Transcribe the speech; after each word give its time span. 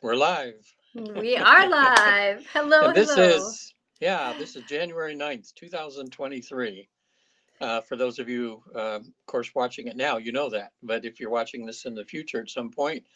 We're 0.00 0.14
live. 0.14 0.54
We 0.94 1.36
are 1.36 1.68
live. 1.68 2.46
Hello, 2.52 2.92
this 2.92 3.16
hello. 3.16 3.28
is, 3.30 3.74
yeah, 4.00 4.32
this 4.38 4.54
is 4.54 4.62
January 4.68 5.16
9th, 5.16 5.52
2023. 5.56 6.88
Uh, 7.60 7.80
for 7.80 7.96
those 7.96 8.20
of 8.20 8.28
you, 8.28 8.62
um, 8.76 9.12
of 9.12 9.26
course, 9.26 9.52
watching 9.56 9.88
it 9.88 9.96
now, 9.96 10.16
you 10.16 10.30
know 10.30 10.50
that. 10.50 10.70
But 10.84 11.04
if 11.04 11.18
you're 11.18 11.30
watching 11.30 11.66
this 11.66 11.84
in 11.84 11.96
the 11.96 12.04
future 12.04 12.40
at 12.40 12.48
some 12.48 12.70
point, 12.70 13.06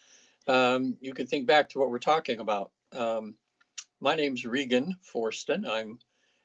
um, 0.48 0.96
you 1.00 1.14
can 1.14 1.28
think 1.28 1.46
back 1.46 1.68
to 1.68 1.78
what 1.78 1.88
we're 1.88 2.00
talking 2.00 2.40
about. 2.40 2.72
Um, 2.90 3.36
my 4.00 4.16
name's 4.16 4.44
Regan 4.44 4.96
Forston. 5.14 5.64
I'm 5.68 6.00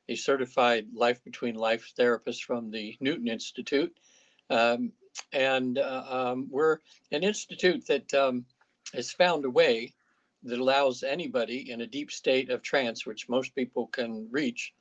a 0.07 0.13
certified 0.13 0.85
life 0.93 1.23
between 1.23 1.55
life 1.55 1.93
therapist 1.97 2.43
from 2.43 2.69
the 2.69 2.95
Newton 2.99 3.27
Institute. 3.27 3.97
Um, 4.51 4.91
and 5.33 5.79
uh, 5.79 6.04
um, 6.07 6.47
we're 6.51 6.77
an 7.11 7.23
institute 7.23 7.88
that 7.88 8.13
um, 8.13 8.45
has 8.93 9.11
found 9.11 9.43
a 9.43 9.49
way 9.49 9.95
that 10.43 10.59
allows 10.59 11.04
anybody 11.04 11.71
in 11.71 11.81
a 11.81 11.88
deep 11.88 12.12
state 12.12 12.49
of 12.49 12.62
trance, 12.62 13.05
which 13.05 13.30
most 13.30 13.55
people 13.55 13.88
can 13.88 14.27
reach, 14.31 14.73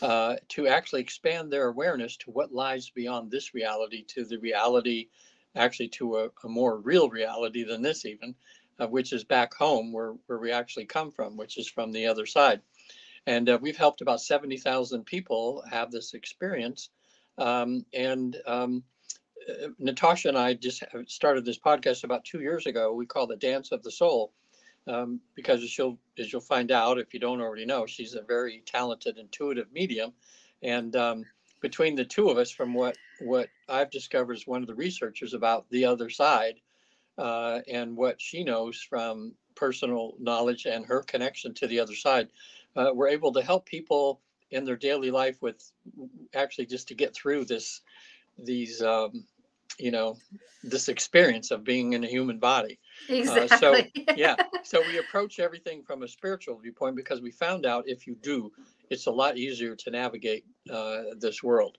uh, 0.00 0.36
to 0.48 0.66
actually 0.66 1.00
expand 1.00 1.52
their 1.52 1.68
awareness 1.68 2.16
to 2.16 2.30
what 2.30 2.52
lies 2.52 2.90
beyond 2.90 3.30
this 3.30 3.54
reality, 3.54 4.04
to 4.04 4.24
the 4.24 4.38
reality, 4.38 5.08
actually 5.54 5.88
to 5.88 6.18
a, 6.18 6.28
a 6.44 6.48
more 6.48 6.78
real 6.78 7.10
reality 7.10 7.62
than 7.62 7.82
this, 7.82 8.04
even, 8.04 8.34
uh, 8.80 8.86
which 8.86 9.12
is 9.12 9.24
back 9.24 9.54
home 9.54 9.92
where, 9.92 10.14
where 10.26 10.38
we 10.38 10.50
actually 10.50 10.86
come 10.86 11.10
from, 11.10 11.36
which 11.36 11.58
is 11.58 11.68
from 11.68 11.92
the 11.92 12.06
other 12.06 12.26
side. 12.26 12.60
And 13.26 13.48
uh, 13.48 13.58
we've 13.60 13.76
helped 13.76 14.00
about 14.00 14.20
70,000 14.20 15.04
people 15.04 15.62
have 15.70 15.90
this 15.90 16.14
experience. 16.14 16.88
Um, 17.38 17.84
and 17.94 18.36
um, 18.46 18.82
uh, 19.48 19.68
Natasha 19.78 20.28
and 20.28 20.38
I 20.38 20.54
just 20.54 20.82
started 21.06 21.44
this 21.44 21.58
podcast 21.58 22.04
about 22.04 22.24
two 22.24 22.40
years 22.40 22.66
ago. 22.66 22.92
We 22.92 23.06
call 23.06 23.30
it 23.30 23.38
Dance 23.38 23.72
of 23.72 23.82
the 23.82 23.90
Soul 23.90 24.32
um, 24.86 25.20
because 25.34 25.62
as 25.62 25.76
you'll 25.76 25.98
as 26.18 26.32
you'll 26.32 26.42
find 26.42 26.70
out 26.70 26.98
if 26.98 27.14
you 27.14 27.20
don't 27.20 27.40
already 27.40 27.64
know, 27.64 27.86
she's 27.86 28.14
a 28.14 28.22
very 28.22 28.62
talented, 28.66 29.18
intuitive 29.18 29.70
medium, 29.72 30.12
and 30.62 30.96
um, 30.96 31.24
between 31.60 31.94
the 31.94 32.04
two 32.04 32.28
of 32.28 32.38
us, 32.38 32.50
from 32.50 32.74
what 32.74 32.96
what 33.20 33.48
I've 33.68 33.90
discovered 33.90 34.34
as 34.34 34.46
one 34.46 34.62
of 34.62 34.68
the 34.68 34.74
researchers 34.74 35.34
about 35.34 35.66
the 35.70 35.84
other 35.84 36.10
side, 36.10 36.60
uh, 37.18 37.60
and 37.70 37.96
what 37.96 38.20
she 38.20 38.44
knows 38.44 38.80
from 38.80 39.34
personal 39.54 40.14
knowledge 40.18 40.66
and 40.66 40.84
her 40.86 41.02
connection 41.02 41.54
to 41.54 41.66
the 41.66 41.78
other 41.78 41.94
side, 41.94 42.28
uh, 42.76 42.90
we're 42.92 43.08
able 43.08 43.32
to 43.32 43.42
help 43.42 43.66
people 43.66 44.20
in 44.50 44.64
their 44.64 44.76
daily 44.76 45.10
life 45.10 45.40
with 45.40 45.72
actually 46.34 46.66
just 46.66 46.88
to 46.88 46.94
get 46.94 47.14
through 47.14 47.44
this 47.44 47.80
these 48.38 48.82
um, 48.82 49.24
you 49.78 49.90
know 49.90 50.16
this 50.62 50.88
experience 50.88 51.50
of 51.50 51.64
being 51.64 51.92
in 51.92 52.04
a 52.04 52.08
human 52.08 52.38
body 52.38 52.78
Exactly. 53.08 53.50
uh, 53.50 53.58
so 53.58 53.76
yeah 54.16 54.36
so 54.62 54.82
we 54.86 54.98
approach 54.98 55.38
everything 55.38 55.82
from 55.82 56.02
a 56.02 56.08
spiritual 56.08 56.56
viewpoint 56.58 56.96
because 56.96 57.20
we 57.20 57.30
found 57.30 57.66
out 57.66 57.84
if 57.86 58.06
you 58.06 58.16
do 58.22 58.50
it's 58.90 59.06
a 59.06 59.10
lot 59.10 59.36
easier 59.38 59.74
to 59.74 59.90
navigate 59.90 60.44
uh, 60.70 61.02
this 61.18 61.42
world. 61.42 61.78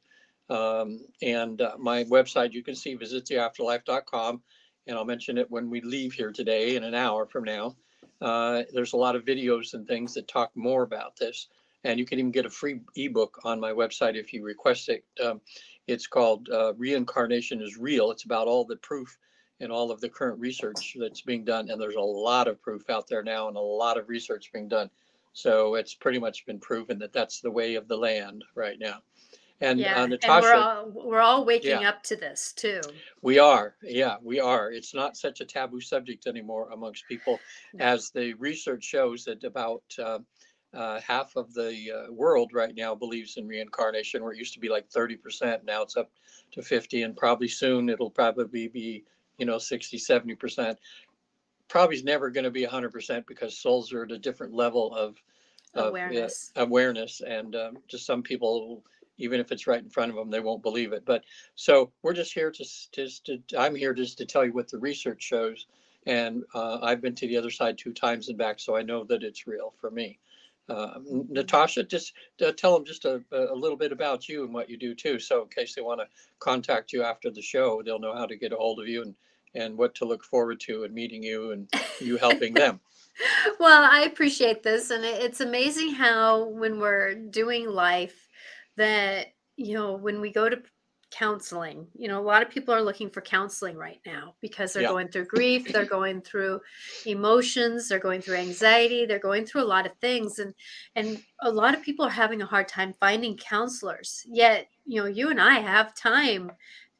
Um, 0.49 1.05
and 1.21 1.61
uh, 1.61 1.75
my 1.79 2.03
website 2.05 2.51
you 2.51 2.63
can 2.63 2.75
see 2.75 2.97
visittheafterlife.com 2.97 4.41
and 4.87 4.97
i'll 4.97 5.05
mention 5.05 5.37
it 5.37 5.49
when 5.49 5.69
we 5.69 5.81
leave 5.81 6.13
here 6.13 6.31
today 6.31 6.75
in 6.75 6.83
an 6.83 6.95
hour 6.95 7.25
from 7.25 7.43
now. 7.43 7.75
Uh, 8.21 8.63
there's 8.73 8.93
a 8.93 8.97
lot 8.97 9.15
of 9.15 9.25
videos 9.25 9.73
and 9.73 9.87
things 9.87 10.13
that 10.13 10.27
talk 10.27 10.51
more 10.55 10.83
about 10.83 11.15
this 11.17 11.47
and 11.83 11.99
you 11.99 12.05
can 12.05 12.19
even 12.19 12.31
get 12.31 12.45
a 12.45 12.49
free 12.49 12.79
ebook 12.95 13.39
on 13.43 13.59
my 13.59 13.71
website 13.71 14.15
if 14.15 14.33
you 14.33 14.43
request 14.43 14.89
it. 14.89 15.03
Um, 15.23 15.41
it's 15.87 16.07
called 16.07 16.49
uh, 16.49 16.73
reincarnation 16.75 17.61
is 17.61 17.77
real. 17.77 18.11
It's 18.11 18.23
about 18.23 18.47
all 18.47 18.65
the 18.65 18.77
proof 18.77 19.17
and 19.59 19.71
all 19.71 19.91
of 19.91 20.01
the 20.01 20.09
current 20.09 20.39
research 20.39 20.95
that's 20.99 21.21
being 21.21 21.43
done. 21.45 21.69
And 21.69 21.79
there's 21.81 21.95
a 21.95 22.01
lot 22.01 22.47
of 22.47 22.61
proof 22.61 22.89
out 22.89 23.07
there 23.07 23.23
now 23.23 23.47
and 23.47 23.57
a 23.57 23.61
lot 23.61 23.97
of 23.97 24.09
research 24.09 24.51
being 24.51 24.67
done. 24.67 24.89
So 25.33 25.75
it's 25.75 25.93
pretty 25.95 26.19
much 26.19 26.45
been 26.45 26.59
proven 26.59 26.99
that 26.99 27.13
that's 27.13 27.41
the 27.41 27.51
way 27.51 27.75
of 27.75 27.87
the 27.87 27.97
land 27.97 28.43
right 28.55 28.77
now. 28.79 28.99
And 29.61 29.79
yeah, 29.79 29.99
uh, 29.99 30.03
and 30.03 30.11
Natasha, 30.11 30.41
we're 30.41 30.55
all 30.55 30.91
we're 30.93 31.19
all 31.21 31.45
waking 31.45 31.69
Yeah. 31.69 31.89
up 31.89 32.03
to 32.03 32.15
this 32.15 32.51
too. 32.53 32.81
we 33.21 33.39
are, 33.39 33.75
yeah, 33.81 34.17
we 34.21 34.39
are. 34.39 34.71
It's 34.71 34.93
not 34.93 35.15
such 35.15 35.39
a 35.39 35.45
taboo 35.45 35.79
subject 35.79 36.27
anymore 36.27 36.69
amongst 36.71 37.07
people, 37.07 37.39
No. 37.73 37.85
as 37.85 38.09
the 38.09 38.33
research 38.33 38.83
shows 38.83 39.23
that 39.25 39.43
about 39.43 39.83
uh, 39.97 40.19
uh, 40.73 40.99
half 40.99 41.35
of 41.35 41.53
the 41.53 41.91
uh, 41.91 42.11
world 42.11 42.51
right 42.51 42.75
now 42.75 42.93
believes 42.93 43.37
in 43.37 43.47
reincarnation, 43.47 44.21
where 44.23 44.33
it 44.33 44.39
used 44.39 44.55
to 44.55 44.59
be 44.59 44.69
like 44.69 44.89
30%. 44.89 45.63
Now 45.63 45.83
it's 45.83 45.95
up 45.95 46.11
to 46.51 46.61
50, 46.61 47.03
and 47.03 47.15
probably 47.15 47.47
soon 47.47 47.89
it'll 47.89 48.09
probably 48.09 48.67
be, 48.67 49.05
you 49.37 49.45
know, 49.45 49.57
60, 49.57 49.97
70%. 49.97 50.75
Probably 51.67 51.95
is 51.95 52.03
never 52.03 52.29
going 52.29 52.43
to 52.43 52.51
be 52.51 52.65
100% 52.65 53.25
because 53.27 53.57
souls 53.57 53.93
are 53.93 54.03
at 54.03 54.11
a 54.11 54.17
different 54.19 54.53
level 54.53 54.93
of 54.93 55.15
of, 55.75 55.85
uh, 55.85 55.89
Awareness. 55.89 56.51
awareness 56.55 57.21
and 57.21 57.55
um, 57.55 57.77
just 57.87 58.05
some 58.05 58.21
people 58.21 58.83
even 59.17 59.39
if 59.39 59.51
it's 59.51 59.67
right 59.67 59.81
in 59.81 59.89
front 59.89 60.09
of 60.09 60.15
them 60.15 60.29
they 60.29 60.39
won't 60.39 60.61
believe 60.61 60.93
it 60.93 61.03
but 61.05 61.23
so 61.55 61.91
we're 62.01 62.13
just 62.13 62.33
here 62.33 62.51
to 62.51 62.63
just 62.91 63.25
to 63.25 63.39
i'm 63.57 63.75
here 63.75 63.93
just 63.93 64.17
to 64.17 64.25
tell 64.25 64.45
you 64.45 64.53
what 64.53 64.69
the 64.69 64.77
research 64.77 65.21
shows 65.21 65.67
and 66.05 66.43
uh, 66.53 66.79
i've 66.83 67.01
been 67.01 67.15
to 67.15 67.27
the 67.27 67.37
other 67.37 67.49
side 67.49 67.77
two 67.77 67.93
times 67.93 68.29
and 68.29 68.37
back 68.37 68.59
so 68.59 68.75
i 68.75 68.81
know 68.81 69.03
that 69.03 69.23
it's 69.23 69.47
real 69.47 69.73
for 69.79 69.89
me 69.89 70.19
uh, 70.69 70.99
natasha 71.29 71.83
just 71.83 72.13
uh, 72.45 72.51
tell 72.53 72.73
them 72.73 72.85
just 72.85 73.05
a, 73.05 73.21
a 73.31 73.55
little 73.55 73.77
bit 73.77 73.91
about 73.91 74.29
you 74.29 74.43
and 74.45 74.53
what 74.53 74.69
you 74.69 74.77
do 74.77 74.95
too 74.95 75.19
so 75.19 75.41
in 75.41 75.49
case 75.49 75.75
they 75.75 75.81
want 75.81 75.99
to 75.99 76.07
contact 76.39 76.93
you 76.93 77.03
after 77.03 77.29
the 77.29 77.41
show 77.41 77.81
they'll 77.83 77.99
know 77.99 78.15
how 78.15 78.25
to 78.25 78.37
get 78.37 78.53
a 78.53 78.55
hold 78.55 78.79
of 78.79 78.87
you 78.87 79.01
and 79.01 79.13
and 79.55 79.77
what 79.77 79.95
to 79.95 80.05
look 80.05 80.23
forward 80.23 80.59
to 80.61 80.83
and 80.83 80.93
meeting 80.93 81.23
you 81.23 81.51
and 81.51 81.71
you 81.99 82.17
helping 82.17 82.53
them. 82.53 82.79
Well, 83.59 83.87
I 83.89 84.05
appreciate 84.05 84.63
this, 84.63 84.89
and 84.89 85.05
it's 85.05 85.39
amazing 85.39 85.93
how 85.93 86.45
when 86.45 86.79
we're 86.79 87.13
doing 87.13 87.69
life, 87.69 88.27
that 88.75 89.27
you 89.55 89.75
know 89.75 89.93
when 89.93 90.19
we 90.19 90.31
go 90.31 90.49
to 90.49 90.63
counseling, 91.13 91.87
you 91.95 92.07
know, 92.07 92.19
a 92.19 92.23
lot 92.23 92.41
of 92.43 92.49
people 92.49 92.73
are 92.73 92.81
looking 92.81 93.09
for 93.09 93.21
counseling 93.21 93.77
right 93.77 94.01
now 94.05 94.35
because 94.41 94.73
they're 94.73 94.83
Yeah. 94.83 94.93
going 94.93 95.09
through 95.09 95.25
grief, 95.25 95.71
they're 95.71 95.85
going 95.85 96.21
through 96.21 96.59
emotions, 97.05 97.87
they're 97.87 97.99
going 97.99 98.21
through 98.21 98.37
anxiety, 98.37 99.05
they're 99.05 99.19
going 99.19 99.45
through 99.45 99.63
a 99.63 99.65
lot 99.65 99.85
of 99.85 99.93
things, 100.01 100.39
and 100.39 100.53
and 100.95 101.23
a 101.41 101.51
lot 101.51 101.75
of 101.75 101.81
people 101.83 102.05
are 102.05 102.09
having 102.09 102.41
a 102.41 102.45
hard 102.45 102.67
time 102.67 102.93
finding 102.99 103.37
counselors. 103.37 104.23
Yet, 104.27 104.67
you 104.85 105.01
know, 105.01 105.07
you 105.07 105.29
and 105.29 105.41
I 105.41 105.59
have 105.59 105.95
time 105.95 106.51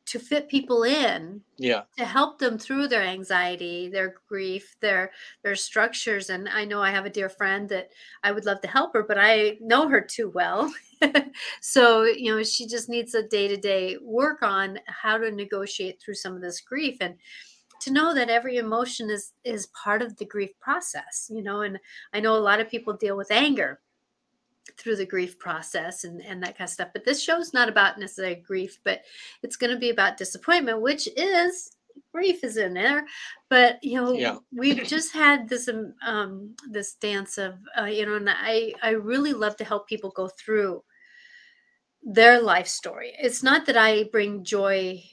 to 0.06 0.20
fit 0.20 0.50
people 0.50 0.84
in 0.84 1.42
yeah. 1.58 1.84
to 1.98 2.04
help 2.06 2.38
them 2.38 2.58
through 2.58 2.88
their 2.88 3.04
anxiety 3.04 3.90
their 3.90 4.16
grief 4.28 4.76
their 4.82 5.12
their 5.44 5.56
structures 5.56 6.30
and 6.30 6.50
i 6.50 6.66
know 6.66 6.82
i 6.82 6.92
have 6.92 7.06
a 7.06 7.10
dear 7.10 7.30
friend 7.30 7.70
that 7.70 7.90
i 8.24 8.32
would 8.32 8.46
love 8.46 8.60
to 8.62 8.68
help 8.68 8.94
her 8.94 9.04
but 9.04 9.18
i 9.18 9.58
know 9.62 9.88
her 9.88 10.02
too 10.02 10.30
well. 10.30 10.72
So 11.60 12.04
you 12.04 12.34
know 12.34 12.44
she 12.44 12.66
just 12.66 12.88
needs 12.88 13.14
a 13.14 13.28
day-to-day 13.28 13.98
work 14.02 14.42
on 14.42 14.80
how 14.88 15.18
to 15.18 15.32
negotiate 15.32 16.00
through 16.00 16.14
some 16.14 16.34
of 16.34 16.42
this 16.42 16.62
grief 16.62 16.96
and 17.02 17.16
to 17.82 17.92
know 17.92 18.14
that 18.14 18.30
every 18.30 18.58
emotion 18.58 19.10
is 19.10 19.34
is 19.44 19.68
part 19.68 20.02
of 20.02 20.16
the 20.18 20.26
grief 20.26 20.52
process 20.62 21.30
you 21.30 21.44
know 21.44 21.62
and 21.62 21.78
i 22.14 22.20
know 22.20 22.38
a 22.38 22.48
lot 22.48 22.62
of 22.62 22.70
people 22.70 22.94
deal 22.94 23.18
with 23.18 23.32
anger 23.32 23.82
through 24.78 24.96
the 24.96 25.06
grief 25.06 25.38
process 25.40 26.04
and, 26.04 26.22
and 26.22 26.42
that 26.42 26.58
kind 26.58 26.68
of 26.68 26.72
stuff. 26.74 26.90
But 26.94 27.06
this 27.06 27.22
show's 27.22 27.54
not 27.54 27.70
about 27.70 28.00
necessarily 28.00 28.36
grief, 28.36 28.80
but 28.84 29.02
it's 29.42 29.58
going 29.58 29.72
to 29.74 29.80
be 29.80 29.90
about 29.90 30.18
disappointment, 30.18 30.82
which 30.82 31.08
is 31.18 31.72
grief 32.12 32.44
is 32.44 32.58
in 32.58 32.74
there. 32.74 33.06
But 33.50 33.84
you 33.84 34.02
know, 34.02 34.14
Yeah. 34.14 34.38
we've 34.56 34.84
just 34.88 35.14
had 35.14 35.48
this 35.50 35.68
um, 35.68 35.94
um 36.06 36.56
this 36.70 36.96
dance 36.96 37.38
of 37.38 37.56
uh, 37.80 37.86
you 37.86 38.06
know, 38.06 38.16
and 38.16 38.30
I 38.30 38.74
I 38.82 38.92
really 38.92 39.34
love 39.34 39.56
to 39.58 39.66
help 39.66 39.88
people 39.88 40.12
go 40.12 40.28
through 40.30 40.84
their 42.04 42.42
life 42.42 42.68
story. 42.68 43.14
It's 43.20 43.44
not 43.44 43.66
that 43.66 43.78
I 43.78 44.06
bring 44.06 44.44
joy. 44.44 45.04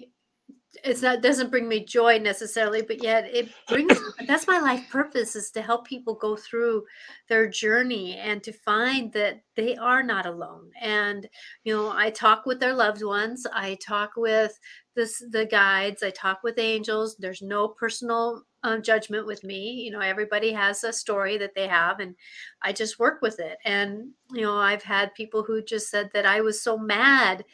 It's 0.85 1.03
not 1.03 1.21
doesn't 1.21 1.51
bring 1.51 1.69
me 1.69 1.85
joy 1.85 2.19
necessarily, 2.19 2.83
but 2.83 3.03
yet 3.03 3.25
it 3.33 3.51
brings 3.69 3.99
that's 4.27 4.47
my 4.47 4.61
life 4.61 4.89
purpose 4.89 5.35
is 5.35 5.51
to 5.53 5.63
help 5.63 5.87
people 5.87 6.15
go 6.15 6.37
through 6.37 6.85
their 7.29 7.49
journey 7.49 8.17
and 8.17 8.43
to 8.45 8.53
find 8.53 9.13
that 9.13 9.41
they 9.57 9.77
are 9.77 10.03
not 10.03 10.27
alone. 10.27 10.71
And 10.81 11.29
you 11.65 11.75
know, 11.75 11.93
I 11.93 12.11
talk 12.11 12.47
with 12.47 12.61
their 12.61 12.75
loved 12.75 13.05
ones, 13.05 13.47
I 13.53 13.79
talk 13.85 14.13
with 14.17 14.59
this 14.95 15.23
the 15.31 15.47
guides, 15.47 16.03
I 16.03 16.11
talk 16.11 16.41
with 16.43 16.59
angels. 16.59 17.17
There's 17.19 17.43
no 17.43 17.69
personal 17.69 18.45
um, 18.63 18.83
judgment 18.83 19.27
with 19.27 19.43
me. 19.45 19.73
You 19.85 19.91
know, 19.91 20.01
everybody 20.01 20.53
has 20.53 20.85
a 20.85 20.93
story 20.93 21.39
that 21.39 21.55
they 21.55 21.67
have, 21.67 22.01
and 22.01 22.15
I 22.63 22.73
just 22.73 22.99
work 22.99 23.23
with 23.23 23.41
it. 23.41 23.59
And 23.65 24.11
you 24.33 24.43
know, 24.43 24.57
I've 24.57 24.83
had 24.83 25.15
people 25.15 25.43
who 25.43 25.63
just 25.63 25.91
said 25.91 26.11
that 26.15 26.27
I 26.27 26.41
was 26.41 26.63
so 26.63 26.79
mad 26.79 27.45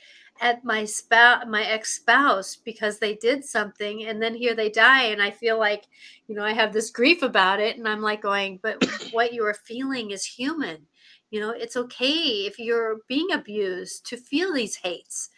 at 0.41 0.65
my 0.65 0.85
spouse 0.85 1.45
my 1.49 1.65
ex-spouse 1.65 2.57
because 2.57 2.99
they 2.99 3.15
did 3.15 3.45
something 3.45 4.05
and 4.05 4.21
then 4.21 4.35
here 4.35 4.55
they 4.55 4.69
die 4.69 5.05
and 5.05 5.23
i 5.23 5.31
feel 5.31 5.59
like 5.59 5.85
you 6.29 6.35
know 6.35 6.45
i 6.45 6.53
have 6.53 6.73
this 6.73 6.91
grief 6.91 7.23
about 7.23 7.61
it 7.61 7.77
and 7.77 7.89
i'm 7.89 8.03
like 8.03 8.23
going 8.23 8.59
but 8.63 8.85
what 9.13 9.33
you 9.33 9.45
are 9.45 9.55
feeling 9.55 10.11
is 10.11 10.25
human. 10.25 10.87
You 11.31 11.41
know 11.41 11.51
it's 11.51 11.77
okay 11.77 12.47
if 12.47 12.59
you're 12.59 12.99
being 13.09 13.33
abused 13.33 14.07
to 14.07 14.17
feel 14.17 14.53
these 14.53 14.77
hates. 14.77 15.31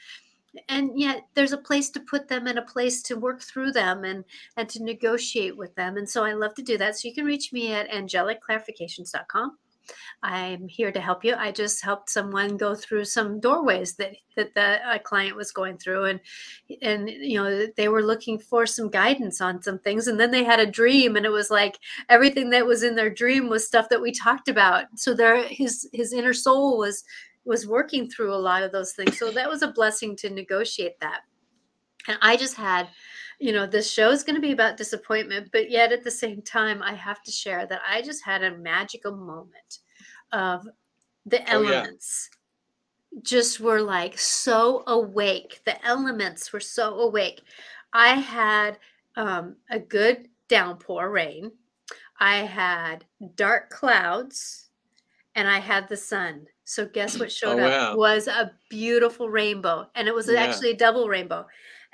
And 0.69 0.99
yet 0.99 1.27
there's 1.35 1.53
a 1.53 1.59
place 1.59 1.91
to 1.91 2.01
put 2.01 2.27
them 2.27 2.47
and 2.47 2.59
a 2.59 2.63
place 2.63 3.03
to 3.03 3.15
work 3.15 3.43
through 3.43 3.73
them 3.73 4.05
and 4.05 4.25
and 4.57 4.69
to 4.71 4.83
negotiate 4.83 5.57
with 5.57 5.75
them 5.77 5.97
and 5.97 6.09
so 6.09 6.25
i 6.25 6.33
love 6.33 6.55
to 6.55 6.63
do 6.63 6.79
that. 6.79 6.97
So 6.97 7.09
you 7.09 7.15
can 7.15 7.25
reach 7.25 7.53
me 7.53 7.73
at 7.73 7.91
angelicclarifications.com 7.91 9.57
i'm 10.23 10.69
here 10.69 10.93
to 10.93 11.01
help 11.01 11.25
you 11.25 11.35
i 11.37 11.51
just 11.51 11.83
helped 11.83 12.11
someone 12.11 12.57
go 12.57 12.75
through 12.75 13.05
some 13.05 13.41
doorways 13.41 13.95
that 13.95 14.15
that 14.37 14.55
the 14.55 14.79
a 14.93 14.99
client 14.99 15.37
was 15.37 15.51
going 15.51 15.77
through 15.79 16.05
and 16.05 16.21
and 16.83 17.09
you 17.09 17.43
know 17.43 17.67
they 17.77 17.89
were 17.89 18.03
looking 18.03 18.39
for 18.39 18.67
some 18.67 18.89
guidance 18.89 19.41
on 19.41 19.63
some 19.63 19.79
things 19.79 20.07
and 20.07 20.19
then 20.19 20.31
they 20.31 20.45
had 20.45 20.61
a 20.61 20.71
dream 20.71 21.17
and 21.17 21.27
it 21.27 21.33
was 21.33 21.51
like 21.51 21.79
everything 22.09 22.51
that 22.51 22.67
was 22.67 22.83
in 22.83 22.95
their 22.95 23.11
dream 23.11 23.49
was 23.49 23.67
stuff 23.67 23.89
that 23.89 24.01
we 24.01 24.13
talked 24.13 24.49
about 24.49 24.87
so 24.97 25.15
there 25.15 25.43
his 25.49 25.89
his 25.93 26.13
inner 26.13 26.35
soul 26.35 26.79
was 26.79 27.05
was 27.49 27.67
working 27.67 28.09
through 28.09 28.33
a 28.33 28.37
lot 28.37 28.63
of 28.63 28.71
those 28.71 28.93
things. 28.93 29.19
So 29.19 29.31
that 29.31 29.49
was 29.49 29.63
a 29.63 29.73
blessing 29.73 30.15
to 30.17 30.31
negotiate 30.31 31.01
that. 31.01 31.23
And 32.07 32.19
I 32.21 32.37
just 32.37 32.55
had, 32.55 32.89
you 33.39 33.53
know, 33.53 33.67
this 33.67 33.91
show 33.91 34.11
is 34.11 34.25
going 34.25 34.35
to 34.37 34.43
be 34.43 34.53
about 34.53 34.77
disappointment, 34.77 35.51
but 35.53 35.71
yet 35.71 35.93
at 35.93 36.05
the 36.05 36.11
same 36.11 36.43
time, 36.43 36.83
I 36.83 36.95
have 36.95 37.23
to 37.23 37.31
share 37.31 37.67
that 37.67 37.81
I 37.89 38.03
just 38.03 38.25
had 38.25 38.43
a 38.45 38.59
magical 38.59 39.17
moment 39.17 39.79
of 40.33 40.67
the 41.27 41.41
Oh, 41.53 41.63
yeah. 41.63 41.87
elements 41.87 42.31
just 43.23 43.61
were 43.61 43.81
like 43.81 44.19
so 44.19 44.85
awake. 44.87 45.61
The 45.65 45.85
elements 45.87 46.53
were 46.53 46.61
so 46.61 47.01
awake. 47.01 47.43
I 47.93 48.15
had 48.15 48.79
um, 49.17 49.57
a 49.71 49.79
good 49.79 50.29
downpour 50.49 51.11
rain. 51.11 51.53
I 52.21 52.39
had 52.39 53.05
dark 53.37 53.71
clouds 53.71 54.71
and 55.35 55.49
I 55.49 55.59
had 55.59 55.89
the 55.89 55.97
sun. 55.97 56.47
So 56.65 56.87
guess 56.87 57.19
what 57.19 57.33
showed 57.33 57.61
Oh, 57.61 57.67
up 57.67 57.71
wow. 57.71 57.97
was 57.97 58.29
a 58.29 58.53
beautiful 58.71 59.31
rainbow 59.31 59.91
and 59.95 60.09
it 60.09 60.15
was 60.15 60.29
Yeah. 60.29 60.45
actually 60.45 60.73
a 60.73 60.77
double 60.77 61.09
rainbow. 61.09 61.47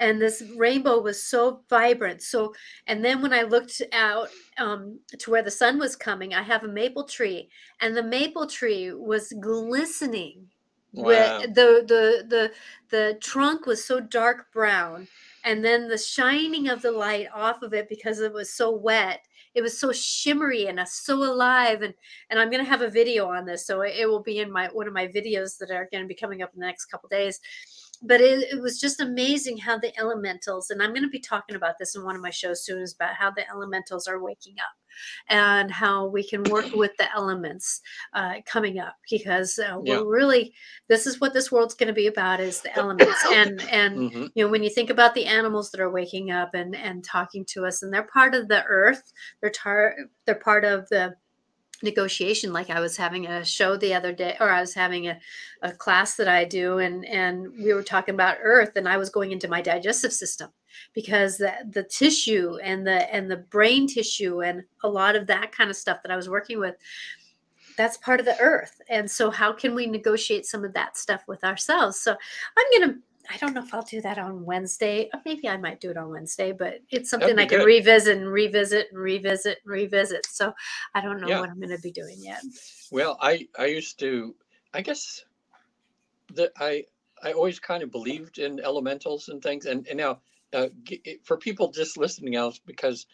And 0.04 0.20
this 0.20 0.42
rainbow 0.56 1.00
was 1.00 1.22
so 1.22 1.62
vibrant. 1.70 2.22
So 2.22 2.54
and 2.86 3.04
then 3.04 3.22
when 3.22 3.32
I 3.32 3.42
looked 3.42 3.80
out 3.92 4.28
um, 4.58 5.00
to 5.18 5.30
where 5.30 5.42
the 5.42 5.50
sun 5.50 5.78
was 5.78 5.96
coming, 5.96 6.34
I 6.34 6.42
have 6.42 6.64
a 6.64 6.68
maple 6.68 7.04
tree 7.04 7.48
and 7.80 7.96
the 7.96 8.02
maple 8.02 8.46
tree 8.46 8.92
was 8.92 9.32
glistening 9.40 10.48
Wow. 10.96 11.06
with 11.06 11.54
the 11.54 11.84
the 11.88 12.24
the 12.28 12.52
the 12.90 13.18
trunk 13.20 13.66
was 13.66 13.84
so 13.84 13.98
dark 13.98 14.52
brown 14.52 15.08
and 15.44 15.64
then 15.64 15.88
the 15.88 15.98
shining 15.98 16.68
of 16.68 16.82
the 16.82 16.92
light 16.92 17.26
off 17.34 17.62
of 17.62 17.74
it 17.74 17.88
because 17.88 18.20
it 18.20 18.32
was 18.32 18.52
so 18.54 18.70
wet 18.70 19.20
it 19.54 19.62
was 19.62 19.76
so 19.76 19.90
shimmery 19.92 20.66
and 20.66 20.78
so 20.88 21.16
alive 21.16 21.82
and 21.82 21.94
and 22.30 22.38
i'm 22.38 22.48
going 22.48 22.62
to 22.62 22.70
have 22.70 22.82
a 22.82 22.88
video 22.88 23.26
on 23.26 23.44
this 23.44 23.66
so 23.66 23.80
it, 23.80 23.94
it 23.98 24.06
will 24.08 24.22
be 24.22 24.38
in 24.38 24.50
my 24.52 24.68
one 24.68 24.86
of 24.86 24.92
my 24.94 25.08
videos 25.08 25.58
that 25.58 25.72
are 25.72 25.88
going 25.90 26.04
to 26.04 26.08
be 26.08 26.14
coming 26.14 26.42
up 26.42 26.52
in 26.54 26.60
the 26.60 26.66
next 26.66 26.86
couple 26.86 27.08
days 27.08 27.40
but 28.06 28.20
it, 28.20 28.44
it 28.52 28.60
was 28.60 28.80
just 28.80 29.00
amazing 29.00 29.56
how 29.58 29.78
the 29.78 29.96
elementals 29.98 30.70
and 30.70 30.82
i'm 30.82 30.90
going 30.90 31.02
to 31.02 31.08
be 31.08 31.18
talking 31.20 31.56
about 31.56 31.74
this 31.78 31.94
in 31.96 32.04
one 32.04 32.14
of 32.16 32.22
my 32.22 32.30
shows 32.30 32.64
soon 32.64 32.80
is 32.82 32.94
about 32.94 33.14
how 33.14 33.30
the 33.30 33.48
elementals 33.50 34.06
are 34.06 34.22
waking 34.22 34.54
up 34.58 34.74
and 35.28 35.70
how 35.72 36.06
we 36.06 36.22
can 36.22 36.42
work 36.44 36.72
with 36.72 36.92
the 36.98 37.12
elements 37.12 37.80
uh, 38.12 38.34
coming 38.46 38.78
up 38.78 38.94
because 39.10 39.58
uh, 39.58 39.78
Yeah. 39.82 39.98
we're 40.00 40.06
really 40.06 40.54
this 40.88 41.06
is 41.06 41.20
what 41.20 41.32
this 41.34 41.50
world's 41.50 41.74
going 41.74 41.88
to 41.88 41.92
be 41.92 42.06
about 42.06 42.38
is 42.40 42.60
the 42.60 42.76
elements 42.78 43.18
and 43.32 43.60
and 43.70 43.94
Mhm. 44.12 44.30
you 44.34 44.44
know 44.44 44.50
when 44.50 44.62
you 44.62 44.70
think 44.70 44.90
about 44.90 45.14
the 45.14 45.26
animals 45.26 45.70
that 45.72 45.80
are 45.80 45.90
waking 45.90 46.30
up 46.30 46.54
and 46.54 46.76
and 46.76 47.02
talking 47.02 47.44
to 47.46 47.66
us 47.66 47.82
and 47.82 47.92
they're 47.92 48.04
part 48.12 48.34
of 48.34 48.46
the 48.48 48.62
earth 48.64 49.12
they're 49.40 49.50
tar- 49.50 49.96
they're 50.26 50.34
part 50.36 50.64
of 50.64 50.88
the 50.90 51.14
negotiation 51.84 52.52
like 52.52 52.70
i 52.70 52.80
was 52.80 52.96
having 52.96 53.26
a 53.26 53.44
show 53.44 53.76
the 53.76 53.94
other 53.94 54.12
day 54.12 54.36
or 54.40 54.50
i 54.50 54.60
was 54.60 54.74
having 54.74 55.08
a, 55.08 55.18
a 55.62 55.70
class 55.70 56.16
that 56.16 56.28
i 56.28 56.44
do 56.44 56.78
and 56.78 57.04
and 57.04 57.52
we 57.62 57.72
were 57.72 57.82
talking 57.82 58.14
about 58.14 58.38
earth 58.42 58.72
and 58.76 58.88
i 58.88 58.96
was 58.96 59.10
going 59.10 59.30
into 59.30 59.48
my 59.48 59.62
digestive 59.62 60.12
system 60.12 60.50
because 60.92 61.38
the, 61.38 61.52
the 61.70 61.84
tissue 61.84 62.56
and 62.62 62.86
the 62.86 63.14
and 63.14 63.30
the 63.30 63.36
brain 63.36 63.86
tissue 63.86 64.42
and 64.42 64.64
a 64.82 64.88
lot 64.88 65.14
of 65.14 65.26
that 65.26 65.52
kind 65.52 65.70
of 65.70 65.76
stuff 65.76 66.02
that 66.02 66.10
i 66.10 66.16
was 66.16 66.28
working 66.28 66.58
with 66.58 66.74
that's 67.76 67.96
part 67.96 68.20
of 68.20 68.26
the 68.26 68.38
earth. 68.38 68.80
And 68.88 69.10
so 69.10 69.30
how 69.30 69.52
can 69.52 69.74
we 69.74 69.86
negotiate 69.86 70.46
some 70.46 70.64
of 70.64 70.72
that 70.74 70.96
stuff 70.96 71.24
with 71.26 71.42
ourselves? 71.42 71.98
So 71.98 72.14
i'm 72.56 72.80
gonna 72.80 72.98
i 73.30 73.36
don't 73.38 73.54
know 73.54 73.62
if 73.62 73.72
i'll 73.74 73.82
do 73.82 74.00
that 74.00 74.18
on 74.18 74.44
wednesday 74.44 75.08
maybe 75.24 75.48
i 75.48 75.56
might 75.56 75.80
do 75.80 75.90
it 75.90 75.96
on 75.96 76.10
wednesday 76.10 76.52
but 76.52 76.80
it's 76.90 77.10
something 77.10 77.38
i 77.38 77.46
can 77.46 77.58
good. 77.58 77.64
revisit 77.66 78.16
and 78.18 78.28
revisit 78.30 78.88
and 78.90 79.00
revisit 79.00 79.58
and 79.64 79.72
revisit 79.72 80.26
so 80.26 80.52
i 80.94 81.00
don't 81.00 81.20
know 81.20 81.28
Yeah. 81.28 81.40
what 81.40 81.50
i'm 81.50 81.60
gonna 81.60 81.78
be 81.78 81.92
doing 81.92 82.16
yet 82.22 82.42
Well, 82.90 83.18
I 83.20 83.48
I 83.58 83.66
used 83.66 83.98
to 84.00 84.34
I 84.72 84.82
guess 84.82 85.24
that 86.34 86.52
I 86.58 86.84
I 87.22 87.32
always 87.32 87.58
kind 87.58 87.82
of 87.82 87.90
believed 87.90 88.38
in 88.38 88.60
elementals 88.60 89.28
and 89.28 89.42
things, 89.42 89.66
and 89.66 89.86
and 89.88 89.98
now 89.98 90.20
uh, 90.52 90.68
for 91.24 91.36
people 91.36 91.70
just 91.70 91.96
listening 91.96 92.36
else 92.36 92.60
because 92.64 93.06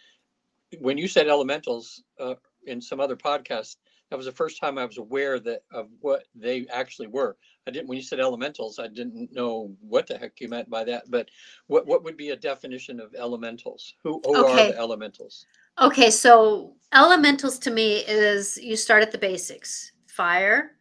when 0.80 0.98
you 0.98 1.08
said 1.08 1.28
elementals 1.28 2.02
uh, 2.18 2.34
in 2.66 2.80
some 2.80 3.00
other 3.00 3.16
podcast, 3.16 3.76
that 4.10 4.16
was 4.16 4.26
the 4.26 4.32
first 4.32 4.60
time 4.60 4.78
I 4.78 4.84
was 4.84 4.98
aware 4.98 5.38
that 5.40 5.62
of 5.72 5.88
what 6.00 6.24
they 6.34 6.66
actually 6.72 7.06
were. 7.08 7.36
I 7.66 7.70
didn't 7.70 7.88
when 7.88 7.96
you 7.96 8.02
said 8.02 8.20
elementals, 8.20 8.78
I 8.78 8.88
didn't 8.88 9.32
know 9.32 9.74
what 9.80 10.06
the 10.06 10.16
heck 10.16 10.40
you 10.40 10.48
meant 10.48 10.70
by 10.70 10.84
that. 10.84 11.10
But 11.10 11.28
what 11.66 11.86
what 11.86 12.02
would 12.04 12.16
be 12.16 12.30
a 12.30 12.36
definition 12.36 13.00
of 13.00 13.14
elementals? 13.14 13.94
Who 14.02 14.20
who 14.24 14.34
are 14.34 14.44
Okay. 14.44 14.68
the 14.68 14.78
elementals? 14.78 15.46
okay 15.80 16.10
so 16.10 16.74
elementals 16.92 17.58
to 17.60 17.70
me 17.70 17.98
is 18.08 18.58
you 18.58 18.76
start 18.76 19.02
at 19.02 19.12
the 19.12 19.18
basics 19.18 19.92
fire 20.08 20.72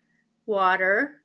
water 0.47 1.21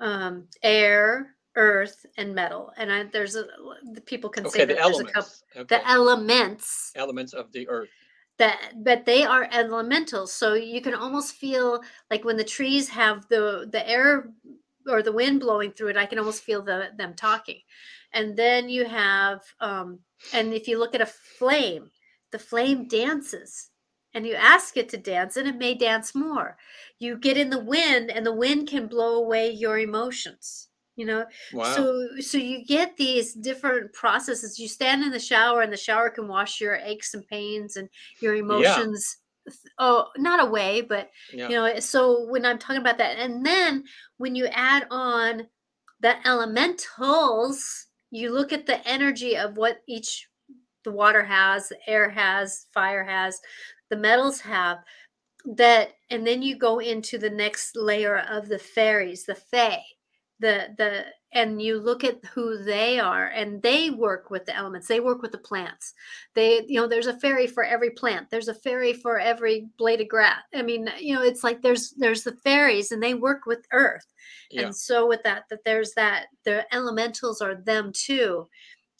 um, 0.00 0.46
air 0.62 1.34
earth 1.56 2.04
and 2.18 2.34
metal 2.34 2.72
and 2.76 2.92
I, 2.92 3.04
there's 3.04 3.34
a 3.34 3.46
the 3.94 4.02
people 4.02 4.28
can 4.28 4.44
say 4.46 4.58
Okay, 4.60 4.66
that 4.66 4.76
the 4.76 4.82
there's 4.82 5.00
a 5.00 5.04
couple 5.04 5.10
elements. 5.14 5.44
Okay. 5.56 5.76
the 5.76 5.88
elements 5.88 6.92
elements 6.94 7.32
of 7.32 7.50
the 7.52 7.66
earth. 7.68 7.88
that 8.38 8.72
but 8.84 9.06
they 9.06 9.24
are 9.24 9.48
elementals 9.50 10.30
so 10.32 10.52
you 10.52 10.82
can 10.82 10.94
almost 10.94 11.34
feel 11.36 11.80
like 12.10 12.24
when 12.24 12.36
the 12.36 12.44
trees 12.44 12.88
have 12.90 13.26
the 13.28 13.66
the 13.72 13.88
air 13.88 14.30
or 14.88 15.02
the 15.02 15.12
wind 15.12 15.40
blowing 15.40 15.72
through 15.72 15.88
it 15.88 15.96
i 15.96 16.06
can 16.06 16.18
almost 16.18 16.42
feel 16.42 16.62
the 16.62 16.90
them 16.96 17.14
talking. 17.14 17.60
And 18.12 18.36
then 18.36 18.68
you 18.68 18.84
have 18.86 19.42
um 19.60 20.00
and 20.32 20.54
if 20.54 20.68
you 20.68 20.78
look 20.78 20.94
at 20.94 21.00
a 21.00 21.06
flame 21.06 21.90
the 22.32 22.38
flame 22.38 22.88
dances. 22.88 23.70
And 24.14 24.26
you 24.26 24.34
ask 24.34 24.78
it 24.78 24.88
to 24.90 24.96
dance 24.96 25.36
and 25.36 25.46
it 25.46 25.58
may 25.58 25.74
dance 25.74 26.14
more. 26.14 26.56
You 26.98 27.18
get 27.18 27.36
in 27.36 27.50
the 27.50 27.62
wind 27.62 28.10
and 28.10 28.24
the 28.24 28.32
wind 28.32 28.66
can 28.66 28.86
blow 28.86 29.16
away 29.16 29.50
your 29.50 29.78
emotions 29.78 30.70
you 30.96 31.04
know? 31.04 31.26
Wow. 31.52 31.74
so 31.74 32.08
so 32.20 32.38
you 32.38 32.64
get 32.64 32.96
these 32.96 33.34
different 33.34 33.92
processes. 33.92 34.58
You 34.58 34.66
stand 34.66 35.04
in 35.04 35.10
the 35.10 35.20
shower 35.20 35.60
and 35.60 35.72
the 35.72 35.76
shower 35.76 36.10
can 36.10 36.26
wash 36.26 36.60
your 36.60 36.76
aches 36.76 37.14
and 37.14 37.26
pains 37.26 37.76
and 37.76 37.88
your 38.20 38.34
emotions 38.34 39.18
oh 39.78 40.08
not 40.16 40.46
away, 40.46 40.80
but 40.80 41.10
yeah. 41.32 41.48
you 41.48 41.54
know, 41.54 41.78
so 41.80 42.26
when 42.28 42.44
I'm 42.44 42.58
talking 42.58 42.80
about 42.80 42.98
that 42.98 43.18
and 43.18 43.44
then 43.44 43.84
when 44.18 44.34
you 44.34 44.46
add 44.46 44.86
on 44.90 45.46
the 46.00 46.26
elementals, 46.26 47.86
you 48.10 48.32
look 48.32 48.52
at 48.52 48.66
the 48.66 48.86
energy 48.86 49.36
of 49.36 49.56
what 49.56 49.78
each 49.88 50.28
the 50.84 50.92
water 50.92 51.24
has, 51.24 51.68
the 51.68 51.78
air 51.86 52.08
has, 52.10 52.66
fire 52.72 53.04
has, 53.04 53.40
the 53.90 53.96
metals 53.96 54.40
have 54.40 54.78
that 55.56 55.92
and 56.10 56.26
then 56.26 56.42
you 56.42 56.56
go 56.56 56.78
into 56.80 57.18
the 57.18 57.30
next 57.30 57.76
layer 57.76 58.18
of 58.18 58.48
the 58.48 58.58
fairies, 58.58 59.24
the 59.24 59.34
fae 59.34 59.82
the 60.40 60.68
the 60.76 61.06
and 61.32 61.60
you 61.60 61.78
look 61.78 62.02
at 62.02 62.24
who 62.34 62.62
they 62.64 62.98
are 62.98 63.26
and 63.26 63.60
they 63.60 63.90
work 63.90 64.30
with 64.30 64.46
the 64.46 64.56
elements 64.56 64.86
they 64.86 65.00
work 65.00 65.22
with 65.22 65.32
the 65.32 65.38
plants. 65.38 65.94
They 66.34 66.64
you 66.66 66.80
know 66.80 66.86
there's 66.86 67.06
a 67.06 67.18
fairy 67.18 67.46
for 67.46 67.64
every 67.64 67.90
plant 67.90 68.30
there's 68.30 68.48
a 68.48 68.54
fairy 68.54 68.92
for 68.92 69.18
every 69.18 69.68
blade 69.78 70.00
of 70.00 70.08
grass. 70.08 70.40
I 70.54 70.62
mean 70.62 70.88
you 70.98 71.14
know 71.14 71.22
it's 71.22 71.44
like 71.44 71.62
there's 71.62 71.90
there's 71.98 72.22
the 72.22 72.36
fairies 72.44 72.92
and 72.92 73.02
they 73.02 73.14
work 73.14 73.46
with 73.46 73.66
earth. 73.72 74.06
Yeah. 74.50 74.62
and 74.62 74.76
so 74.76 75.06
with 75.06 75.22
that 75.24 75.44
that 75.50 75.64
there's 75.64 75.92
that 75.94 76.26
the 76.44 76.66
elementals 76.74 77.40
are 77.40 77.54
them 77.54 77.92
too. 77.94 78.48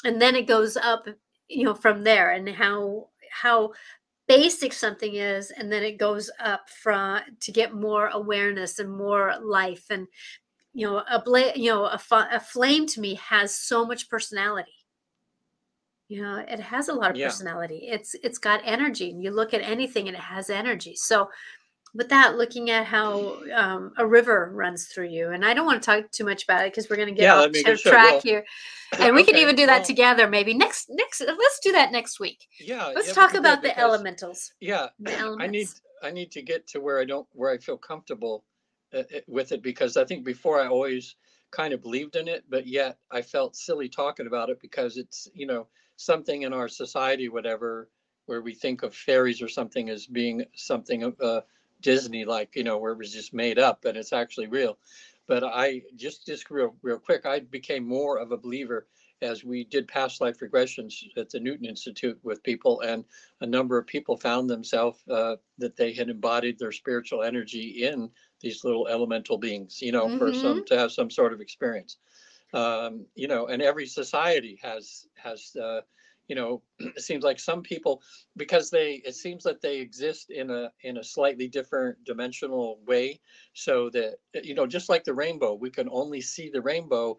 And 0.05 0.21
then 0.21 0.37
it 0.37 0.47
goes 0.47 0.77
up 0.77 1.07
you 1.49 1.65
know 1.65 1.75
from 1.75 2.05
there 2.05 2.33
and 2.33 2.49
how 2.49 3.09
how 3.31 3.73
basic 4.29 4.73
something 4.73 5.15
is 5.15 5.53
and 5.53 5.71
then 5.71 5.85
it 5.85 5.99
goes 5.99 6.31
up 6.41 6.69
from 6.83 7.21
to 7.41 7.53
get 7.53 7.75
more 7.75 8.09
awareness 8.09 8.79
and 8.81 8.91
more 8.91 9.35
life 9.41 9.85
and 9.91 10.09
you 10.77 10.87
know 10.87 11.03
a 11.11 11.21
bla- 11.23 11.57
you 11.57 11.71
know 11.71 11.87
a, 11.87 11.97
fa- 11.99 12.29
a 12.31 12.39
flame 12.39 12.87
to 12.87 13.01
me 13.01 13.15
has 13.15 13.57
so 13.57 13.85
much 13.87 14.11
personality 14.11 14.75
you 16.09 16.23
know 16.23 16.37
it 16.47 16.61
has 16.61 16.89
a 16.89 16.93
lot 16.93 17.11
of 17.11 17.17
Yeah. 17.17 17.27
personality 17.29 17.89
it's 17.89 18.15
it's 18.23 18.39
got 18.39 18.61
energy 18.65 19.11
and 19.11 19.23
you 19.23 19.31
look 19.31 19.55
at 19.55 19.63
anything 19.63 20.07
and 20.07 20.17
it 20.17 20.23
has 20.23 20.51
energy 20.51 20.95
so 20.95 21.31
with 21.95 22.11
that 22.11 22.37
looking 22.37 22.69
at 22.71 22.85
how 22.85 23.39
um, 23.55 23.93
a 23.97 24.07
river 24.07 24.51
runs 24.53 24.87
through 24.89 25.09
you 25.09 25.31
and 25.31 25.45
i 25.47 25.55
don't 25.55 25.65
want 25.65 25.83
to 25.83 25.87
talk 25.87 26.11
too 26.11 26.25
much 26.27 26.45
about 26.45 26.61
it 26.67 26.73
because 26.73 26.91
we're 26.91 26.97
going 26.97 27.09
to 27.09 27.15
get 27.15 27.23
Yeah, 27.23 27.35
off 27.37 27.53
that'd 27.53 27.53
be 27.55 27.61
a 27.61 27.65
to 27.65 27.71
good 27.71 27.81
track 27.81 28.11
Well, 28.13 28.21
here 28.21 28.45
and 28.99 29.17
we 29.17 29.25
can 29.25 29.37
even 29.37 29.57
do 29.57 29.65
that 29.67 29.79
well, 29.79 29.87
together 29.87 30.29
maybe 30.29 30.53
next 30.53 30.91
next 30.91 31.23
let's 31.27 31.59
do 31.61 31.73
that 31.73 31.91
next 31.91 32.21
week 32.21 32.47
Yeah. 32.61 32.93
let's 32.95 33.09
yeah, 33.09 33.15
talk 33.15 33.33
about 33.35 33.63
the 33.63 33.77
elementals 33.81 34.53
Yeah. 34.61 34.89
the 35.01 35.37
I 35.41 35.47
need 35.47 35.69
I 36.03 36.11
need 36.11 36.31
to 36.33 36.43
get 36.43 36.67
to 36.69 36.81
where 36.81 37.01
I 37.01 37.07
don't 37.07 37.27
where 37.33 37.51
I 37.51 37.57
feel 37.57 37.79
comfortable 37.79 38.45
with 39.27 39.53
it 39.53 39.63
because 39.63 39.97
I 39.97 40.05
think 40.05 40.25
before 40.25 40.61
I 40.61 40.69
always 40.69 41.17
kind 41.51 41.73
of 41.73 41.83
believed 41.83 42.17
in 42.17 42.29
it, 42.29 42.45
but 42.49 42.67
yet 42.67 42.99
I 43.11 43.23
felt 43.23 43.57
silly 43.57 43.89
talking 43.89 44.27
about 44.27 44.51
it 44.51 44.61
because 44.61 44.97
it's, 44.97 45.29
you 45.35 45.47
know, 45.47 45.67
something 45.97 46.43
in 46.43 46.53
our 46.53 46.69
society, 46.69 47.29
whatever, 47.29 47.89
where 48.27 48.43
we 48.43 48.55
think 48.55 48.83
of 48.83 48.95
fairies 48.95 49.41
or 49.41 49.49
something 49.49 49.89
as 49.89 50.07
being 50.07 50.45
something 50.55 51.03
of 51.03 51.21
uh, 51.21 51.41
Disney, 51.81 52.25
like, 52.25 52.57
you 52.57 52.65
know, 52.65 52.79
where 52.79 52.93
it 52.93 52.99
was 52.99 53.13
just 53.13 53.33
made 53.33 53.59
up 53.59 53.85
and 53.85 53.97
it's 53.97 54.13
actually 54.13 54.49
real. 54.49 54.79
But 55.27 55.45
I 55.45 55.83
just, 55.97 56.27
just 56.27 56.51
real, 56.51 56.75
real 56.83 56.99
quick, 56.99 57.27
I 57.27 57.41
became 57.41 57.87
more 57.87 58.19
of 58.19 58.33
a 58.33 58.37
believer 58.37 58.87
as 59.23 59.45
we 59.45 59.65
did 59.65 59.89
past 59.89 60.21
life 60.21 60.41
regressions 60.41 60.95
at 61.17 61.31
the 61.31 61.41
Newton 61.41 61.67
Institute 61.67 62.19
with 62.23 62.43
people, 62.43 62.81
and 62.83 63.05
a 63.41 63.47
number 63.47 63.79
of 63.79 63.87
people 63.87 64.17
found 64.17 64.49
themselves 64.49 64.99
uh, 65.09 65.37
that 65.59 65.77
they 65.77 65.93
had 65.93 66.09
embodied 66.09 66.59
their 66.59 66.73
spiritual 66.73 67.23
energy 67.23 67.85
in 67.85 68.11
these 68.41 68.65
little 68.65 68.89
elemental 68.89 69.39
beings, 69.39 69.81
you 69.81 69.93
know, 69.93 70.19
for 70.19 70.33
some 70.35 70.65
to 70.67 70.79
have 70.79 70.93
some 70.93 71.11
sort 71.11 71.33
of 71.33 71.41
experience. 71.41 71.97
Um, 72.53 73.07
you 73.15 73.29
know, 73.29 73.47
and 73.47 73.63
every 73.63 73.87
society 73.87 74.59
has 74.63 75.07
has 75.17 75.57
uh, 75.57 75.81
you 76.29 76.35
know, 76.35 76.63
it 76.79 77.03
seems 77.03 77.25
like 77.25 77.39
some 77.39 77.63
people 77.63 78.03
because 78.37 78.71
they 78.71 79.03
it 79.05 79.15
seems 79.15 79.45
that 79.45 79.61
they 79.61 79.79
exist 79.79 80.31
in 80.31 80.51
a 80.51 80.71
in 80.83 80.99
a 80.99 81.05
slightly 81.05 81.49
different 81.49 82.03
dimensional 82.05 82.81
way 82.87 83.21
so 83.55 83.91
that 83.91 84.17
you 84.43 84.55
know 84.55 84.67
just 84.67 84.89
like 84.89 85.05
the 85.05 85.15
rainbow 85.15 85.55
we 85.55 85.71
can 85.71 85.89
only 85.91 86.21
see 86.21 86.51
the 86.51 86.61
rainbow 86.61 87.19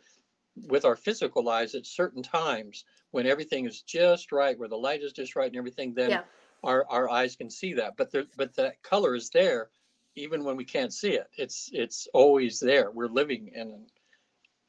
with 0.66 0.86
our 0.86 0.96
physical 0.96 1.50
eyes 1.50 1.76
at 1.76 1.86
certain 1.86 2.24
times 2.24 2.86
when 3.12 3.26
everything 3.28 3.66
is 3.66 3.82
just 3.82 4.32
right 4.32 4.58
where 4.58 4.68
the 4.70 4.78
light 4.78 5.02
is 5.02 5.14
just 5.14 5.36
right 5.36 5.48
and 5.48 5.56
everything 5.58 5.94
then 5.94 6.12
Yeah. 6.12 6.24
our 6.64 6.86
our 6.90 7.10
eyes 7.10 7.36
can 7.36 7.50
see 7.50 7.74
that 7.74 7.96
but 7.98 8.12
there 8.12 8.26
but 8.36 8.56
that 8.56 8.82
color 8.84 9.16
is 9.16 9.30
there 9.30 9.70
even 10.16 10.44
when 10.44 10.56
we 10.58 10.66
can't 10.66 10.94
see 10.94 11.12
it 11.14 11.28
it's 11.38 11.70
it's 11.74 12.08
always 12.14 12.60
there 12.60 12.92
we're 12.92 13.08
living 13.08 13.50
in 13.50 13.88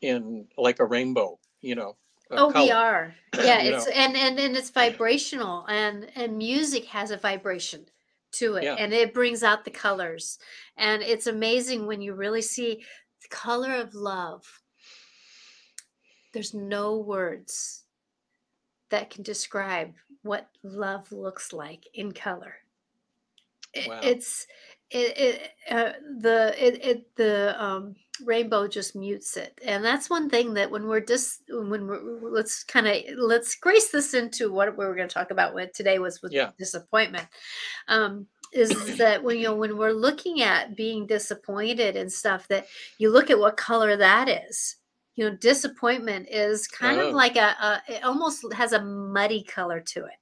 in 0.00 0.49
like 0.57 0.80
a 0.80 0.87
rainbow 0.87 1.38
you 1.61 1.75
know 1.75 1.97
Oh, 2.37 2.52
we 2.54 2.71
are. 2.71 3.14
Yeah, 3.40 3.61
it's 3.62 3.87
know. 3.87 3.92
and 3.95 4.16
and 4.16 4.38
and 4.38 4.57
it's 4.57 4.71
vibrational 4.71 5.64
and 5.66 6.11
and 6.16 6.38
music 6.38 6.87
has 6.87 7.11
a 7.11 7.16
vibration 7.16 7.87
to 8.33 8.57
it 8.57 8.64
Yeah. 8.64 8.76
and 8.76 8.92
it 8.92 9.14
brings 9.14 9.42
out 9.42 9.64
the 9.64 9.71
colors. 9.71 10.38
And 10.76 11.02
it's 11.02 11.26
amazing 11.26 11.87
when 11.87 12.00
you 12.02 12.14
really 12.14 12.42
see 12.42 12.85
the 13.23 13.28
color 13.28 13.73
of 13.75 13.95
love. 13.95 14.61
There's 16.33 16.55
no 16.55 16.99
words 16.99 17.85
that 18.91 19.11
can 19.11 19.23
describe 19.23 19.95
what 20.23 20.49
love 20.63 21.11
looks 21.13 21.53
like 21.53 21.87
in 21.95 22.13
color. 22.13 22.55
It- 23.75 23.89
Wow. 23.89 24.01
It's 24.03 24.47
it, 24.91 25.19
it 25.19 25.51
uh, 25.71 25.93
the 26.21 26.55
it, 26.59 26.85
it 26.85 27.17
the 27.17 27.63
um 27.63 27.95
rainbow 28.25 28.67
just 28.67 28.97
mutes 28.97 29.37
it 29.37 29.57
and 29.65 29.85
that's 29.85 30.09
one 30.09 30.29
thing 30.31 30.55
that 30.55 30.71
when 30.71 30.87
we're 30.89 30.99
just 31.05 31.43
when 31.51 31.87
we're 31.87 32.01
let's 32.31 32.65
kind 32.65 32.89
of 32.89 32.97
let's 33.19 33.55
grace 33.55 33.91
this 33.91 34.15
into 34.15 34.51
what 34.51 34.77
we 34.77 34.85
were 34.87 34.95
going 34.95 35.07
to 35.07 35.13
talk 35.13 35.31
about 35.31 35.55
with 35.55 35.73
today 35.75 35.99
was 35.99 36.23
with 36.23 36.33
Yeah. 36.33 36.51
disappointment 36.59 37.29
um 37.89 38.27
is 38.53 38.97
that 38.97 39.23
when 39.23 39.37
you 39.37 39.45
know 39.45 39.55
when 39.55 39.77
we're 39.77 39.93
looking 39.93 40.41
at 40.43 40.75
being 40.75 41.07
disappointed 41.07 41.95
and 41.95 42.11
stuff 42.11 42.49
that 42.49 42.67
you 42.97 43.11
look 43.11 43.31
at 43.31 43.39
what 43.39 43.59
color 43.59 43.95
that 43.99 44.29
is 44.29 44.77
you 45.19 45.29
know 45.31 45.37
disappointment 45.37 46.29
is 46.31 46.67
kind 46.69 47.01
Oh. 47.01 47.09
of 47.09 47.15
like 47.15 47.37
a, 47.37 47.57
a 47.63 47.83
it 47.89 48.05
almost 48.05 48.45
has 48.55 48.73
a 48.73 48.85
muddy 48.85 49.43
color 49.45 49.81
to 49.81 50.05
it 50.07 50.19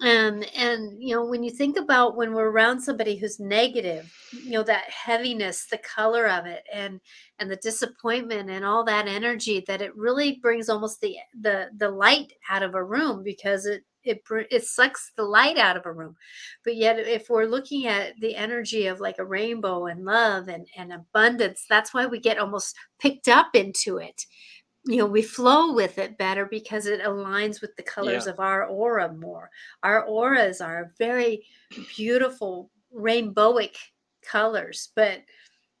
and 0.00 0.44
and 0.54 1.02
you 1.02 1.14
know 1.14 1.24
when 1.24 1.42
you 1.42 1.50
think 1.50 1.76
about 1.76 2.16
when 2.16 2.32
we're 2.32 2.50
around 2.50 2.80
somebody 2.80 3.16
who's 3.16 3.40
negative 3.40 4.12
you 4.44 4.52
know 4.52 4.62
that 4.62 4.84
heaviness 4.88 5.66
the 5.66 5.78
color 5.78 6.28
of 6.28 6.46
it 6.46 6.62
and 6.72 7.00
and 7.40 7.50
the 7.50 7.56
disappointment 7.56 8.48
and 8.48 8.64
all 8.64 8.84
that 8.84 9.08
energy 9.08 9.64
that 9.66 9.82
it 9.82 9.96
really 9.96 10.38
brings 10.40 10.68
almost 10.68 11.00
the 11.00 11.16
the 11.40 11.68
the 11.78 11.90
light 11.90 12.32
out 12.48 12.62
of 12.62 12.76
a 12.76 12.84
room 12.84 13.24
because 13.24 13.66
it 13.66 13.82
it 14.04 14.22
it 14.50 14.64
sucks 14.64 15.12
the 15.16 15.22
light 15.22 15.58
out 15.58 15.76
of 15.76 15.84
a 15.86 15.92
room 15.92 16.14
but 16.64 16.76
yet 16.76 16.98
if 16.98 17.28
we're 17.28 17.44
looking 17.46 17.86
at 17.86 18.14
the 18.20 18.34
energy 18.36 18.86
of 18.86 19.00
like 19.00 19.18
a 19.18 19.24
rainbow 19.24 19.86
and 19.86 20.04
love 20.04 20.48
and 20.48 20.66
and 20.76 20.92
abundance 20.92 21.66
that's 21.68 21.92
why 21.92 22.06
we 22.06 22.18
get 22.18 22.38
almost 22.38 22.76
picked 23.00 23.28
up 23.28 23.48
into 23.54 23.98
it. 23.98 24.24
You 24.86 24.98
know 24.98 25.06
we 25.06 25.22
flow 25.22 25.74
with 25.74 25.98
it 25.98 26.16
better 26.16 26.46
because 26.46 26.86
it 26.86 27.02
aligns 27.02 27.60
with 27.60 27.74
the 27.76 27.82
colors 27.82 28.24
Yeah. 28.26 28.32
of 28.32 28.40
our 28.40 28.64
aura 28.66 29.12
more. 29.12 29.50
Our 29.82 30.04
auras 30.06 30.60
are 30.60 30.92
very 30.98 31.44
beautiful 31.96 32.70
rainbowic 32.94 33.76
colors 34.22 34.90
but 34.96 35.20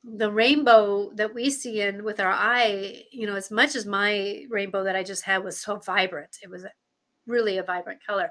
the 0.04 0.30
rainbow 0.30 1.10
that 1.14 1.34
we 1.34 1.50
see 1.50 1.80
in 1.80 2.04
with 2.04 2.20
our 2.20 2.30
eye 2.32 3.02
you 3.10 3.26
know 3.26 3.34
as 3.34 3.50
much 3.50 3.74
as 3.74 3.84
my 3.86 4.44
rainbow 4.48 4.84
that 4.84 4.94
i 4.96 5.02
just 5.02 5.22
had 5.24 5.42
was 5.42 5.58
so 5.58 5.76
vibrant. 5.76 6.36
It 6.42 6.50
was 6.50 6.64
really 7.28 7.58
a 7.58 7.62
vibrant 7.62 8.04
color 8.04 8.30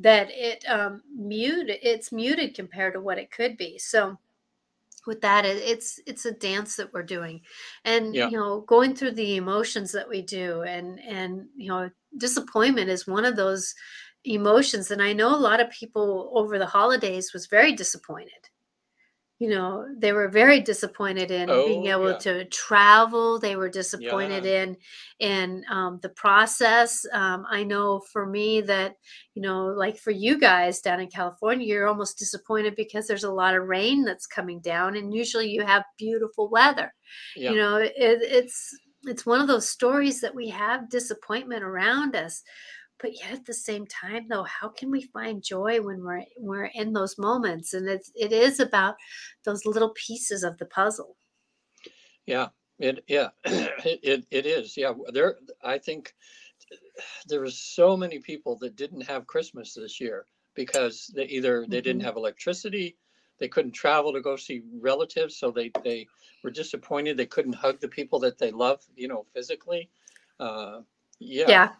that 0.00 0.28
it 0.30 0.64
um 0.68 1.02
muted 1.14 1.78
it's 1.82 2.12
muted 2.12 2.54
compared 2.54 2.94
to 2.94 3.00
what 3.00 3.18
it 3.18 3.30
could 3.30 3.56
be. 3.56 3.78
So 3.78 4.18
with 5.06 5.20
that 5.22 5.44
it's 5.46 6.00
it's 6.06 6.26
a 6.26 6.32
dance 6.32 6.76
that 6.76 6.92
we're 6.92 7.02
doing. 7.02 7.40
And 7.84 8.14
Yeah. 8.14 8.30
you 8.30 8.38
know 8.38 8.60
going 8.62 8.94
through 8.94 9.12
the 9.12 9.36
emotions 9.36 9.92
that 9.92 10.08
we 10.08 10.22
do 10.22 10.62
and 10.62 11.00
and 11.00 11.46
you 11.56 11.68
know 11.68 11.90
disappointment 12.16 12.90
is 12.90 13.06
one 13.06 13.24
of 13.24 13.36
those 13.36 13.74
emotions. 14.24 14.90
And 14.90 15.02
i 15.02 15.12
know 15.12 15.34
a 15.34 15.38
lot 15.38 15.60
of 15.60 15.70
people 15.70 16.30
over 16.34 16.58
the 16.58 16.66
holidays 16.66 17.32
was 17.32 17.46
very 17.46 17.72
disappointed 17.74 18.47
you 19.40 19.48
know 19.48 19.86
they 19.96 20.12
were 20.12 20.28
very 20.28 20.60
disappointed 20.60 21.30
in 21.30 21.46
being 21.46 21.86
Oh, 21.88 21.90
able 21.92 22.10
yeah. 22.10 22.18
to 22.18 22.44
travel. 22.46 23.38
They 23.38 23.54
were 23.54 23.68
disappointed 23.68 24.44
in 24.46 24.76
in 25.20 25.64
um, 25.70 26.00
the 26.02 26.08
process. 26.10 27.06
Um, 27.12 27.46
i 27.50 27.62
know 27.62 28.00
for 28.12 28.26
me 28.26 28.60
that 28.62 28.96
you 29.34 29.42
know 29.42 29.66
like 29.66 29.96
for 29.96 30.10
you 30.10 30.38
guys 30.38 30.80
down 30.80 31.00
in 31.00 31.08
california 31.08 31.66
you're 31.66 31.86
almost 31.88 32.18
disappointed 32.18 32.74
because 32.76 33.06
there's 33.06 33.24
a 33.24 33.30
lot 33.32 33.54
of 33.54 33.68
rain 33.68 34.04
that's 34.04 34.26
coming 34.26 34.60
down 34.60 34.96
and 34.96 35.14
usually 35.14 35.48
you 35.48 35.64
have 35.64 35.84
beautiful 35.98 36.48
weather. 36.50 36.92
Yeah. 37.36 37.50
you 37.52 37.56
know 37.58 37.76
it, 37.76 37.92
it's 37.96 38.76
it's 39.04 39.24
one 39.24 39.40
of 39.40 39.46
those 39.46 39.68
stories 39.68 40.20
that 40.20 40.34
we 40.34 40.48
have 40.48 40.90
disappointment 40.90 41.62
around 41.62 42.16
us 42.16 42.42
but 43.00 43.14
yet 43.14 43.32
at 43.32 43.44
the 43.46 43.54
same 43.54 43.86
time 43.86 44.26
though 44.28 44.44
how 44.44 44.68
can 44.68 44.90
we 44.90 45.02
find 45.02 45.42
joy 45.42 45.80
when 45.80 46.02
we're 46.04 46.24
we're 46.38 46.66
in 46.66 46.92
those 46.92 47.18
moments 47.18 47.74
and 47.74 47.88
it's 47.88 48.10
it 48.14 48.32
is 48.32 48.60
about 48.60 48.96
those 49.44 49.64
little 49.66 49.92
pieces 49.94 50.42
of 50.42 50.58
the 50.58 50.66
puzzle 50.66 51.16
Yeah, 52.26 52.48
it 52.78 53.04
yeah, 53.08 53.30
it, 53.44 54.00
it 54.02 54.26
it 54.30 54.46
is. 54.46 54.76
Yeah, 54.76 54.92
there 55.12 55.38
I 55.62 55.78
think 55.78 56.14
there 57.26 57.40
was 57.40 57.58
so 57.58 57.96
many 57.96 58.18
people 58.18 58.56
that 58.58 58.76
didn't 58.76 59.02
have 59.02 59.26
Christmas 59.26 59.74
this 59.74 60.00
year 60.00 60.26
because 60.54 61.10
they 61.14 61.24
either 61.26 61.66
they 61.66 61.80
didn't 61.80 62.02
Mhm. 62.02 62.02
have 62.02 62.16
electricity, 62.16 62.96
they 63.38 63.48
couldn't 63.48 63.72
travel 63.72 64.12
to 64.12 64.20
go 64.20 64.36
see 64.36 64.62
relatives, 64.80 65.36
so 65.36 65.50
they 65.50 65.70
they 65.84 66.06
were 66.42 66.50
disappointed 66.50 67.16
they 67.16 67.26
couldn't 67.26 67.54
hug 67.54 67.80
the 67.80 67.88
people 67.88 68.18
that 68.20 68.38
they 68.38 68.50
love, 68.50 68.84
you 68.96 69.08
know, 69.08 69.24
physically. 69.32 69.90
Uh, 70.40 70.82
yeah, 71.18 71.56
yeah 71.56 71.76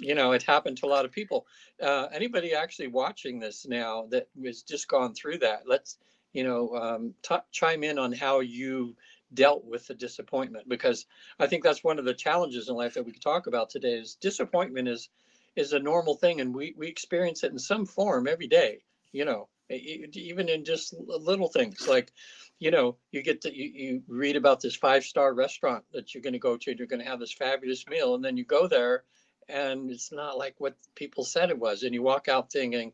you 0.00 0.14
know, 0.14 0.32
it 0.32 0.42
happened 0.42 0.78
to 0.78 0.86
a 0.86 0.88
lot 0.88 1.04
of 1.04 1.12
people. 1.12 1.46
Uh, 1.80 2.06
anybody 2.12 2.54
actually 2.54 2.88
watching 2.88 3.38
this 3.38 3.66
now 3.66 4.06
that 4.10 4.28
was 4.34 4.62
just 4.62 4.88
gone 4.88 5.14
through 5.14 5.38
that, 5.38 5.62
let's, 5.66 5.98
you 6.32 6.44
know, 6.44 6.74
um, 6.74 7.14
t- 7.22 7.36
chime 7.52 7.84
in 7.84 7.98
on 7.98 8.12
how 8.12 8.40
you 8.40 8.96
dealt 9.32 9.64
with 9.64 9.86
the 9.86 9.94
disappointment 9.94 10.68
because 10.68 11.06
I 11.38 11.46
think 11.46 11.62
that's 11.62 11.84
one 11.84 11.98
of 11.98 12.04
the 12.04 12.14
challenges 12.14 12.68
in 12.68 12.74
life 12.74 12.94
that 12.94 13.04
we 13.04 13.12
could 13.12 13.22
talk 13.22 13.46
about 13.46 13.70
today 13.70 13.92
is 13.94 14.16
disappointment 14.16 14.88
is 14.88 15.08
is 15.56 15.72
a 15.72 15.78
normal 15.78 16.14
thing 16.14 16.40
and 16.40 16.54
we 16.54 16.74
we 16.76 16.88
experience 16.88 17.44
it 17.44 17.52
in 17.52 17.58
some 17.58 17.86
form 17.86 18.26
every 18.26 18.48
day. 18.48 18.78
You 19.12 19.24
know, 19.24 19.48
even 19.70 20.48
in 20.48 20.64
just 20.64 20.94
little 20.98 21.48
things 21.48 21.86
like 21.86 22.12
you 22.58 22.70
know 22.70 22.96
you 23.12 23.22
get 23.22 23.42
to 23.42 23.54
you, 23.54 23.64
you 23.66 24.02
read 24.08 24.36
about 24.36 24.60
this 24.60 24.74
five 24.74 25.04
star 25.04 25.32
restaurant 25.32 25.84
that 25.92 26.14
you're 26.14 26.22
going 26.22 26.32
to 26.32 26.38
go 26.38 26.56
to 26.56 26.70
and 26.70 26.78
you're 26.78 26.88
going 26.88 27.02
to 27.02 27.08
have 27.08 27.20
this 27.20 27.32
fabulous 27.32 27.86
meal 27.86 28.14
and 28.14 28.24
then 28.24 28.36
you 28.36 28.44
go 28.44 28.66
there 28.66 29.04
and 29.50 29.90
it's 29.90 30.12
not 30.12 30.38
like 30.38 30.54
what 30.58 30.76
people 30.94 31.24
said 31.24 31.50
it 31.50 31.58
was. 31.58 31.82
And 31.82 31.94
you 31.94 32.02
walk 32.02 32.28
out 32.28 32.50
thinking 32.52 32.92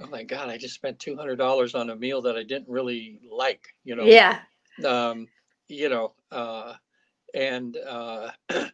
oh 0.00 0.08
my 0.08 0.24
god 0.24 0.48
i 0.48 0.58
just 0.58 0.74
spent 0.74 0.98
$200 0.98 1.78
on 1.78 1.90
a 1.90 1.94
meal 1.96 2.20
that 2.22 2.36
i 2.36 2.42
didn't 2.42 2.68
really 2.68 3.20
like 3.30 3.68
you 3.84 3.94
know? 3.94 4.04
Yeah. 4.04 4.40
Um 4.84 5.28
you 5.68 5.88
know 5.88 6.14
uh 6.32 6.74
and 7.32 7.76
uh 7.76 8.30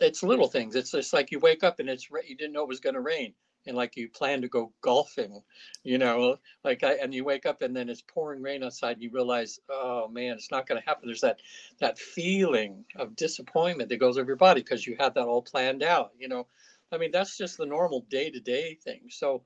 it's 0.00 0.22
little 0.22 0.48
things. 0.48 0.74
It's 0.74 0.90
just 0.90 1.12
like 1.12 1.30
you 1.30 1.38
wake 1.38 1.62
up 1.62 1.80
and 1.80 1.88
it's 1.88 2.08
you 2.10 2.36
didn't 2.36 2.52
know 2.52 2.62
it 2.62 2.68
was 2.68 2.80
going 2.80 2.94
to 2.94 3.00
rain 3.00 3.34
and 3.68 3.76
like 3.76 3.96
you 3.96 4.08
plan 4.08 4.42
to 4.42 4.48
go 4.48 4.72
golfing 4.80 5.40
you 5.84 5.98
know 5.98 6.36
like 6.64 6.82
I, 6.82 6.94
and 6.94 7.14
you 7.14 7.24
wake 7.24 7.46
up 7.46 7.62
and 7.62 7.76
then 7.76 7.88
it's 7.88 8.02
pouring 8.02 8.42
rain 8.42 8.64
outside 8.64 8.92
and 8.92 9.02
you 9.02 9.10
realize 9.12 9.60
oh 9.68 10.08
man 10.08 10.32
it's 10.32 10.50
not 10.50 10.66
going 10.66 10.80
to 10.80 10.86
happen. 10.86 11.06
There's 11.06 11.20
that 11.20 11.40
that 11.78 11.98
feeling 11.98 12.84
of 12.96 13.14
disappointment 13.14 13.88
that 13.90 13.98
goes 13.98 14.18
over 14.18 14.26
your 14.26 14.36
body 14.36 14.62
because 14.62 14.86
you 14.86 14.96
had 14.98 15.14
that 15.14 15.26
all 15.26 15.42
planned 15.42 15.82
out 15.82 16.12
you 16.18 16.28
know? 16.28 16.46
I 16.90 16.98
mean 16.98 17.10
that's 17.12 17.36
just 17.36 17.58
the 17.58 17.66
normal 17.66 18.06
day-to-day 18.10 18.78
thing. 18.82 19.02
So 19.10 19.44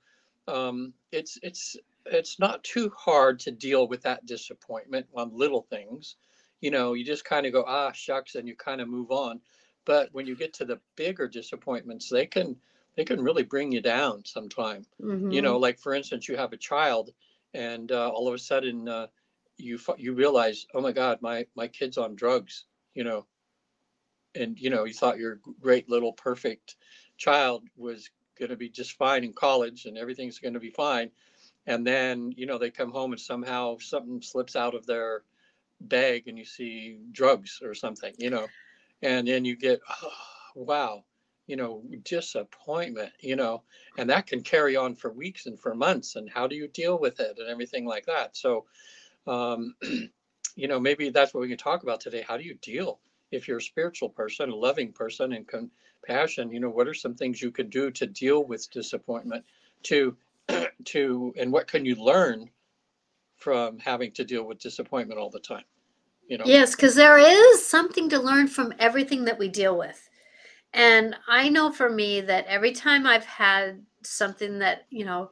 um 0.48 0.94
it's 1.10 1.38
it's 1.42 1.76
it's 2.06 2.38
not 2.38 2.64
too 2.64 2.90
hard 2.96 3.38
to 3.40 3.50
deal 3.50 3.86
with 3.86 4.02
that 4.02 4.26
disappointment 4.26 5.06
on 5.14 5.30
little 5.36 5.62
things. 5.62 6.16
You 6.60 6.70
know, 6.70 6.94
you 6.94 7.04
just 7.04 7.24
kind 7.24 7.46
of 7.46 7.52
go, 7.52 7.64
ah, 7.66 7.92
shucks, 7.92 8.34
and 8.34 8.46
you 8.46 8.56
kind 8.56 8.80
of 8.80 8.88
move 8.88 9.10
on. 9.10 9.40
But 9.84 10.08
when 10.12 10.26
you 10.26 10.36
get 10.36 10.54
to 10.54 10.64
the 10.64 10.80
bigger 10.96 11.28
disappointments, 11.28 12.08
they 12.08 12.26
can 12.26 12.56
they 12.96 13.04
can 13.04 13.22
really 13.22 13.42
bring 13.42 13.72
you 13.72 13.80
down 13.80 14.24
sometime. 14.24 14.86
Mhm. 15.00 15.32
You 15.32 15.42
know, 15.42 15.58
like 15.58 15.78
for 15.78 15.94
instance, 15.94 16.28
you 16.28 16.36
have 16.36 16.52
a 16.52 16.56
child, 16.58 17.10
and 17.54 17.90
uh, 17.92 18.10
all 18.10 18.28
of 18.28 18.34
a 18.34 18.38
sudden 18.38 18.88
uh, 18.88 19.08
you 19.56 19.78
you 19.98 20.14
realize, 20.14 20.66
oh 20.74 20.80
my 20.80 20.92
God, 20.92 21.20
my 21.22 21.46
my 21.54 21.68
kid's 21.68 21.98
on 21.98 22.14
drugs. 22.16 22.66
You 22.94 23.04
know, 23.04 23.26
and 24.34 24.58
you 24.58 24.70
know 24.70 24.84
you 24.84 24.92
thought 24.94 25.18
your 25.18 25.40
great 25.60 25.88
little 25.88 26.12
perfect 26.12 26.76
child 27.16 27.64
was 27.76 28.10
going 28.38 28.50
to 28.50 28.56
be 28.56 28.68
just 28.68 28.92
fine 28.96 29.24
in 29.24 29.32
college 29.32 29.84
and 29.84 29.98
everything's 29.98 30.38
going 30.38 30.54
to 30.54 30.60
be 30.60 30.70
fine 30.70 31.10
and 31.66 31.86
then 31.86 32.32
you 32.36 32.46
know 32.46 32.58
they 32.58 32.70
come 32.70 32.90
home 32.90 33.12
and 33.12 33.20
somehow 33.20 33.76
something 33.78 34.22
slips 34.22 34.56
out 34.56 34.74
of 34.74 34.86
their 34.86 35.24
bag 35.82 36.28
and 36.28 36.38
you 36.38 36.44
see 36.44 36.98
drugs 37.12 37.60
or 37.62 37.74
something 37.74 38.14
you 38.18 38.30
know 38.30 38.46
and 39.02 39.28
then 39.28 39.44
you 39.44 39.56
get 39.56 39.80
oh, 40.02 40.12
wow 40.54 41.04
you 41.46 41.56
know 41.56 41.82
disappointment 42.04 43.12
you 43.20 43.36
know 43.36 43.62
and 43.98 44.08
that 44.08 44.26
can 44.26 44.42
carry 44.42 44.76
on 44.76 44.94
for 44.94 45.12
weeks 45.12 45.46
and 45.46 45.58
for 45.58 45.74
months 45.74 46.16
and 46.16 46.30
how 46.30 46.46
do 46.46 46.54
you 46.54 46.68
deal 46.68 46.98
with 46.98 47.20
it 47.20 47.36
and 47.38 47.48
everything 47.48 47.84
like 47.84 48.06
that. 48.06 48.36
So 48.36 48.64
um 49.26 49.74
you 50.56 50.68
know 50.68 50.80
maybe 50.80 51.10
that's 51.10 51.34
what 51.34 51.40
we 51.40 51.48
can 51.48 51.58
talk 51.58 51.82
about 51.82 52.00
today. 52.00 52.24
How 52.26 52.36
do 52.36 52.44
you 52.44 52.54
deal 52.62 53.00
if 53.30 53.48
you're 53.48 53.58
a 53.58 53.62
spiritual 53.62 54.08
person 54.08 54.50
a 54.50 54.56
loving 54.56 54.92
person 54.92 55.32
and 55.32 55.46
compassion? 55.46 56.52
You 56.52 56.60
know 56.60 56.70
what 56.70 56.88
are 56.88 56.94
some 56.94 57.14
things 57.14 57.42
you 57.42 57.50
could 57.50 57.70
do 57.70 57.90
to 57.90 58.06
deal 58.06 58.44
with 58.44 58.70
disappointment 58.70 59.44
to 59.84 60.16
to 60.84 61.34
and 61.36 61.52
what 61.52 61.66
can 61.66 61.84
you 61.84 61.96
learn 61.96 62.48
from 63.36 63.78
having 63.80 64.12
to 64.12 64.24
deal 64.24 64.44
with 64.44 64.60
disappointment 64.60 65.18
all 65.18 65.30
the 65.30 65.40
time? 65.40 65.64
You 66.28 66.38
know? 66.38 66.44
Yes, 66.46 66.76
because 66.76 66.94
there 66.94 67.18
is 67.18 67.66
something 67.66 68.08
to 68.10 68.20
learn 68.20 68.46
from 68.46 68.72
everything 68.78 69.24
that 69.24 69.38
we 69.38 69.48
deal 69.48 69.76
with. 69.76 70.08
And 70.74 71.16
I 71.28 71.48
know 71.48 71.70
for 71.70 71.90
me 71.90 72.20
that 72.22 72.46
every 72.46 72.72
time 72.72 73.06
I've 73.06 73.26
had 73.26 73.84
something 74.02 74.58
that, 74.60 74.86
you 74.90 75.04
know, 75.04 75.30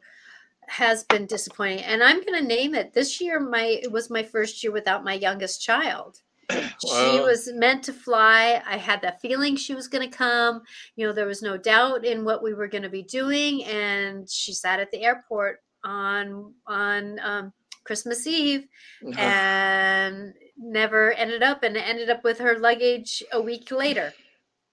has 0.69 1.03
been 1.05 1.27
disappointing, 1.27 1.81
and 1.85 2.03
I'm 2.03 2.21
going 2.25 2.41
to 2.41 2.47
name 2.47 2.75
it. 2.75 2.93
This 2.93 3.21
year, 3.21 3.41
my 3.41 3.63
it 3.83 3.91
was 3.91 4.11
my 4.11 4.23
first 4.23 4.63
year 4.63 4.73
without 4.73 5.05
my 5.05 5.15
youngest 5.15 5.63
child. 5.63 6.21
She 6.81 7.21
was 7.21 7.51
meant 7.53 7.85
to 7.85 7.93
fly. 7.93 8.63
I 8.67 8.77
had 8.77 9.03
that 9.03 9.21
feeling 9.21 9.55
she 9.57 9.75
was 9.75 9.89
going 9.89 10.09
to 10.09 10.17
come. 10.17 10.63
You 10.97 11.07
know, 11.07 11.13
there 11.13 11.27
was 11.27 11.43
no 11.43 11.57
doubt 11.57 12.05
in 12.05 12.25
what 12.25 12.43
we 12.43 12.55
were 12.55 12.69
going 12.69 12.83
to 12.83 12.89
be 12.91 13.03
doing, 13.03 13.65
and 13.65 14.29
she 14.31 14.53
sat 14.53 14.81
at 14.81 14.91
the 14.91 15.03
airport 15.03 15.61
on 15.85 16.55
on 16.67 17.19
um, 17.21 17.53
Christmas 17.85 18.27
Eve 18.27 18.67
Uh-huh. 19.07 19.21
and 19.21 20.35
never 20.57 21.13
ended 21.13 21.43
up 21.43 21.63
and 21.63 21.77
ended 21.77 22.11
up 22.11 22.23
with 22.25 22.39
her 22.39 22.59
luggage 22.59 23.23
a 23.33 23.41
week 23.41 23.71
later 23.71 24.13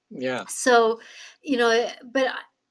yeah. 0.10 0.46
So 0.48 1.00
you 1.42 1.58
know 1.58 1.70
eh, 1.70 1.92
but 2.12 2.28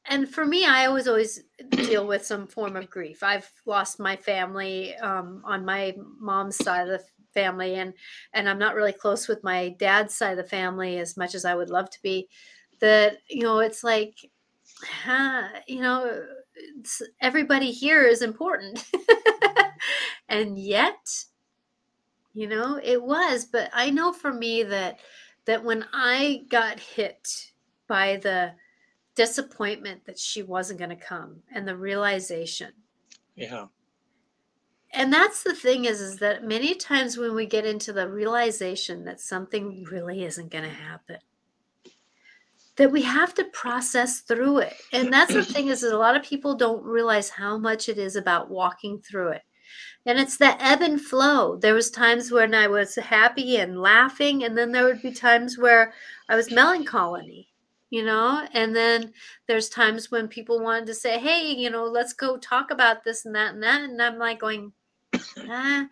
and 0.08 0.28
for 0.28 0.46
me 0.46 0.64
i 0.64 0.86
always 0.86 1.08
always 1.08 1.42
deal 1.70 2.06
with 2.06 2.24
some 2.24 2.46
form 2.46 2.76
of 2.76 2.90
grief. 2.90 3.22
I've 3.22 3.50
lost 3.66 3.98
my 3.98 4.16
family 4.16 4.94
um, 4.96 5.42
on 5.44 5.64
my 5.64 5.94
mom's 6.18 6.56
side 6.56 6.88
of 6.88 7.00
the 7.00 7.04
family 7.34 7.74
and 7.74 7.92
and 8.32 8.48
i'm 8.48 8.58
not 8.58 8.74
really 8.74 8.94
close 8.94 9.28
with 9.28 9.44
my 9.44 9.68
dad's 9.78 10.14
side 10.14 10.30
of 10.30 10.36
the 10.38 10.44
family 10.44 10.98
as 10.98 11.18
much 11.18 11.34
as 11.34 11.44
i 11.44 11.54
would 11.54 11.68
love 11.68 11.90
to 11.90 12.00
be 12.02 12.26
that 12.80 13.18
you 13.28 13.42
know 13.42 13.58
it's 13.58 13.84
like 13.84 14.16
huh, 15.04 15.42
you 15.66 15.80
know 15.80 16.24
everybody 17.20 17.70
here 17.70 18.04
is 18.04 18.22
important. 18.22 18.84
And 20.28 20.58
yet 20.58 21.24
you 22.34 22.46
know 22.46 22.78
it 22.82 23.02
was 23.02 23.44
but 23.46 23.70
i 23.72 23.88
know 23.90 24.12
for 24.12 24.32
me 24.32 24.62
that 24.62 24.98
that 25.46 25.64
when 25.64 25.84
i 25.92 26.42
got 26.50 26.78
hit 26.78 27.52
by 27.88 28.16
the 28.16 28.52
disappointment 29.14 30.04
that 30.04 30.18
she 30.18 30.42
wasn't 30.42 30.78
going 30.78 30.90
to 30.90 30.96
come 30.96 31.36
and 31.52 31.66
the 31.66 31.76
realization 31.76 32.72
yeah. 33.36 33.66
And 34.92 35.12
that's 35.12 35.42
the 35.42 35.54
thing 35.54 35.84
is 35.84 36.00
is 36.00 36.18
that 36.18 36.42
many 36.42 36.74
times 36.74 37.18
when 37.18 37.34
we 37.34 37.46
get 37.46 37.66
into 37.66 37.92
the 37.92 38.08
realization 38.08 39.04
that 39.04 39.20
something 39.20 39.84
really 39.90 40.24
isn't 40.24 40.50
going 40.50 40.64
to 40.64 40.70
happen 40.70 41.18
that 42.76 42.92
we 42.92 43.00
have 43.00 43.32
to 43.32 43.44
process 43.44 44.20
through 44.20 44.58
it. 44.58 44.74
And 44.92 45.10
that's 45.10 45.32
the 45.32 45.42
thing 45.42 45.68
is 45.68 45.80
that 45.80 45.94
a 45.94 45.98
lot 45.98 46.14
of 46.14 46.22
people 46.22 46.54
don't 46.54 46.84
realize 46.84 47.30
how 47.30 47.56
much 47.56 47.88
it 47.88 47.96
is 47.96 48.16
about 48.16 48.50
walking 48.50 48.98
through 48.98 49.28
it 49.28 49.42
and 50.06 50.18
it's 50.18 50.36
the 50.36 50.62
ebb 50.62 50.82
and 50.82 51.00
flow. 51.00 51.56
There 51.56 51.74
was 51.74 51.90
times 51.90 52.30
when 52.30 52.54
i 52.54 52.66
was 52.66 52.94
happy 52.96 53.56
and 53.58 53.80
laughing 53.80 54.44
and 54.44 54.56
then 54.56 54.72
there 54.72 54.84
would 54.84 55.02
be 55.02 55.12
times 55.12 55.58
where 55.58 55.92
i 56.28 56.36
was 56.36 56.50
melancholy 56.50 57.48
you 57.90 58.04
know? 58.04 58.46
And 58.52 58.74
then 58.74 59.12
there's 59.46 59.68
times 59.68 60.10
when 60.10 60.28
people 60.28 60.60
wanted 60.60 60.86
to 60.86 60.94
say 60.94 61.18
hey 61.18 61.52
you 61.52 61.70
know 61.70 61.84
let's 61.84 62.12
go 62.12 62.36
talk 62.36 62.70
about 62.70 63.04
this 63.04 63.24
and 63.24 63.34
that 63.34 63.54
and 63.54 63.62
that 63.62 63.82
and 63.82 64.02
i'm 64.02 64.18
like 64.18 64.40
going 64.40 64.72
ah, 65.48 65.86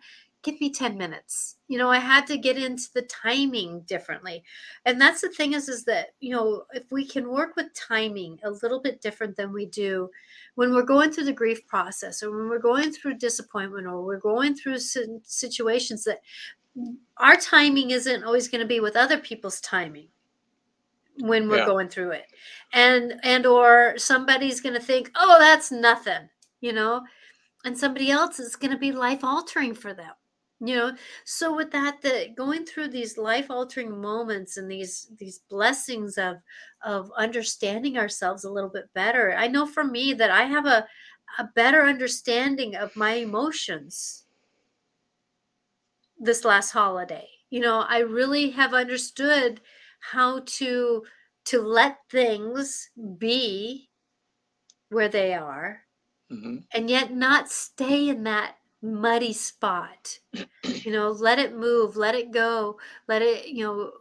give 0.45 0.61
me 0.61 0.69
10 0.71 0.97
minutes. 0.97 1.55
You 1.67 1.79
know 1.79 1.89
i 1.89 1.97
had 1.97 2.27
to 2.27 2.37
get 2.37 2.57
into 2.57 2.87
the 2.93 3.01
timing 3.03 3.81
differently. 3.81 4.43
And 4.85 5.01
that's 5.01 5.21
the 5.21 5.29
thing 5.29 5.53
is 5.53 5.67
is 5.67 5.83
that 5.85 6.09
you 6.19 6.33
know 6.35 6.63
if 6.73 6.91
we 6.91 7.05
can 7.05 7.29
work 7.29 7.55
with 7.55 7.73
timing 7.73 8.39
a 8.43 8.51
little 8.51 8.79
bit 8.79 9.01
different 9.01 9.35
than 9.35 9.51
we 9.51 9.65
do 9.65 10.09
when 10.53 10.73
we're 10.73 10.83
going 10.83 11.11
through 11.11 11.25
the 11.25 11.33
grief 11.33 11.65
process 11.67 12.21
or 12.23 12.29
when 12.31 12.47
we're 12.49 12.59
going 12.59 12.91
through 12.91 13.15
disappointment 13.15 13.87
or 13.87 14.03
we're 14.05 14.19
going 14.19 14.55
through 14.55 14.77
situations 15.23 16.03
that 16.05 16.21
our 17.17 17.35
timing 17.35 17.91
isn't 17.91 18.23
always 18.23 18.47
going 18.47 18.61
to 18.61 18.67
be 18.67 18.79
with 18.79 18.95
other 18.95 19.17
people's 19.17 19.59
timing 19.61 20.09
when 21.21 21.49
we're 21.49 21.57
Yeah. 21.57 21.65
going 21.65 21.89
through 21.89 22.11
it. 22.11 22.25
And 22.73 23.19
and 23.23 23.45
or 23.45 23.95
somebody's 23.97 24.61
going 24.61 24.75
to 24.75 24.81
think 24.81 25.11
oh 25.15 25.37
that's 25.39 25.71
nothing 25.71 26.29
you 26.61 26.73
know? 26.73 27.03
And 27.63 27.77
somebody 27.77 28.11
else 28.11 28.39
is 28.39 28.55
going 28.55 28.71
to 28.71 28.77
be 28.77 28.91
life 28.91 29.23
altering 29.23 29.73
for 29.73 29.93
them 29.93 30.13
you 30.61 30.75
know 30.75 30.91
so 31.25 31.53
with 31.53 31.71
that 31.71 32.01
the 32.01 32.29
going 32.35 32.65
through 32.65 32.87
these 32.87 33.17
life 33.17 33.51
altering 33.51 33.99
moments 34.01 34.55
and 34.57 34.71
these 34.71 35.07
these 35.17 35.39
blessings 35.49 36.17
of 36.17 36.37
of 36.83 37.11
understanding 37.17 37.97
ourselves 37.97 38.43
a 38.45 38.49
little 38.51 38.69
bit 38.69 38.85
better 38.93 39.33
i 39.35 39.47
know 39.47 39.65
for 39.65 39.83
me 39.83 40.13
that 40.13 40.31
i 40.31 40.43
have 40.43 40.65
a 40.65 40.87
a 41.39 41.43
better 41.55 41.81
understanding 41.83 42.75
of 42.75 42.95
my 42.95 43.13
emotions 43.15 44.25
this 46.19 46.45
last 46.45 46.71
holiday. 46.71 47.27
You 47.49 47.61
know 47.61 47.85
i 47.87 47.99
really 47.99 48.49
have 48.51 48.73
understood 48.73 49.61
how 50.01 50.41
to 50.45 51.03
to 51.45 51.61
let 51.61 51.99
things 52.09 52.89
be 53.17 53.89
where 54.89 55.09
they 55.09 55.33
are 55.33 55.81
hmm 56.29 56.57
and 56.73 56.89
yet 56.89 57.13
not 57.13 57.49
stay 57.49 58.09
in 58.09 58.23
that 58.23 58.55
muddy 58.85 59.33
spot. 59.33 60.19
You 60.63 60.91
know 60.91 61.09
let 61.09 61.39
it 61.39 61.55
move 61.55 61.95
let 61.95 62.15
it 62.15 62.31
go 62.31 62.77
let 63.07 63.21
it 63.21 63.47
you 63.47 63.63
know 63.63 63.91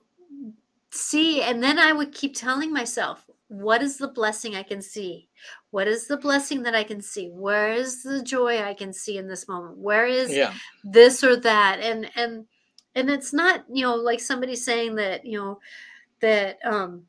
see 0.90 1.42
and 1.42 1.62
then 1.62 1.78
i 1.78 1.92
would 1.92 2.12
keep 2.12 2.36
telling 2.36 2.72
myself 2.72 3.26
what 3.48 3.82
is 3.82 3.98
the 3.98 4.08
blessing 4.08 4.56
i 4.56 4.62
can 4.62 4.82
see? 4.82 5.28
What 5.70 5.86
is 5.86 6.06
the 6.06 6.16
blessing 6.16 6.62
that 6.62 6.74
i 6.74 6.82
can 6.82 7.00
see? 7.00 7.28
Where 7.28 7.72
is 7.72 8.02
the 8.02 8.22
joy 8.22 8.62
i 8.62 8.74
can 8.74 8.92
see 8.92 9.18
in 9.18 9.28
this 9.28 9.48
moment? 9.48 9.78
Where 9.78 10.06
is 10.06 10.34
yeah. 10.34 10.54
this 10.82 11.22
or 11.22 11.36
that? 11.36 11.80
And 11.80 12.10
and 12.16 12.46
and 12.94 13.10
it's 13.10 13.32
not 13.32 13.64
you 13.72 13.84
know 13.84 13.94
like 13.94 14.20
somebody 14.20 14.56
saying 14.56 14.94
that 14.96 15.24
you 15.24 15.38
know 15.38 15.60
that 16.20 16.58
um 16.64 17.04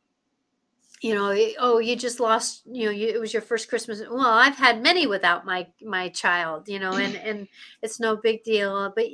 you 1.05 1.13
know 1.13 1.29
eh, 1.29 1.53
oh 1.59 1.79
you 1.79 1.95
just 1.95 2.19
lost 2.19 2.63
you 2.65 2.85
know 2.85 2.91
you, 2.91 3.07
it 3.07 3.19
was 3.19 3.33
your 3.33 3.41
first 3.41 3.69
christmas 3.69 4.01
well 4.09 4.21
i've 4.45 4.57
had 4.57 4.81
many 4.81 5.05
without 5.07 5.45
my 5.45 5.67
my 5.83 6.09
child 6.09 6.67
you 6.67 6.79
know 6.79 6.95
and 6.95 7.15
and 7.29 7.47
it's 7.81 7.99
no 7.99 8.15
big 8.15 8.43
deal 8.43 8.91
but 8.95 9.05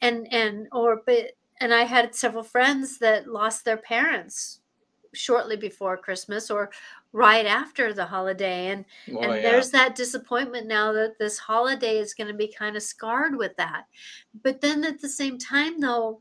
and 0.00 0.26
and 0.32 0.66
or 0.72 1.02
but 1.06 1.32
and 1.60 1.74
i 1.74 1.82
had 1.84 2.14
several 2.14 2.42
friends 2.42 2.98
that 2.98 3.28
lost 3.28 3.64
their 3.64 3.76
parents 3.76 4.60
shortly 5.12 5.56
before 5.56 5.96
christmas 5.96 6.50
or 6.50 6.70
right 7.12 7.46
after 7.46 7.92
the 7.92 8.06
holiday 8.06 8.68
and 8.68 8.84
well, 9.08 9.22
and 9.24 9.32
Oh, 9.32 9.34
yeah. 9.36 9.42
there's 9.42 9.70
that 9.70 9.94
disappointment 9.94 10.66
now 10.66 10.92
that 10.92 11.18
this 11.18 11.38
holiday 11.38 11.98
is 11.98 12.14
going 12.14 12.28
to 12.28 12.34
be 12.34 12.52
kind 12.52 12.76
of 12.76 12.82
scarred 12.82 13.36
with 13.36 13.56
that 13.56 13.84
but 14.42 14.60
then 14.60 14.84
at 14.84 15.00
the 15.00 15.08
same 15.08 15.38
time 15.38 15.80
though 15.80 16.20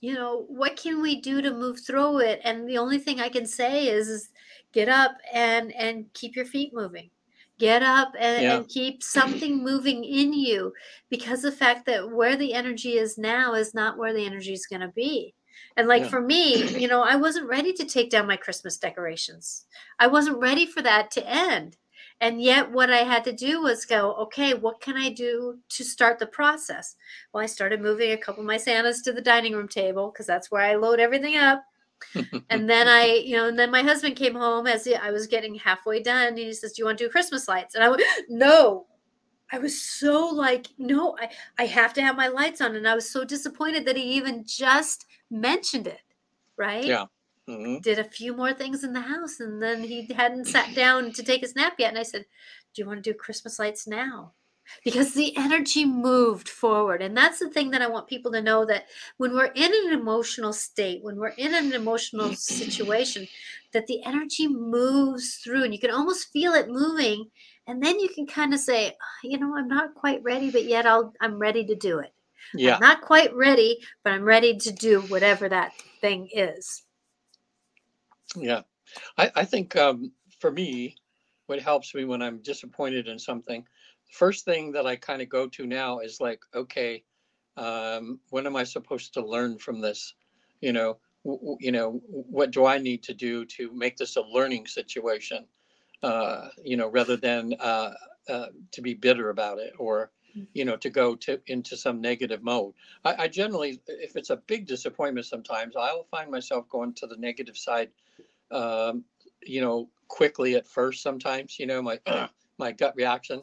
you 0.00 0.14
know 0.14 0.44
what 0.48 0.76
can 0.76 1.00
we 1.02 1.20
do 1.20 1.40
to 1.42 1.52
move 1.52 1.80
through 1.80 2.20
it? 2.20 2.40
And 2.44 2.68
the 2.68 2.78
only 2.78 2.98
thing 2.98 3.20
i 3.20 3.28
can 3.28 3.46
say 3.46 3.88
is, 3.88 4.08
is 4.08 4.28
get 4.72 4.88
up 4.88 5.12
and 5.32 5.72
and 5.74 6.06
keep 6.14 6.36
your 6.36 6.44
feet 6.46 6.72
moving. 6.74 7.10
Get 7.58 7.82
up 7.82 8.12
and, 8.18 8.42
Yeah. 8.42 8.56
and 8.56 8.68
keep 8.68 9.02
something 9.02 9.64
moving 9.64 10.04
in 10.04 10.32
you 10.34 10.72
because 11.08 11.40
the 11.40 11.52
fact 11.52 11.86
that 11.86 12.10
where 12.10 12.36
the 12.36 12.52
energy 12.52 12.98
is 12.98 13.16
now 13.16 13.54
is 13.54 13.72
not 13.74 13.96
where 13.96 14.12
the 14.12 14.26
energy 14.26 14.52
is 14.52 14.66
going 14.66 14.82
to 14.82 14.88
be. 14.88 15.34
And 15.78 15.88
like 15.88 16.02
Yeah. 16.02 16.08
for 16.08 16.20
me 16.20 16.68
you 16.78 16.88
know 16.88 17.02
i 17.02 17.16
wasn't 17.16 17.48
ready 17.48 17.72
to 17.72 17.84
take 17.84 18.10
down 18.10 18.26
my 18.26 18.36
christmas 18.36 18.76
decorations. 18.76 19.64
I 19.98 20.06
wasn't 20.06 20.38
ready 20.38 20.66
for 20.66 20.82
that 20.82 21.10
to 21.12 21.26
end 21.26 21.76
And 22.20 22.40
yet, 22.40 22.70
what 22.70 22.90
I 22.90 22.98
had 22.98 23.24
to 23.24 23.32
do 23.32 23.62
was 23.62 23.84
go, 23.84 24.14
okay, 24.14 24.54
what 24.54 24.80
can 24.80 24.96
I 24.96 25.10
do 25.10 25.58
to 25.68 25.84
start 25.84 26.18
the 26.18 26.26
process? 26.26 26.96
Well, 27.32 27.42
I 27.42 27.46
started 27.46 27.82
moving 27.82 28.12
a 28.12 28.16
couple 28.16 28.40
of 28.40 28.46
my 28.46 28.56
Santas 28.56 29.02
to 29.02 29.12
the 29.12 29.20
dining 29.20 29.52
room 29.52 29.68
table 29.68 30.10
because 30.10 30.26
that's 30.26 30.50
where 30.50 30.62
I 30.62 30.76
load 30.76 30.98
everything 30.98 31.36
up. 31.36 31.62
and 32.50 32.68
then 32.68 32.88
I, 32.88 33.22
you 33.24 33.36
know, 33.36 33.48
and 33.48 33.58
then 33.58 33.70
my 33.70 33.82
husband 33.82 34.16
came 34.16 34.34
home 34.34 34.66
as 34.66 34.88
I 34.88 35.10
was 35.10 35.26
getting 35.26 35.54
halfway 35.56 36.02
done. 36.02 36.28
And 36.28 36.38
he 36.38 36.52
says, 36.54 36.72
Do 36.72 36.80
you 36.80 36.86
want 36.86 36.98
to 36.98 37.04
do 37.04 37.10
Christmas 37.10 37.48
lights? 37.48 37.74
And 37.74 37.84
I 37.84 37.88
went, 37.90 38.02
No. 38.28 38.86
I 39.52 39.58
was 39.58 39.80
so 39.80 40.26
like, 40.26 40.68
No, 40.78 41.16
I, 41.20 41.28
I 41.58 41.66
have 41.66 41.92
to 41.94 42.02
have 42.02 42.16
my 42.16 42.28
lights 42.28 42.60
on. 42.60 42.76
And 42.76 42.88
I 42.88 42.94
was 42.94 43.10
so 43.10 43.24
disappointed 43.24 43.84
that 43.84 43.96
he 43.96 44.02
even 44.14 44.44
just 44.46 45.04
mentioned 45.30 45.86
it. 45.86 46.00
Right. 46.56 46.84
Yeah. 46.84 47.06
Mm-hmm. 47.48 47.78
Did 47.78 47.98
a 47.98 48.04
few 48.04 48.34
more 48.36 48.52
things 48.52 48.82
in 48.82 48.92
the 48.92 49.00
house. 49.00 49.40
And 49.40 49.62
then 49.62 49.82
he 49.84 50.06
hadn't 50.12 50.46
sat 50.46 50.74
down 50.74 51.12
to 51.12 51.22
take 51.22 51.42
his 51.42 51.54
nap 51.54 51.74
yet. 51.78 51.90
And 51.90 51.98
I 51.98 52.02
said, 52.02 52.24
Do 52.74 52.82
you 52.82 52.86
want 52.86 53.02
to 53.04 53.12
do 53.12 53.16
Christmas 53.16 53.58
lights 53.58 53.86
now? 53.86 54.32
because 54.84 55.14
the 55.14 55.36
energy 55.36 55.84
moved 55.84 56.48
forward 56.48 57.00
and 57.00 57.16
that's 57.16 57.38
the 57.38 57.48
thing 57.50 57.70
that 57.70 57.82
i 57.82 57.86
want 57.86 58.08
people 58.08 58.32
to 58.32 58.42
know 58.42 58.64
that 58.64 58.86
when 59.16 59.32
we're 59.32 59.52
in 59.54 59.72
an 59.72 59.92
emotional 59.92 60.52
state 60.52 61.02
when 61.04 61.16
we're 61.16 61.28
in 61.38 61.54
an 61.54 61.72
emotional 61.72 62.32
situation 62.34 63.26
that 63.72 63.86
the 63.86 64.02
energy 64.04 64.48
moves 64.48 65.36
through 65.36 65.62
and 65.64 65.72
you 65.72 65.78
can 65.78 65.90
almost 65.90 66.32
feel 66.32 66.52
it 66.52 66.68
moving 66.68 67.24
and 67.68 67.82
then 67.82 67.98
you 68.00 68.08
can 68.08 68.26
kind 68.26 68.52
of 68.52 68.60
say 68.60 68.88
"Ah, 68.88 69.18
you 69.22 69.38
know 69.38 69.56
i'm 69.56 69.68
not 69.68 69.94
quite 69.94 70.22
ready 70.24 70.50
but 70.50 70.64
yet 70.64 70.84
i'll 70.84 71.12
i'm 71.20 71.38
ready 71.38 71.64
to 71.64 71.76
do 71.76 71.98
it 72.00 72.12
Yeah. 72.54 72.74
i'm 72.74 72.80
not 72.80 73.02
quite 73.02 73.32
ready 73.34 73.78
but 74.02 74.12
i'm 74.14 74.24
ready 74.24 74.56
to 74.56 74.72
do 74.72 75.00
whatever 75.02 75.48
that 75.48 75.72
thing 76.00 76.28
is 76.32 76.82
Yeah. 78.36 78.62
I, 79.18 79.30
I 79.36 79.44
think 79.44 79.76
um, 79.76 80.12
for 80.40 80.50
me, 80.52 80.96
what 81.46 81.60
helps 81.62 81.94
me 81.94 82.04
when 82.04 82.22
I'm 82.22 82.42
disappointed 82.42 83.08
in 83.08 83.18
something, 83.18 83.62
the 83.62 84.12
first 84.12 84.44
thing 84.44 84.72
that 84.72 84.86
I 84.86 84.96
kind 84.96 85.22
of 85.22 85.28
go 85.28 85.48
to 85.48 85.66
now 85.66 86.00
is 86.00 86.20
like, 86.20 86.40
okay, 86.54 87.04
um, 87.56 88.20
am 88.34 88.56
I 88.56 88.64
supposed 88.64 89.14
to 89.14 89.26
learn 89.26 89.58
from 89.58 89.80
this? 89.80 90.14
You 90.60 90.72
know, 90.72 90.98
w- 91.24 91.56
you 91.60 91.72
know, 91.72 92.00
what 92.08 92.50
do 92.52 92.66
I 92.66 92.78
need 92.78 93.02
to 93.04 93.14
do 93.14 93.44
to 93.46 93.72
make 93.74 93.96
this 93.96 94.16
a 94.16 94.22
learning 94.22 94.66
situation? 94.66 95.46
Uh, 96.02 96.48
you 96.62 96.76
know, 96.76 96.88
rather 96.88 97.16
than 97.16 97.54
uh, 97.60 97.92
uh, 98.28 98.46
to 98.72 98.82
be 98.82 98.94
bitter 98.94 99.30
about 99.30 99.58
it 99.58 99.72
or, 99.78 100.12
you 100.54 100.64
know, 100.64 100.76
to 100.76 100.90
go 100.90 101.16
to 101.16 101.40
into 101.46 101.76
some 101.76 102.00
negative 102.00 102.42
mode. 102.42 102.74
I, 103.04 103.24
I 103.24 103.28
generally, 103.28 103.80
if 103.88 104.16
it's 104.16 104.30
a 104.30 104.36
big 104.36 104.66
disappointment, 104.66 105.26
sometimes 105.26 105.74
I'll 105.76 106.04
find 106.10 106.30
myself 106.30 106.68
going 106.68 106.94
to 106.94 107.06
the 107.06 107.16
negative 107.16 107.56
side 107.56 107.90
um, 108.50 109.04
you 109.44 109.60
know, 109.60 109.88
quickly 110.08 110.54
at 110.54 110.66
first 110.66 111.02
sometimes, 111.02 111.58
you 111.58 111.66
know, 111.66 111.82
my 111.82 112.00
my 112.58 112.72
gut 112.72 112.94
reaction. 112.96 113.42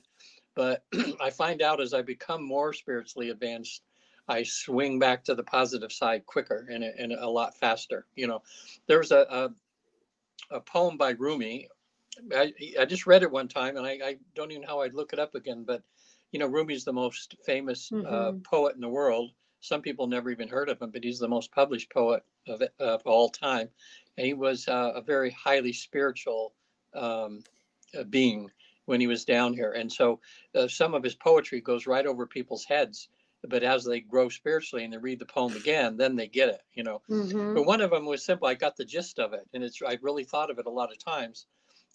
But 0.56 0.84
I 1.22 1.30
find 1.30 1.62
out 1.62 1.82
as 1.82 1.94
I 1.94 2.02
become 2.02 2.44
more 2.44 2.74
spiritually 2.74 3.30
advanced, 3.30 3.84
I 4.28 4.44
swing 4.44 5.00
back 5.00 5.24
to 5.26 5.36
the 5.36 5.44
positive 5.44 5.92
side 5.92 6.26
quicker 6.26 6.68
and, 6.70 6.84
a- 6.84 7.00
and 7.00 7.12
a 7.14 7.30
lot 7.30 7.58
faster. 7.58 8.06
You 8.16 8.28
know, 8.28 8.42
there's 8.88 9.12
a, 9.12 9.26
a, 10.52 10.56
a 10.58 10.62
poem 10.62 10.98
by 10.98 11.12
Rumi. 11.12 11.70
I, 12.36 12.54
I 12.80 12.86
just 12.86 13.08
read 13.08 13.24
it 13.24 13.32
one 13.32 13.48
time 13.48 13.78
and 13.78 13.86
I, 13.86 13.92
I 14.04 14.18
don't 14.36 14.52
even 14.52 14.62
know 14.64 14.68
how 14.68 14.82
I'd 14.82 14.94
look 14.94 15.14
it 15.14 15.20
up 15.20 15.36
again, 15.36 15.64
but 15.66 15.84
you 16.32 16.40
know, 16.40 16.48
Rumi's 16.48 16.84
the 16.86 16.94
most 16.94 17.36
famous 17.46 17.92
uh, 18.04 18.32
Mhm. 18.32 18.44
poet 18.44 18.76
in 18.76 18.82
the 18.82 18.90
world. 18.90 19.32
Some 19.62 19.82
people 19.82 20.08
never 20.08 20.30
even 20.30 20.50
heard 20.50 20.70
of 20.70 20.82
him, 20.82 20.92
but 20.92 21.04
he's 21.04 21.20
the 21.20 21.28
most 21.28 21.52
published 21.52 21.92
poet 21.92 22.24
of, 22.48 22.62
of 22.80 23.02
all 23.06 23.30
time. 23.30 23.70
And 24.18 24.28
he 24.28 24.34
was 24.34 24.68
uh, 24.68 24.92
a 24.96 25.02
very 25.02 25.32
highly 25.32 25.74
spiritual 25.74 26.54
um, 26.94 27.44
uh, 27.98 28.04
being 28.04 28.50
when 28.86 29.00
he 29.00 29.08
was 29.08 29.26
down 29.26 29.54
here. 29.54 29.72
And 29.72 29.92
so 29.92 30.20
uh, 30.56 30.68
some 30.68 30.94
of 30.94 31.04
his 31.04 31.16
poetry 31.16 31.62
goes 31.62 31.88
right 31.88 32.06
over 32.06 32.26
people's 32.28 32.66
heads. 32.66 33.10
But 33.46 33.64
as 33.64 33.84
they 33.84 34.00
grow 34.00 34.30
spiritually 34.30 34.86
and 34.86 34.94
they 34.94 34.98
read 34.98 35.20
the 35.20 35.26
poem 35.26 35.54
again, 35.56 35.98
then 35.98 36.16
they 36.16 36.28
get 36.28 36.48
it, 36.48 36.62
you 36.74 36.84
know. 36.84 37.02
Mhm. 37.10 37.56
But 37.56 37.66
one 37.66 37.82
of 37.82 37.92
them 37.92 38.06
was 38.06 38.24
simple. 38.24 38.48
I 38.48 38.54
got 38.54 38.78
the 38.78 38.86
gist 38.86 39.20
of 39.20 39.34
it, 39.34 39.46
and 39.54 39.64
it's 39.64 39.82
I 39.86 39.98
really 40.02 40.24
thought 40.24 40.50
of 40.50 40.60
it 40.60 40.66
a 40.66 40.70
lot 40.70 40.94
of 40.94 40.98
times, 40.98 41.48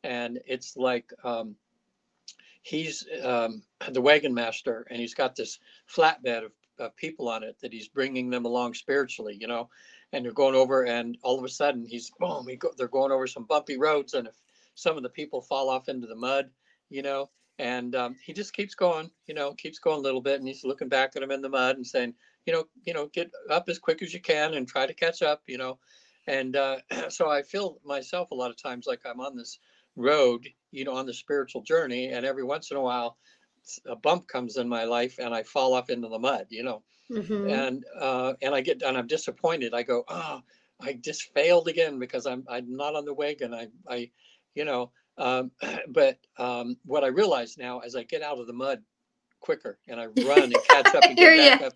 and 0.05 0.39
it's 0.47 0.77
like 0.77 1.11
um, 1.25 1.57
he's 2.61 3.07
um, 3.23 3.63
the 3.91 4.01
wagon 4.03 4.35
master, 4.35 4.87
and 4.91 5.01
he's 5.01 5.15
got 5.15 5.37
this 5.37 5.59
flatbed 5.89 6.45
of, 6.45 6.53
of 6.79 6.97
people 6.97 7.31
on 7.31 7.43
it 7.43 7.57
that 7.63 7.73
he's 7.73 7.89
bringing 7.89 8.29
them 8.29 8.45
along 8.45 8.75
spiritually, 8.75 9.37
you 9.41 9.47
know, 9.47 9.71
and 10.13 10.25
they're 10.25 10.33
going 10.33 10.55
over, 10.55 10.85
and 10.85 11.19
all 11.23 11.39
of 11.39 11.45
a 11.45 11.49
sudden 11.49 11.85
he's 11.85 12.11
boom, 12.19 12.47
he 12.49 12.57
go, 12.57 12.71
they're 12.77 12.89
going 12.89 13.13
over 13.13 13.27
some 13.27 13.45
bumpy 13.45 13.77
roads, 13.77 14.15
and 14.15 14.29
if 14.29 14.35
some 14.75 14.97
of 14.97 15.03
the 15.03 15.09
people 15.09 15.41
fall 15.43 15.69
off 15.69 15.89
into 15.89 16.07
the 16.07 16.17
mud, 16.17 16.51
you 16.89 17.03
know, 17.03 17.31
and 17.59 17.95
um, 17.97 18.17
he 18.25 18.33
just 18.33 18.53
keeps 18.53 18.75
going, 18.75 19.11
you 19.27 19.35
know, 19.35 19.53
keeps 19.55 19.79
going 19.79 19.99
a 19.99 20.03
little 20.03 20.21
bit, 20.21 20.39
and 20.39 20.47
he's 20.47 20.65
looking 20.65 20.89
back 20.89 21.13
at 21.17 21.21
them 21.21 21.31
in 21.31 21.43
the 21.43 21.49
mud 21.49 21.77
and 21.77 21.87
saying, 21.87 22.15
you 22.47 22.53
know, 22.53 22.65
you 22.85 22.95
know, 22.95 23.09
get 23.09 23.31
up 23.51 23.69
as 23.69 23.79
quick 23.79 24.03
as 24.03 24.15
you 24.15 24.21
can 24.21 24.55
and 24.55 24.69
try 24.69 24.87
to 24.87 24.95
catch 24.95 25.23
up, 25.23 25.43
you 25.47 25.59
know. 25.59 25.79
And 26.27 26.57
uh, 26.57 26.79
so 27.09 27.29
I 27.29 27.43
feel 27.43 27.79
myself 27.85 28.31
a 28.31 28.35
lot 28.35 28.51
of 28.51 28.63
times 28.63 28.87
like 28.87 29.01
I'm 29.05 29.21
on 29.21 29.37
this 29.37 29.59
road, 29.97 30.49
you 30.71 30.85
know, 30.85 30.95
on 30.95 31.07
the 31.07 31.15
spiritual 31.15 31.63
journey, 31.63 32.09
and 32.09 32.25
every 32.25 32.45
once 32.45 32.71
in 32.71 32.77
a 32.77 32.81
while, 32.83 33.19
a 33.87 33.97
bump 33.97 34.27
comes 34.29 34.57
in 34.57 34.69
my 34.69 34.85
life, 34.85 35.19
and 35.19 35.35
I 35.35 35.43
fall 35.43 35.75
off 35.75 35.91
into 35.91 36.09
the 36.09 36.19
mud, 36.19 36.47
you 36.51 36.63
know, 36.63 36.83
Mhm. 37.11 37.51
and 37.51 37.85
uh, 37.99 38.35
and 38.43 38.55
I 38.55 38.61
get 38.61 38.83
and 38.83 38.97
I'm 38.97 39.07
disappointed. 39.07 39.75
I 39.75 39.83
go, 39.83 40.05
oh, 40.09 40.43
I 40.81 40.95
just 40.95 41.33
failed 41.35 41.69
again 41.69 41.99
because 41.99 42.27
I'm 42.27 42.45
I'm 42.49 42.77
not 42.77 42.95
on 42.95 43.05
the 43.05 43.15
wagon. 43.15 43.55
I 43.55 43.69
I, 43.89 44.11
you 44.55 44.65
know, 44.65 44.93
um, 45.19 45.51
but 45.89 46.19
um, 46.39 46.77
what 46.85 47.05
I 47.05 47.09
realize 47.09 47.59
now 47.59 47.81
as 47.81 47.97
I 47.97 48.03
get 48.05 48.23
out 48.23 48.39
of 48.39 48.47
the 48.47 48.53
mud 48.53 48.83
quicker 49.41 49.79
and 49.89 50.01
I 50.01 50.07
run 50.07 50.53
and 50.53 50.63
catch 50.63 50.95
up 50.95 51.07
and 51.09 51.19
get 51.19 51.35
back 51.35 51.61
up. 51.61 51.75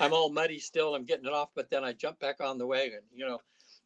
I'm 0.00 0.12
all 0.12 0.30
muddy 0.30 0.58
still. 0.58 0.94
I'm 0.94 1.04
getting 1.04 1.26
it 1.26 1.32
off, 1.32 1.50
but 1.54 1.70
then 1.70 1.84
I 1.84 1.92
jump 1.92 2.18
back 2.20 2.40
on 2.40 2.58
the 2.58 2.66
wagon, 2.66 3.00
you 3.14 3.26
know. 3.26 3.40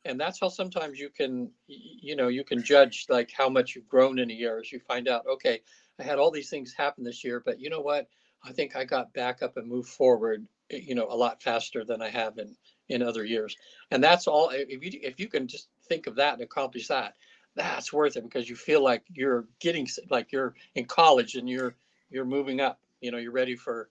And 0.04 0.20
that's 0.20 0.40
how 0.40 0.48
sometimes 0.48 0.98
you 0.98 1.10
can, 1.10 1.50
you 1.66 2.14
know, 2.16 2.28
you 2.28 2.44
can 2.44 2.62
judge 2.62 3.06
like 3.08 3.30
how 3.36 3.48
much 3.48 3.74
you've 3.74 3.88
grown 3.88 4.18
in 4.18 4.30
a 4.30 4.34
year 4.34 4.58
as 4.60 4.70
you 4.72 4.80
find 4.80 5.08
out, 5.08 5.26
okay, 5.26 5.60
I 5.98 6.02
had 6.02 6.18
all 6.18 6.30
these 6.30 6.50
things 6.50 6.72
happen 6.72 7.04
this 7.04 7.24
year, 7.24 7.42
but 7.44 7.60
you 7.60 7.70
know 7.70 7.80
what? 7.80 8.08
I 8.44 8.52
think 8.52 8.76
I 8.76 8.84
got 8.84 9.12
back 9.12 9.42
up 9.42 9.56
and 9.56 9.66
moved 9.66 9.88
forward, 9.88 10.46
eh, 10.70 10.80
you 10.82 10.94
know, 10.94 11.06
a 11.08 11.16
lot 11.16 11.42
faster 11.42 11.84
than 11.84 12.02
I 12.02 12.10
have 12.10 12.38
in, 12.38 12.54
in 12.88 13.02
other 13.02 13.24
years. 13.24 13.56
And 13.90 14.02
that's 14.02 14.26
all, 14.26 14.50
if 14.52 14.84
you, 14.84 15.00
if 15.02 15.18
you 15.18 15.28
can 15.28 15.48
just 15.48 15.68
think 15.88 16.06
of 16.06 16.16
that 16.16 16.34
and 16.34 16.42
accomplish 16.42 16.88
that, 16.88 17.14
that's 17.54 17.92
worth 17.92 18.16
it 18.16 18.24
because 18.24 18.48
you 18.48 18.56
feel 18.56 18.82
like 18.84 19.02
you're 19.12 19.46
getting, 19.60 19.88
like 20.10 20.32
you're 20.32 20.54
in 20.74 20.84
college 20.84 21.34
and 21.34 21.48
you're, 21.48 21.74
you're 22.10 22.26
moving 22.26 22.60
up, 22.60 22.78
you 23.00 23.10
know, 23.10 23.18
you're 23.18 23.32
ready 23.32 23.56
for 23.56 23.88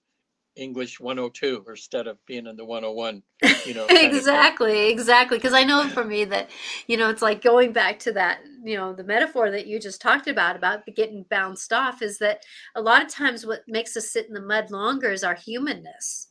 English 0.56 1.00
102 1.00 1.66
instead 1.68 2.08
of 2.08 2.24
being 2.26 2.48
in 2.48 2.56
the 2.56 2.66
101, 2.66 3.22
you 3.66 3.74
know. 3.74 3.86
exactly 3.90 4.90
exactly 4.90 5.38
because 5.38 5.54
i 5.54 5.64
know 5.64 5.88
for 5.90 6.04
me 6.04 6.26
that 6.26 6.50
you 6.88 6.98
know 6.98 7.10
it's 7.10 7.22
like 7.22 7.42
going 7.42 7.72
back 7.72 8.00
to 8.00 8.12
that 8.12 8.40
you 8.64 8.78
know 8.78 8.94
the 8.94 9.04
metaphor 9.04 9.52
that 9.52 9.68
you 9.68 9.80
just 9.80 10.02
talked 10.02 10.28
about 10.28 10.56
about 10.56 10.86
getting 10.96 11.26
bounced 11.30 11.74
off 11.74 12.02
is 12.02 12.18
that 12.20 12.44
a 12.76 12.82
lot 12.82 13.04
of 13.04 13.10
times 13.10 13.46
what 13.46 13.62
makes 13.68 13.96
us 13.98 14.12
sit 14.12 14.28
in 14.28 14.34
the 14.34 14.42
mud 14.42 14.72
longer 14.72 15.12
is 15.12 15.24
our 15.24 15.36
humanness. 15.36 16.28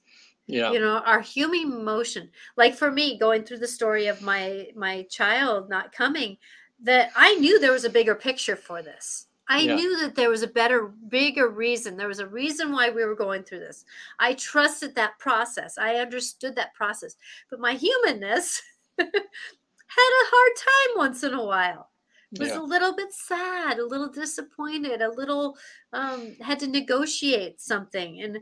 Yeah, 0.47 0.73
you 0.73 0.79
know 0.79 0.99
our 1.07 1.21
human 1.21 1.81
emotion. 1.81 2.31
Like 2.57 2.75
for 2.75 2.91
me 2.91 3.19
going 3.19 3.45
through 3.45 3.59
the 3.59 3.69
story 3.69 4.07
of 4.09 4.21
my 4.21 4.69
my 4.77 5.07
child 5.11 5.71
not 5.71 5.93
coming 5.93 6.37
that 6.83 7.11
i 7.17 7.35
knew 7.37 7.59
there 7.59 7.73
was 7.73 7.85
a 7.85 7.91
bigger 7.91 8.15
picture 8.15 8.57
for 8.57 8.83
this 8.83 9.27
i 9.48 9.66
Yeah. 9.66 9.66
knew 9.66 9.98
that 10.00 10.14
there 10.14 10.30
was 10.30 10.42
a 10.42 10.46
better 10.48 10.88
bigger 11.09 11.48
reason. 11.48 11.96
There 11.96 12.09
was 12.09 12.18
a 12.20 12.26
reason 12.26 12.72
why 12.72 12.90
we 12.90 13.04
were 13.04 13.14
going 13.14 13.44
through 13.44 13.61
this. 13.61 13.85
I 14.18 14.35
trusted 14.35 14.94
that 14.94 15.18
process. 15.18 15.78
I 15.78 15.96
understood 15.96 16.57
that 16.57 16.74
process. 16.74 17.16
But 17.50 17.61
my 17.61 17.74
humanness 17.74 18.62
had 18.98 19.07
a 19.09 20.30
hard 20.30 20.52
time 20.57 20.98
once 20.98 21.22
in 21.22 21.35
a 21.35 21.44
while. 21.44 21.90
It 22.38 22.42
was 22.42 22.54
Yeah. 22.54 22.57
a 22.57 22.62
little 22.62 22.94
bit 22.96 23.12
sad 23.12 23.78
a 23.78 23.87
little 23.87 24.09
disappointed 24.11 25.00
a 25.02 25.11
little 25.12 25.57
um 25.92 26.37
had 26.40 26.59
to 26.61 26.66
negotiate 26.66 27.61
something. 27.61 28.20
And 28.22 28.40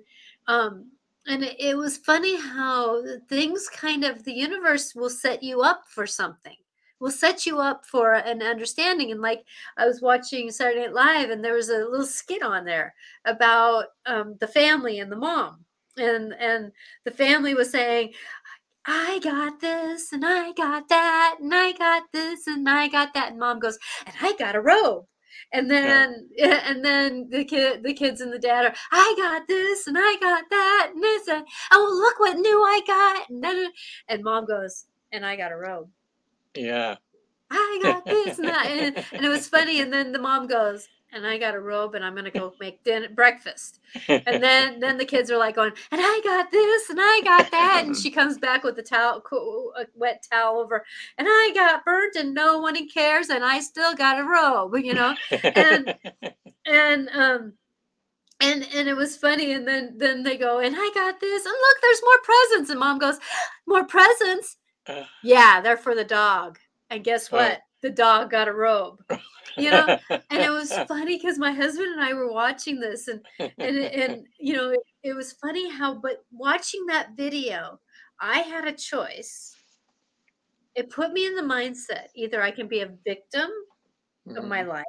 um 0.49 0.93
and 1.27 1.43
it, 1.45 1.57
it 1.61 1.77
was 1.77 1.99
funny 1.99 2.41
how 2.41 3.03
things 3.29 3.69
kind 3.69 4.05
of 4.05 4.25
the 4.25 4.33
universe 4.33 4.95
will 4.95 5.11
set 5.11 5.43
you 5.43 5.63
up 5.63 5.85
for 5.89 6.07
something 6.07 6.57
will 7.03 7.11
set 7.11 7.45
you 7.45 7.59
up 7.59 7.85
for 7.85 8.15
an 8.15 8.41
understanding. 8.41 9.11
And 9.11 9.21
like 9.21 9.45
i 9.77 9.87
was 9.87 10.01
watching 10.01 10.51
saturday 10.51 10.87
night 10.87 10.95
live 10.95 11.31
and 11.31 11.45
there 11.45 11.55
was 11.55 11.69
a 11.69 11.79
little 11.79 12.07
skit 12.07 12.43
on 12.43 12.65
there 12.65 12.95
about 13.27 13.87
um, 14.07 14.37
the 14.41 14.47
family 14.47 15.01
and 15.01 15.11
the 15.11 15.17
mom. 15.17 15.65
And 15.99 16.33
and 16.35 16.73
the 17.05 17.11
family 17.11 17.55
was 17.55 17.71
saying 17.71 18.13
i 18.87 19.21
got 19.23 19.61
this 19.61 20.13
and 20.13 20.25
i 20.25 20.53
got 20.53 20.89
that 20.89 21.37
and 21.41 21.55
i 21.55 21.73
got 21.73 22.05
this 22.13 22.47
and 22.47 22.69
i 22.69 22.89
got 22.89 23.13
that. 23.15 23.31
And 23.33 23.41
mom 23.41 23.59
goes 23.59 23.79
and 24.07 24.15
i 24.23 24.35
got 24.39 24.55
a 24.57 24.61
robe. 24.61 25.05
And 25.53 25.71
then 25.71 26.29
and 26.41 26.85
then 26.85 27.29
the 27.31 27.45
kid 27.45 27.83
the 27.83 27.95
kids 27.95 28.21
and 28.21 28.33
the 28.33 28.39
dad 28.39 28.67
are 28.67 28.75
i 28.93 29.15
got 29.19 29.49
this 29.49 29.89
and 29.89 29.97
i 29.99 30.17
got 30.21 30.45
that 30.51 30.93
and 30.95 31.03
this 31.03 31.27
and 31.29 31.45
oh 31.73 32.01
look 32.01 32.21
what 32.21 32.39
new 32.39 32.63
i 32.63 32.81
got. 32.87 33.29
And, 33.29 33.43
then, 33.43 33.73
and 34.09 34.23
mom 34.23 34.47
goes 34.47 34.87
and 35.11 35.27
i 35.27 35.35
got 35.37 35.53
a 35.53 35.57
robe 35.57 35.91
yeah, 36.57 36.97
I 37.51 37.81
got 37.83 38.05
this 38.05 38.39
and 38.39 38.49
that. 38.49 38.67
And, 38.67 39.05
and 39.13 39.25
it 39.25 39.29
was 39.29 39.47
funny. 39.47 39.81
And 39.81 39.93
then 39.93 40.13
the 40.13 40.19
mom 40.19 40.47
goes, 40.47 40.89
and 41.13 41.27
I 41.27 41.39
got 41.39 41.55
a 41.55 41.61
robe 41.61 41.95
and 41.95 42.05
I'm 42.05 42.17
to 42.17 42.31
go 42.31 42.55
make 42.59 42.83
dinner 42.85 43.09
breakfast. 43.11 43.81
And 44.09 44.43
then 44.43 44.81
then 44.81 44.97
the 44.97 45.05
kids 45.05 45.31
are 45.31 45.37
like 45.37 45.57
going, 45.57 45.73
and 45.91 46.01
I 46.03 46.21
got 46.25 46.51
this 46.51 46.89
and 46.89 46.99
I 47.01 47.21
got 47.23 47.51
that. 47.51 47.83
And 47.85 47.97
she 47.97 48.11
comes 48.11 48.39
back 48.39 48.65
with 48.65 48.79
a 48.79 48.83
towel, 48.83 49.23
a 49.77 49.85
wet 49.95 50.27
towel 50.31 50.59
over, 50.59 50.85
and 51.19 51.29
I 51.31 51.53
got 51.55 51.85
burnt 51.85 52.17
and 52.17 52.33
no 52.35 52.59
one 52.59 52.89
cares. 52.89 53.29
And 53.29 53.45
I 53.45 53.61
still 53.61 53.95
got 53.95 54.19
a 54.19 54.25
robe, 54.25 54.75
you 54.83 54.95
know? 54.95 55.15
And, 55.31 55.95
and, 56.67 57.09
um, 57.11 57.53
and 58.41 58.67
and 58.75 58.89
it 58.89 58.97
was 58.97 59.17
funny 59.17 59.53
and 59.53 59.69
then 59.69 59.95
then 59.99 60.25
they 60.25 60.37
go 60.37 60.59
and 60.59 60.75
i 60.77 60.91
got 60.95 61.21
this 61.21 61.45
and 61.45 61.53
look 61.53 61.77
there's 61.81 62.03
more 62.03 62.19
presents 62.25 62.71
and 62.71 62.81
mom 62.81 62.99
goes 62.99 63.19
more 63.69 63.85
presents 63.85 64.57
uh, 64.87 65.05
yeah 65.23 65.61
they're 65.61 65.77
for 65.77 65.95
the 65.95 66.05
dog 66.05 66.59
and 66.91 67.05
guess 67.05 67.29
oh. 67.33 67.37
what 67.37 67.61
the 67.83 67.91
dog 67.91 68.31
got 68.31 68.49
a 68.49 68.53
robe 68.53 68.99
you 69.57 69.71
know 69.71 69.99
and 70.11 70.23
it 70.31 70.51
was 70.51 70.73
funny 70.89 71.17
because 71.17 71.39
my 71.39 71.53
husband 71.53 71.89
and 71.93 72.03
i 72.03 72.13
were 72.13 72.33
watching 72.33 72.81
this 72.81 73.09
and 73.09 73.21
and 73.39 73.51
and 73.59 74.25
you 74.39 74.55
know 74.55 74.71
it, 74.71 74.81
it 75.03 75.15
was 75.15 75.33
funny 75.33 75.71
how 75.71 75.95
but 75.95 76.25
watching 76.33 76.85
that 76.87 77.17
video 77.17 77.79
i 78.21 78.39
had 78.39 78.67
a 78.67 78.73
choice 78.73 79.57
it 80.75 80.91
put 80.91 81.13
me 81.13 81.27
in 81.27 81.35
the 81.35 81.43
mindset 81.43 82.07
either 82.15 82.41
i 82.41 82.51
can 82.51 82.69
be 82.69 82.81
a 82.81 82.91
victim 83.05 83.51
mm-hmm. 84.29 84.37
of 84.37 84.45
my 84.45 84.61
mm-hmm. 84.61 84.71
life 84.71 84.85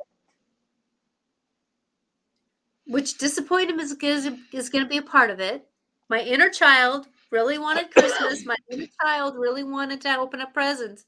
which 2.86 3.18
disappointment 3.18 3.82
is, 3.82 3.96
is, 4.02 4.34
is 4.52 4.70
going 4.70 4.84
to 4.84 4.90
be 4.90 4.98
a 4.98 5.04
part 5.04 5.30
of 5.30 5.40
it. 5.40 5.66
My 6.10 6.20
inner 6.20 6.50
child 6.50 7.08
really 7.34 7.58
wanted 7.58 7.92
Christmas. 7.92 8.46
My 8.46 8.56
inner 8.72 8.88
child 9.02 9.36
really 9.38 9.64
wanted 9.64 10.00
to 10.02 10.18
open 10.18 10.40
up 10.40 10.54
presents. 10.54 11.04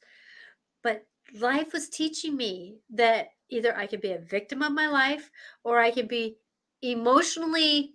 But 0.83 1.05
life 1.39 1.71
was 1.71 1.87
teaching 1.87 2.35
me 2.35 2.79
that 2.89 3.29
either 3.49 3.77
I 3.77 3.87
could 3.87 4.01
be 4.01 4.11
a 4.11 4.19
victim 4.19 4.61
of 4.61 4.73
my 4.73 4.87
life 4.87 5.29
or 5.63 5.79
I 5.79 5.91
could 5.91 6.07
be 6.07 6.37
emotionally 6.81 7.93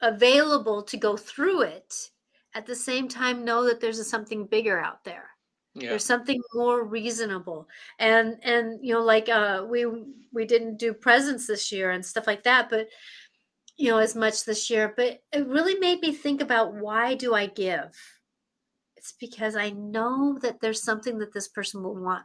available 0.00 0.82
to 0.82 0.96
go 0.96 1.16
through 1.16 1.62
it 1.62 2.10
at 2.54 2.66
the 2.66 2.74
same 2.74 3.08
time 3.08 3.44
know 3.44 3.64
that 3.64 3.80
there's 3.80 4.04
something 4.06 4.46
bigger 4.46 4.78
out 4.78 5.04
there 5.04 5.30
yeah. 5.74 5.90
there's 5.90 6.04
something 6.04 6.40
more 6.54 6.84
reasonable 6.84 7.68
and 7.98 8.36
and 8.42 8.78
you 8.82 8.92
know 8.92 9.02
like 9.02 9.28
uh 9.28 9.64
we 9.68 9.86
we 10.32 10.44
didn't 10.44 10.78
do 10.78 10.92
presents 10.92 11.46
this 11.46 11.70
year 11.72 11.90
and 11.90 12.04
stuff 12.04 12.26
like 12.26 12.42
that 12.42 12.68
but 12.68 12.88
you 13.76 13.90
know 13.90 13.98
as 13.98 14.14
much 14.14 14.44
this 14.44 14.70
year 14.70 14.92
but 14.96 15.20
it 15.32 15.46
really 15.46 15.78
made 15.78 16.00
me 16.00 16.12
think 16.12 16.40
about 16.40 16.74
why 16.74 17.14
do 17.14 17.34
i 17.34 17.46
give 17.46 17.90
it's 18.96 19.14
because 19.20 19.56
i 19.56 19.70
know 19.70 20.38
that 20.40 20.60
there's 20.60 20.82
something 20.82 21.18
that 21.18 21.32
this 21.32 21.48
person 21.48 21.82
will 21.82 21.94
want 21.94 22.24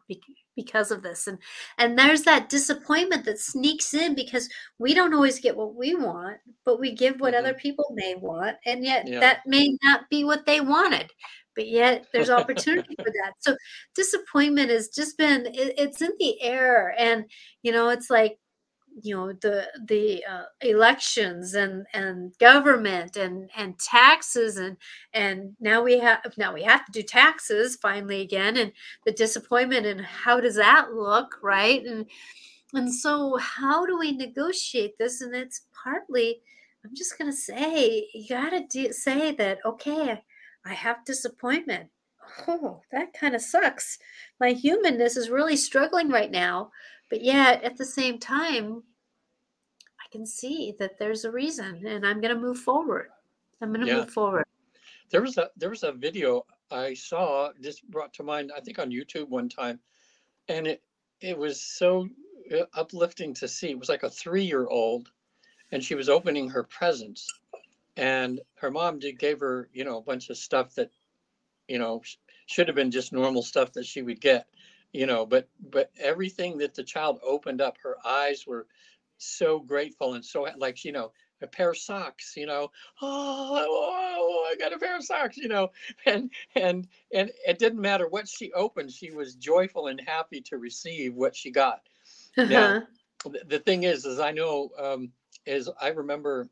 because 0.55 0.91
of 0.91 1.03
this 1.03 1.27
and 1.27 1.37
and 1.77 1.97
there's 1.97 2.23
that 2.23 2.49
disappointment 2.49 3.25
that 3.25 3.39
sneaks 3.39 3.93
in 3.93 4.15
because 4.15 4.49
we 4.79 4.93
don't 4.93 5.13
always 5.13 5.39
get 5.39 5.55
what 5.55 5.75
we 5.75 5.95
want 5.95 6.37
but 6.65 6.79
we 6.79 6.91
give 6.93 7.19
what 7.19 7.33
mm-hmm. 7.33 7.45
other 7.45 7.53
people 7.53 7.85
may 7.93 8.15
want 8.15 8.57
and 8.65 8.83
yet 8.83 9.07
yeah. 9.07 9.19
that 9.19 9.39
may 9.45 9.75
not 9.83 10.09
be 10.09 10.23
what 10.23 10.45
they 10.45 10.61
wanted 10.61 11.09
but 11.55 11.67
yet 11.67 12.05
there's 12.13 12.29
opportunity 12.29 12.95
for 12.99 13.11
that 13.11 13.33
so 13.39 13.55
disappointment 13.95 14.69
has 14.69 14.89
just 14.89 15.17
been 15.17 15.45
it, 15.47 15.73
it's 15.77 16.01
in 16.01 16.11
the 16.19 16.41
air 16.41 16.93
and 16.97 17.25
you 17.61 17.71
know 17.71 17.89
it's 17.89 18.09
like 18.09 18.37
you 19.01 19.15
know 19.15 19.31
the 19.33 19.67
the 19.87 20.23
uh, 20.25 20.43
elections 20.61 21.53
and 21.53 21.85
and 21.93 22.37
government 22.39 23.15
and 23.15 23.49
and 23.55 23.77
taxes 23.79 24.57
and 24.57 24.77
and 25.13 25.55
now 25.59 25.81
we 25.81 25.97
have 25.97 26.19
now 26.37 26.53
we 26.53 26.63
have 26.63 26.85
to 26.85 26.91
do 26.91 27.01
taxes 27.01 27.77
finally 27.77 28.21
again 28.21 28.57
and 28.57 28.71
the 29.05 29.11
disappointment 29.11 29.85
and 29.85 30.01
how 30.01 30.39
does 30.39 30.55
that 30.55 30.93
look 30.93 31.37
right 31.41 31.85
and 31.85 32.05
and 32.73 32.93
so 32.93 33.37
how 33.37 33.85
do 33.85 33.97
we 33.97 34.11
negotiate 34.11 34.97
this 34.97 35.21
and 35.21 35.33
it's 35.33 35.61
partly 35.83 36.41
i'm 36.83 36.93
just 36.93 37.17
going 37.17 37.29
to 37.29 37.37
say 37.37 38.07
you 38.13 38.27
got 38.27 38.49
to 38.49 38.65
de- 38.67 38.91
say 38.91 39.31
that 39.31 39.59
okay 39.65 40.21
I 40.65 40.73
have 40.73 41.05
disappointment. 41.05 41.89
Oh, 42.47 42.81
that 42.91 43.13
kind 43.13 43.35
of 43.35 43.41
sucks. 43.41 43.97
My 44.39 44.51
humanness 44.51 45.17
is 45.17 45.29
really 45.29 45.57
struggling 45.57 46.09
right 46.09 46.31
now. 46.31 46.71
But 47.11 47.21
yet, 47.21 47.61
at 47.63 47.77
the 47.77 47.85
same 47.85 48.17
time, 48.17 48.83
I 49.99 50.09
can 50.11 50.25
see 50.25 50.73
that 50.79 50.97
there's 50.97 51.25
a 51.25 51.31
reason 51.31 51.85
and 51.85 52.07
I'm 52.07 52.21
going 52.21 52.33
to 52.33 52.39
move 52.39 52.57
forward. 52.57 53.09
I'm 53.61 53.73
going 53.73 53.85
to 53.85 53.91
yeah. 53.91 53.97
move 53.97 54.11
forward. 54.11 54.45
There 55.11 55.21
was 55.21 55.37
a 55.37 55.49
there 55.57 55.69
was 55.69 55.83
a 55.83 55.91
video 55.91 56.45
I 56.71 56.93
saw 56.93 57.49
just 57.61 57.87
brought 57.91 58.13
to 58.13 58.23
mind 58.23 58.51
I 58.55 58.61
think 58.61 58.79
on 58.79 58.91
YouTube 58.91 59.27
one 59.27 59.49
time 59.49 59.79
and 60.47 60.65
it 60.65 60.81
it 61.19 61.37
was 61.37 61.61
so 61.61 62.07
uh, 62.49 62.63
uplifting 62.75 63.33
to 63.35 63.47
see. 63.47 63.71
It 63.71 63.79
was 63.79 63.89
like 63.89 64.03
a 64.03 64.09
3-year-old 64.09 65.09
and 65.73 65.83
she 65.83 65.95
was 65.95 66.07
opening 66.07 66.49
her 66.49 66.63
presents 66.63 67.27
and 67.97 68.39
her 68.55 68.71
mom 68.71 68.99
did 68.99 69.19
gave 69.19 69.41
her 69.41 69.67
you 69.73 69.83
know 69.83 69.97
a 69.97 70.01
bunch 70.01 70.29
of 70.29 70.37
stuff 70.37 70.73
that 70.75 70.91
you 71.67 71.77
know 71.77 72.01
should 72.45 72.69
have 72.69 72.75
been 72.75 72.89
just 72.89 73.11
normal 73.11 73.43
stuff 73.43 73.73
that 73.73 73.85
she 73.85 74.01
would 74.01 74.21
get 74.21 74.47
you 74.93 75.05
know 75.05 75.25
but 75.25 75.47
but 75.69 75.91
everything 75.99 76.57
that 76.57 76.73
the 76.73 76.83
child 76.83 77.19
opened 77.25 77.61
up 77.61 77.77
her 77.81 77.95
eyes 78.05 78.45
were 78.45 78.67
so 79.17 79.59
grateful 79.59 80.15
and 80.15 80.25
so 80.25 80.47
like 80.57 80.83
you 80.83 80.91
know 80.91 81.11
a 81.43 81.47
pair 81.47 81.71
of 81.71 81.77
socks 81.77 82.33
you 82.35 82.45
know 82.45 82.69
oh, 83.01 83.65
oh, 83.67 84.47
i 84.51 84.55
got 84.55 84.73
a 84.73 84.79
pair 84.79 84.95
of 84.97 85.03
socks 85.03 85.37
you 85.37 85.47
know 85.47 85.69
and 86.05 86.29
and 86.55 86.87
and 87.13 87.31
it 87.47 87.59
didn't 87.59 87.81
matter 87.81 88.07
what 88.07 88.27
she 88.27 88.51
opened 88.53 88.91
she 88.91 89.11
was 89.11 89.35
joyful 89.35 89.87
and 89.87 90.01
happy 90.01 90.41
to 90.41 90.57
receive 90.57 91.15
what 91.15 91.35
she 91.35 91.51
got 91.51 91.81
uh-huh. 92.37 92.49
now 92.49 92.83
the 93.47 93.59
thing 93.59 93.83
is 93.83 94.05
is 94.05 94.19
i 94.19 94.31
know 94.31 94.69
um 94.79 95.11
is 95.45 95.69
i 95.79 95.89
remember 95.89 96.47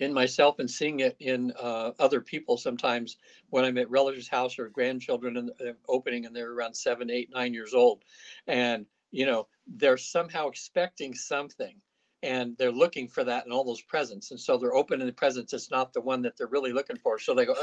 in 0.00 0.12
myself 0.12 0.58
and 0.58 0.70
seeing 0.70 1.00
it 1.00 1.16
in 1.20 1.52
uh, 1.60 1.92
other 1.98 2.20
people 2.20 2.56
sometimes 2.56 3.16
when 3.50 3.64
I'm 3.64 3.78
at 3.78 3.90
relatives' 3.90 4.28
house 4.28 4.58
or 4.58 4.68
grandchildren 4.68 5.36
and 5.36 5.74
opening 5.88 6.26
and 6.26 6.34
they're 6.34 6.52
around 6.52 6.74
seven, 6.74 7.10
eight, 7.10 7.30
nine 7.32 7.54
years 7.54 7.74
old. 7.74 8.04
And, 8.46 8.86
you 9.12 9.26
know, 9.26 9.46
they're 9.66 9.96
somehow 9.96 10.48
expecting 10.48 11.14
something 11.14 11.74
and 12.22 12.56
they're 12.56 12.72
looking 12.72 13.06
for 13.06 13.22
that 13.22 13.46
in 13.46 13.52
all 13.52 13.64
those 13.64 13.82
presents. 13.82 14.30
And 14.30 14.40
so 14.40 14.56
they're 14.56 14.74
opening 14.74 15.06
the 15.06 15.12
presents. 15.12 15.52
It's 15.52 15.70
not 15.70 15.92
the 15.92 16.00
one 16.00 16.22
that 16.22 16.36
they're 16.36 16.46
really 16.48 16.72
looking 16.72 16.96
for. 16.96 17.18
So 17.18 17.34
they 17.34 17.46
go, 17.46 17.54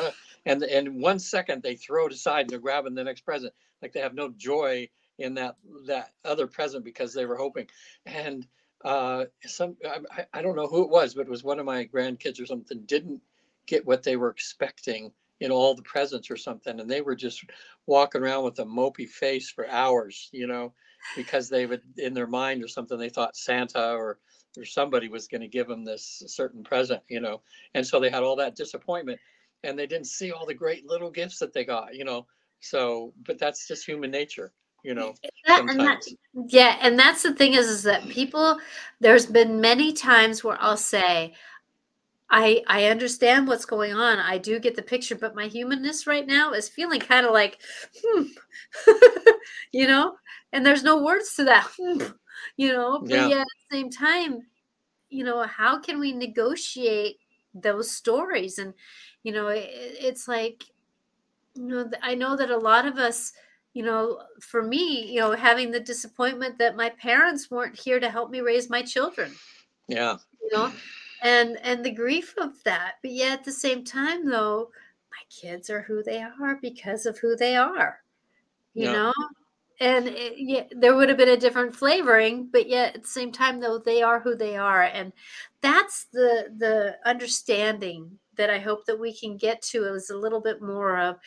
and, 0.46 0.64
and 0.64 0.88
in 0.88 1.02
one 1.02 1.20
second 1.20 1.64
they 1.64 1.76
throw 1.76 2.06
it 2.06 2.14
aside 2.14 2.42
and 2.42 2.50
they're 2.50 2.60
grabbing 2.60 2.96
the 2.96 3.04
next 3.04 3.22
present. 3.22 3.54
Like 3.82 3.92
they 3.92 4.02
have 4.02 4.14
no 4.14 4.30
joy 4.30 4.88
in 5.18 5.34
that, 5.34 5.58
that 5.88 6.12
other 6.24 6.48
present 6.48 6.86
because 6.86 7.14
they 7.14 7.26
were 7.26 7.38
hoping. 7.38 7.68
And, 8.06 8.48
uh, 8.84 9.26
some 9.46 9.76
I, 9.86 10.26
I 10.34 10.42
don't 10.42 10.56
know 10.56 10.68
who 10.68 10.84
it 10.84 10.90
was, 10.90 11.14
but 11.14 11.28
it 11.28 11.30
was 11.30 11.44
one 11.44 11.60
of 11.60 11.66
my 11.66 11.86
grandkids 11.86 12.42
or 12.42 12.46
something 12.46 12.82
didn't 12.86 13.22
get 13.68 13.86
what 13.86 14.04
they 14.04 14.16
were 14.16 14.30
expecting 14.30 15.12
in 15.40 15.52
all 15.52 15.74
the 15.76 15.82
presents 15.84 16.30
or 16.30 16.38
something, 16.38 16.80
and 16.80 16.90
they 16.90 17.02
were 17.02 17.16
just 17.16 17.44
walking 17.88 18.22
around 18.22 18.44
with 18.44 18.60
a 18.60 18.66
mopey 18.66 19.08
face 19.08 19.50
for 19.50 19.68
hours, 19.70 20.30
you 20.32 20.48
know, 20.48 20.74
because 21.16 21.50
they 21.50 21.66
would 21.66 21.82
in 21.98 22.14
their 22.14 22.28
mind 22.28 22.64
or 22.64 22.68
something 22.68 22.98
they 22.98 23.10
thought 23.10 23.36
Santa 23.36 23.94
or 23.94 24.20
or 24.58 24.66
somebody 24.66 25.08
was 25.08 25.28
going 25.28 25.42
to 25.42 25.48
give 25.48 25.68
them 25.68 25.86
this 25.86 26.24
certain 26.28 26.64
present, 26.64 27.02
you 27.08 27.20
know, 27.22 27.42
and 27.74 27.86
so 27.86 28.00
they 28.00 28.10
had 28.10 28.24
all 28.24 28.36
that 28.36 28.56
disappointment, 28.56 29.20
and 29.64 29.78
they 29.78 29.88
didn't 29.88 30.08
see 30.08 30.32
all 30.32 30.46
the 30.46 30.54
great 30.54 30.86
little 30.86 31.10
gifts 31.12 31.40
that 31.40 31.54
they 31.54 31.66
got, 31.66 31.96
you 31.96 32.04
know. 32.04 32.26
So, 32.60 33.14
but 33.26 33.40
that's 33.40 33.68
just 33.68 33.86
human 33.88 34.12
nature 34.12 34.54
you 34.84 34.96
know 34.96 35.14
that, 35.46 35.62
and 35.62 35.80
that, 35.80 36.02
yeah 36.48 36.78
and 36.82 36.98
that's 36.98 37.24
the 37.24 37.34
thing 37.34 37.54
is 37.54 37.68
is 37.68 37.84
that 37.84 38.08
people 38.10 38.60
there's 39.00 39.26
been 39.26 39.62
many 39.62 39.94
times 39.94 40.44
where 40.44 40.58
i'll 40.60 40.78
say 40.78 41.34
i 42.30 42.64
i 42.68 42.86
understand 42.86 43.48
what's 43.48 43.66
going 43.66 43.94
on 43.94 44.18
i 44.20 44.38
do 44.38 44.60
get 44.60 44.76
the 44.76 44.82
picture 44.82 45.16
but 45.16 45.36
my 45.36 45.48
humanness 45.48 46.08
right 46.08 46.26
now 46.26 46.52
is 46.52 46.68
feeling 46.68 47.00
kind 47.00 47.26
of 47.26 47.32
like 47.32 47.62
hmm. 48.04 48.24
you 49.72 49.88
know 49.88 50.16
and 50.52 50.66
there's 50.66 50.84
no 50.84 51.04
words 51.04 51.36
to 51.36 51.44
that 51.44 51.70
hmm, 51.80 52.04
you 52.58 52.72
know 52.72 53.00
but 53.02 53.30
yeah. 53.30 53.42
at 53.42 53.48
the 53.48 53.76
same 53.76 53.90
time 53.90 54.40
you 55.10 55.24
know 55.24 55.44
how 55.44 55.80
can 55.80 56.00
we 56.00 56.12
negotiate 56.12 57.18
those 57.54 57.92
stories 57.92 58.58
and 58.58 58.74
you 59.24 59.32
know 59.32 59.48
it, 59.48 59.70
it's 59.72 60.28
like 60.28 60.64
you 61.56 61.68
know 61.68 61.92
i 62.02 62.16
know 62.16 62.36
that 62.36 62.50
a 62.50 62.58
lot 62.58 62.88
of 62.88 62.98
us 62.98 63.34
you 63.74 63.84
know, 63.84 64.22
for 64.40 64.62
me, 64.62 65.12
you 65.12 65.20
know, 65.20 65.32
having 65.32 65.72
the 65.72 65.80
disappointment 65.80 66.58
that 66.58 66.76
my 66.76 66.90
parents 66.90 67.50
weren't 67.50 67.80
here 67.80 68.00
to 68.00 68.10
help 68.10 68.30
me 68.30 68.42
raise 68.42 68.70
my 68.70 68.82
children. 68.82 69.32
Yeah. 69.88 70.18
You 70.42 70.58
know, 70.58 70.72
and 71.22 71.58
and 71.64 71.84
the 71.84 71.92
grief 71.92 72.34
of 72.38 72.62
that. 72.64 72.96
But 73.02 73.12
yet 73.12 73.40
at 73.40 73.46
the 73.46 73.52
same 73.52 73.84
time 73.84 74.30
though, 74.30 74.72
my 75.12 75.24
kids 75.30 75.70
are 75.70 75.82
who 75.82 76.04
they 76.04 76.22
are 76.22 76.58
because 76.62 77.06
of 77.06 77.18
who 77.20 77.36
they 77.36 77.56
are. 77.56 78.02
You 78.74 78.86
yeah. 78.86 78.92
know? 78.92 79.14
And 79.80 80.10
it, 80.10 80.34
yeah, 80.38 80.64
there 80.72 80.96
would 80.96 81.10
have 81.10 81.18
been 81.18 81.30
a 81.30 81.38
different 81.38 81.76
flavoring, 81.76 82.50
but 82.52 82.70
yet 82.70 82.96
at 82.96 83.02
the 83.02 83.08
same 83.08 83.32
time 83.32 83.60
though, 83.60 83.80
they 83.80 84.04
are 84.04 84.20
who 84.20 84.36
they 84.36 84.56
are. 84.56 84.84
And 84.84 85.14
that's 85.62 86.06
the 86.12 86.54
the 86.58 86.98
understanding 87.06 88.20
that 88.36 88.50
I 88.50 88.60
hope 88.60 88.86
that 88.86 89.00
we 89.00 89.14
can 89.14 89.38
get 89.38 89.62
to 89.64 89.84
is 89.94 90.10
a 90.10 90.18
little 90.18 90.42
bit 90.42 90.62
more 90.62 90.98
of 90.98 91.18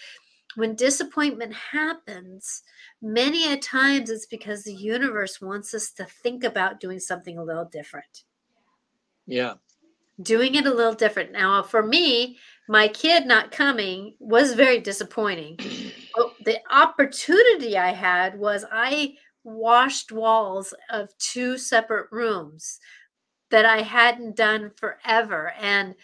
when 0.57 0.75
disappointment 0.75 1.53
happens, 1.53 2.63
many 3.03 3.53
a 3.53 3.57
times 3.57 4.11
it's 4.11 4.27
because 4.27 4.65
the 4.65 4.75
universe 4.75 5.41
wants 5.41 5.75
us 5.75 5.91
to 5.93 6.05
think 6.05 6.45
about 6.45 6.81
doing 6.81 7.01
something 7.01 7.39
a 7.39 7.45
little 7.45 7.65
different. 7.65 8.25
Yeah. 9.27 9.55
Doing 10.23 10.55
it 10.55 10.67
a 10.67 10.75
little 10.75 10.95
different. 10.95 11.33
Now, 11.33 11.63
for 11.63 11.83
me, 11.83 12.39
my 12.69 12.89
kid 12.89 13.27
not 13.27 13.53
coming 13.53 14.15
was 14.21 14.55
very 14.55 14.81
disappointing. 14.81 15.59
but 16.17 16.35
the 16.45 16.59
opportunity 16.71 17.77
I 17.77 17.93
had 17.93 18.39
was 18.39 18.65
I 18.71 19.15
washed 19.43 20.13
walls 20.13 20.73
of 20.91 21.17
two 21.19 21.59
separate 21.59 22.11
rooms 22.11 22.81
that 23.51 23.67
I 23.67 23.83
hadn't 23.83 24.37
done 24.37 24.71
forever. 24.77 25.53
And 25.61 25.95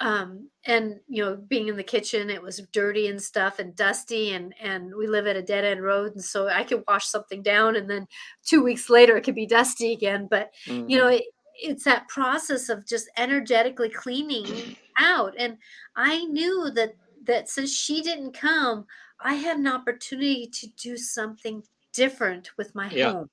um 0.00 0.48
and 0.64 1.00
you 1.08 1.24
know 1.24 1.36
being 1.36 1.68
in 1.68 1.76
the 1.76 1.82
kitchen 1.82 2.30
it 2.30 2.40
was 2.42 2.60
dirty 2.72 3.08
and 3.08 3.20
stuff 3.20 3.58
and 3.58 3.74
dusty 3.74 4.32
and 4.32 4.54
and 4.60 4.94
we 4.94 5.06
live 5.06 5.26
at 5.26 5.36
a 5.36 5.42
dead 5.42 5.64
end 5.64 5.82
road 5.82 6.12
and 6.14 6.22
so 6.24 6.48
i 6.48 6.62
could 6.62 6.84
wash 6.86 7.06
something 7.06 7.42
down 7.42 7.76
and 7.76 7.90
then 7.90 8.06
two 8.44 8.62
weeks 8.62 8.88
later 8.88 9.16
it 9.16 9.22
could 9.24 9.34
be 9.34 9.46
dusty 9.46 9.92
again 9.92 10.28
but 10.30 10.50
Mhm. 10.68 10.88
you 10.90 10.98
know 10.98 11.08
it, 11.08 11.24
it's 11.60 11.84
that 11.84 12.06
process 12.08 12.68
of 12.68 12.86
just 12.86 13.10
energetically 13.16 13.88
cleaning 13.88 14.76
out 14.98 15.34
and 15.38 15.56
i 15.96 16.24
knew 16.26 16.70
that 16.74 16.92
that 17.24 17.48
since 17.48 17.72
she 17.74 18.00
didn't 18.02 18.32
come 18.32 18.86
i 19.20 19.34
had 19.34 19.58
an 19.58 19.66
opportunity 19.66 20.46
to 20.46 20.68
do 20.76 20.96
something 20.96 21.62
different 21.92 22.50
with 22.56 22.74
my 22.74 22.88
Yeah. 22.88 23.12
home 23.12 23.30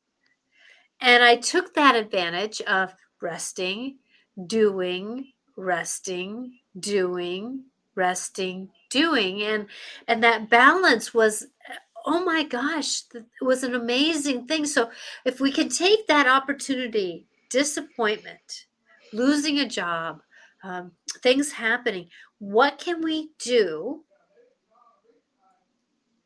and 1.01 1.23
i 1.23 1.35
took 1.35 1.73
that 1.73 1.95
advantage 1.95 2.61
of 2.61 2.93
resting 3.21 3.97
doing 4.47 5.31
resting 5.55 6.59
doing 6.79 7.63
resting 7.95 8.69
doing. 8.89 9.41
And 9.41 9.67
and 10.07 10.23
that 10.23 10.49
balance 10.49 11.13
was 11.13 11.47
oh 12.05 12.23
my 12.23 12.43
gosh 12.43 13.03
it 13.13 13.25
was 13.41 13.63
an 13.63 13.73
amazing 13.73 14.47
thing. 14.47 14.65
So 14.65 14.89
if 15.23 15.39
we 15.39 15.51
can 15.51 15.69
take 15.69 16.07
that 16.07 16.27
opportunity 16.27 17.25
disappointment 17.49 18.65
losing 19.13 19.59
a 19.59 19.67
job 19.67 20.21
um, 20.63 20.91
things 21.21 21.51
happening 21.51 22.09
what 22.39 22.79
can 22.79 23.01
we 23.01 23.29
do 23.39 24.03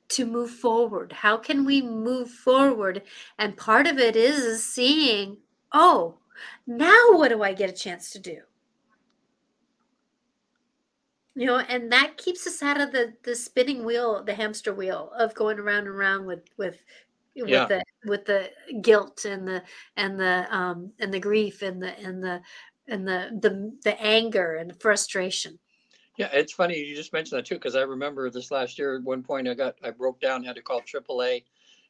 to 0.07 0.25
move 0.25 0.49
forward? 0.49 1.11
How 1.11 1.37
can 1.37 1.65
we 1.65 1.83
move 1.83 2.31
forward? 2.31 3.03
And 3.37 3.55
part 3.55 3.85
of 3.85 3.99
it 3.99 4.15
is, 4.15 4.39
is 4.39 4.65
seeing 4.65 5.37
oh 5.71 6.15
now 6.65 7.09
what 7.11 7.29
do 7.29 7.43
i 7.43 7.53
get 7.53 7.69
a 7.69 7.73
chance 7.73 8.09
to 8.09 8.17
do 8.17 8.41
you 11.39 11.45
know 11.45 11.59
and 11.59 11.91
that 11.91 12.17
keeps 12.17 12.45
us 12.47 12.61
out 12.61 12.79
of 12.81 12.91
the 12.91 13.13
the 13.23 13.35
spinning 13.35 13.85
wheel 13.85 14.23
the 14.23 14.33
hamster 14.33 14.73
wheel 14.73 15.11
of 15.17 15.33
going 15.35 15.59
around 15.59 15.87
and 15.87 15.95
around 15.95 16.25
with 16.25 16.43
with 16.57 16.77
Yeah. 17.35 17.61
with 17.61 17.69
the 17.69 17.83
with 18.05 18.25
the 18.25 18.51
guilt 18.81 19.25
and 19.25 19.47
the 19.47 19.63
and 19.95 20.19
the 20.19 20.47
um 20.55 20.91
and 20.99 21.13
the 21.13 21.19
grief 21.19 21.61
and 21.61 21.81
the 21.81 21.97
and 21.99 22.23
the 22.23 22.41
and 22.87 23.07
the 23.07 23.39
the, 23.41 23.77
the 23.83 24.01
anger 24.01 24.55
and 24.55 24.69
the 24.69 24.75
frustration 24.75 25.57
Yeah, 26.17 26.29
it's 26.33 26.53
funny 26.53 26.77
you 26.77 26.95
just 26.95 27.13
mentioned 27.13 27.37
that 27.39 27.45
too, 27.45 27.55
because 27.55 27.75
I 27.75 27.81
remember 27.81 28.29
this 28.29 28.51
last 28.51 28.77
year 28.77 28.97
at 28.97 29.03
one 29.03 29.23
point 29.23 29.47
I 29.47 29.53
got 29.53 29.75
I 29.83 29.91
broke 29.91 30.19
down, 30.19 30.43
had 30.43 30.55
to 30.57 30.61
call 30.61 30.81
AAA 30.81 31.43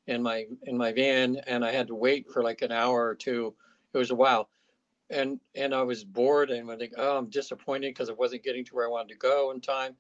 in 0.08 0.22
my 0.22 0.46
in 0.64 0.78
my 0.78 0.92
van, 0.92 1.38
and 1.48 1.66
I 1.66 1.72
had 1.72 1.88
to 1.88 1.96
wait 1.96 2.30
for 2.30 2.44
like 2.44 2.62
an 2.62 2.72
hour 2.72 3.08
or 3.08 3.16
two. 3.16 3.56
It 3.94 3.98
was 3.98 4.12
a 4.12 4.16
while, 4.16 4.50
and 5.10 5.40
and 5.56 5.74
I 5.74 5.82
was 5.84 6.04
bored 6.04 6.52
and 6.52 6.70
I 6.72 6.78
think, 6.78 6.94
oh, 6.98 7.18
I'm 7.18 7.30
disappointed 7.30 7.90
because 7.92 8.10
I 8.10 8.14
wasn't 8.14 8.44
getting 8.44 8.66
to 8.66 8.76
where 8.76 8.86
I 8.86 8.92
wanted 8.92 9.10
to 9.10 9.18
go 9.18 9.52
in 9.52 9.62
time, 9.62 9.96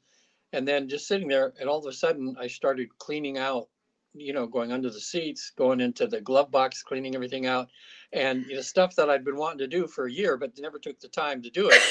and 0.53 0.67
then 0.67 0.89
just 0.89 1.07
sitting 1.07 1.27
there, 1.27 1.53
and 1.59 1.69
all 1.69 1.79
of 1.79 1.85
a 1.85 1.93
sudden 1.93 2.35
I 2.39 2.47
started 2.47 2.97
cleaning 2.97 3.37
out, 3.37 3.67
you 4.13 4.33
know, 4.33 4.47
going 4.47 4.71
under 4.71 4.89
the 4.89 4.99
seats, 4.99 5.51
going 5.55 5.81
into 5.81 6.07
the 6.07 6.21
glove 6.21 6.51
box, 6.51 6.83
cleaning 6.83 7.15
everything 7.15 7.45
out, 7.45 7.69
and 8.13 8.45
you 8.45 8.55
know 8.55 8.61
stuff 8.61 8.95
that 8.95 9.09
I'd 9.09 9.25
been 9.25 9.37
wanting 9.37 9.59
to 9.59 9.67
do 9.67 9.87
for 9.87 10.05
a 10.05 10.11
year 10.11 10.37
but 10.37 10.57
never 10.57 10.79
took 10.79 10.99
the 10.99 11.07
time 11.07 11.41
to 11.43 11.49
do 11.49 11.69
it. 11.69 11.81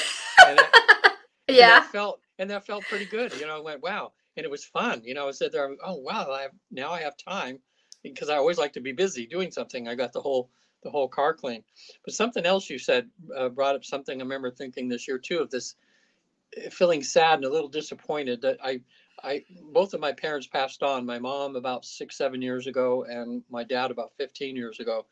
And 0.45 0.59
it, 0.59 0.67
yeah 1.49 1.79
that 1.79 1.91
felt 1.91 2.21
and 2.37 2.49
that 2.49 2.65
felt 2.65 2.83
pretty 2.83 3.05
good 3.05 3.33
you 3.39 3.47
know 3.47 3.57
i 3.57 3.59
went 3.59 3.81
wow. 3.81 4.13
And 4.37 4.45
it 4.45 4.51
was 4.51 4.63
fun 4.63 5.01
you 5.03 5.13
know 5.13 5.27
i 5.27 5.31
said 5.31 5.51
there 5.51 5.75
oh 5.83 5.95
wow 5.95 6.31
i 6.31 6.43
have 6.43 6.51
now 6.71 6.91
i 6.91 7.01
have 7.01 7.17
time 7.17 7.59
because 8.03 8.29
i 8.29 8.37
always 8.37 8.57
like 8.57 8.73
to 8.73 8.81
be 8.81 8.91
busy 8.91 9.25
doing 9.25 9.51
something. 9.51 9.87
I 9.87 9.95
got 9.95 10.13
the 10.13 10.21
whole 10.21 10.49
the 10.83 10.89
whole 10.89 11.07
car 11.07 11.33
clean. 11.33 11.63
But 12.05 12.13
something 12.13 12.45
else 12.45 12.69
you 12.69 12.79
said 12.79 13.09
uh, 13.35 13.49
brought 13.49 13.75
up 13.75 13.83
something 13.85 14.19
i 14.19 14.23
remember 14.23 14.51
thinking 14.51 14.87
this 14.87 15.07
year 15.07 15.17
too 15.17 15.39
of 15.39 15.49
this 15.49 15.75
uh, 16.57 16.69
feeling 16.69 17.03
sad 17.03 17.35
and 17.35 17.45
a 17.45 17.49
little 17.49 17.69
disappointed 17.69 18.41
that 18.41 18.57
i 18.63 18.81
i 19.23 19.43
both 19.73 19.93
of 19.93 19.99
my 19.99 20.11
parents 20.11 20.47
passed 20.47 20.83
on 20.83 21.05
my 21.05 21.19
mom 21.19 21.55
about 21.55 21.85
six 21.85 22.17
seven 22.17 22.41
years 22.41 22.67
ago 22.67 23.03
and 23.03 23.43
my 23.49 23.63
dad 23.63 23.91
about 23.91 24.13
15 24.17 24.55
years 24.55 24.79
ago. 24.79 25.05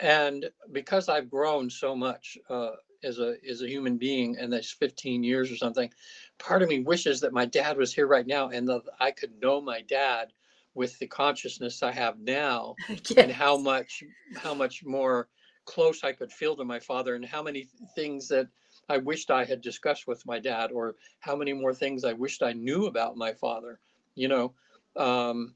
And 0.00 0.48
because 0.72 1.08
i've 1.08 1.30
grown 1.30 1.70
so 1.70 1.94
much 1.96 2.38
uh, 2.48 2.72
as 3.02 3.18
a 3.18 3.36
as 3.48 3.62
a 3.62 3.68
human 3.68 3.96
being 3.96 4.36
in 4.36 4.50
this 4.50 4.70
15 4.72 5.22
years 5.22 5.50
or 5.50 5.56
something 5.56 5.90
part 6.38 6.62
of 6.62 6.68
me 6.68 6.80
wishes 6.80 7.20
that 7.20 7.32
my 7.32 7.44
dad 7.44 7.76
was 7.76 7.94
here 7.94 8.06
right 8.06 8.26
now 8.26 8.48
and 8.48 8.68
that 8.68 8.82
i 9.00 9.10
could 9.10 9.40
know 9.40 9.60
my 9.60 9.80
dad 9.82 10.32
with 10.78 10.98
the 10.98 11.06
consciousness 11.06 11.82
i 11.82 11.92
have 11.92 12.18
now 12.20 12.74
and 13.16 13.30
how 13.30 13.56
much 13.56 14.02
how 14.36 14.54
much 14.54 14.84
more 14.84 15.28
close 15.66 16.02
i 16.04 16.12
could 16.12 16.32
feel 16.32 16.56
to 16.56 16.64
my 16.64 16.78
father 16.78 17.14
and 17.14 17.26
how 17.26 17.42
many 17.42 17.68
things 17.94 18.28
that 18.28 18.48
i 18.88 18.96
wished 18.96 19.30
i 19.30 19.44
had 19.44 19.60
discussed 19.60 20.06
with 20.06 20.24
my 20.24 20.38
dad 20.38 20.70
or 20.72 20.94
how 21.20 21.36
many 21.36 21.52
more 21.52 21.74
things 21.74 22.04
i 22.04 22.12
wished 22.12 22.42
i 22.42 22.52
knew 22.52 22.86
about 22.86 23.16
my 23.16 23.32
father 23.32 23.78
you 24.18 24.28
know? 24.28 24.52
Um, 24.96 25.54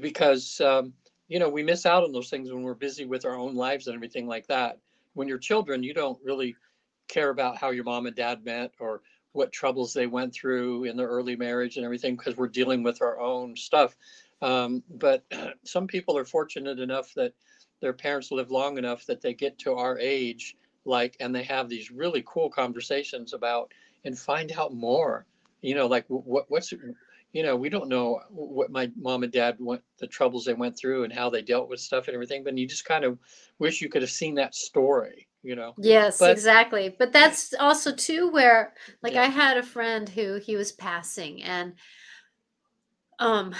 because 0.00 0.60
um, 0.60 0.92
you 1.28 1.38
know 1.38 1.48
we 1.48 1.62
miss 1.62 1.86
out 1.86 2.04
on 2.04 2.12
those 2.12 2.30
things 2.30 2.52
when 2.52 2.62
we're 2.62 2.74
busy 2.74 3.04
with 3.04 3.24
our 3.24 3.36
own 3.36 3.54
lives 3.54 3.88
and 3.88 3.96
everything 3.96 4.26
like 4.26 4.46
that. 4.46 4.78
When 5.14 5.28
you're 5.28 5.38
children 5.38 5.82
you 5.82 5.92
don't 5.92 6.18
really 6.24 6.56
care 7.08 7.30
about 7.30 7.56
how 7.56 7.70
your 7.70 7.84
mom 7.84 8.06
and 8.06 8.16
dad 8.16 8.44
met 8.44 8.72
or 8.78 9.02
what 9.32 9.52
troubles 9.52 9.92
they 9.92 10.06
went 10.06 10.32
through 10.32 10.84
in 10.84 10.96
their 10.96 11.08
early 11.08 11.36
marriage 11.36 11.76
and 11.76 11.84
everything 11.84 12.16
because 12.16 12.36
we're 12.36 12.48
dealing 12.48 12.82
with 12.82 13.02
our 13.02 13.20
own 13.20 13.54
stuff 13.54 13.96
um, 14.42 14.82
but 14.90 15.24
some 15.64 15.86
people 15.86 16.16
are 16.16 16.24
fortunate 16.24 16.78
enough 16.78 17.12
that 17.14 17.32
their 17.80 17.92
parents 17.92 18.30
live 18.30 18.50
long 18.50 18.78
enough 18.78 19.04
that 19.06 19.20
they 19.20 19.34
get 19.34 19.58
to 19.58 19.74
our 19.74 19.98
age 19.98 20.56
like 20.84 21.16
and 21.20 21.34
they 21.34 21.42
have 21.42 21.68
these 21.68 21.90
really 21.90 22.22
cool 22.26 22.48
conversations 22.48 23.32
about 23.32 23.72
and 24.04 24.18
find 24.18 24.52
out 24.52 24.72
more 24.74 25.26
you 25.62 25.74
know 25.74 25.86
like 25.86 26.04
what 26.08 26.46
what's 26.48 26.72
you 27.32 27.42
know 27.42 27.56
we 27.56 27.68
don't 27.68 27.88
know 27.88 28.20
what 28.30 28.70
my 28.70 28.90
mom 28.98 29.22
and 29.24 29.32
dad 29.32 29.56
went 29.58 29.82
the 29.98 30.06
troubles 30.06 30.44
they 30.44 30.54
went 30.54 30.76
through 30.78 31.04
and 31.04 31.12
how 31.12 31.28
they 31.28 31.42
dealt 31.42 31.68
with 31.68 31.80
stuff 31.80 32.06
and 32.08 32.14
everything 32.14 32.42
but 32.44 32.56
you 32.56 32.66
just 32.66 32.84
kind 32.84 33.04
of 33.04 33.18
wish 33.58 33.80
you 33.82 33.88
could 33.88 34.00
have 34.02 34.10
seen 34.10 34.34
that 34.34 34.54
story 34.54 35.26
you 35.42 35.54
know 35.56 35.74
Yes, 35.78 36.18
But- 36.18 36.30
exactly. 36.32 36.88
But 36.98 37.12
that's 37.12 37.52
also 37.54 37.92
too 37.94 38.30
where 38.30 38.74
like 39.02 39.14
Yeah. 39.14 39.22
I 39.22 39.26
had 39.26 39.56
a 39.58 39.62
friend 39.62 40.08
who 40.08 40.36
he 40.36 40.56
was 40.56 40.72
passing 40.72 41.42
and 41.42 41.74
um 43.18 43.54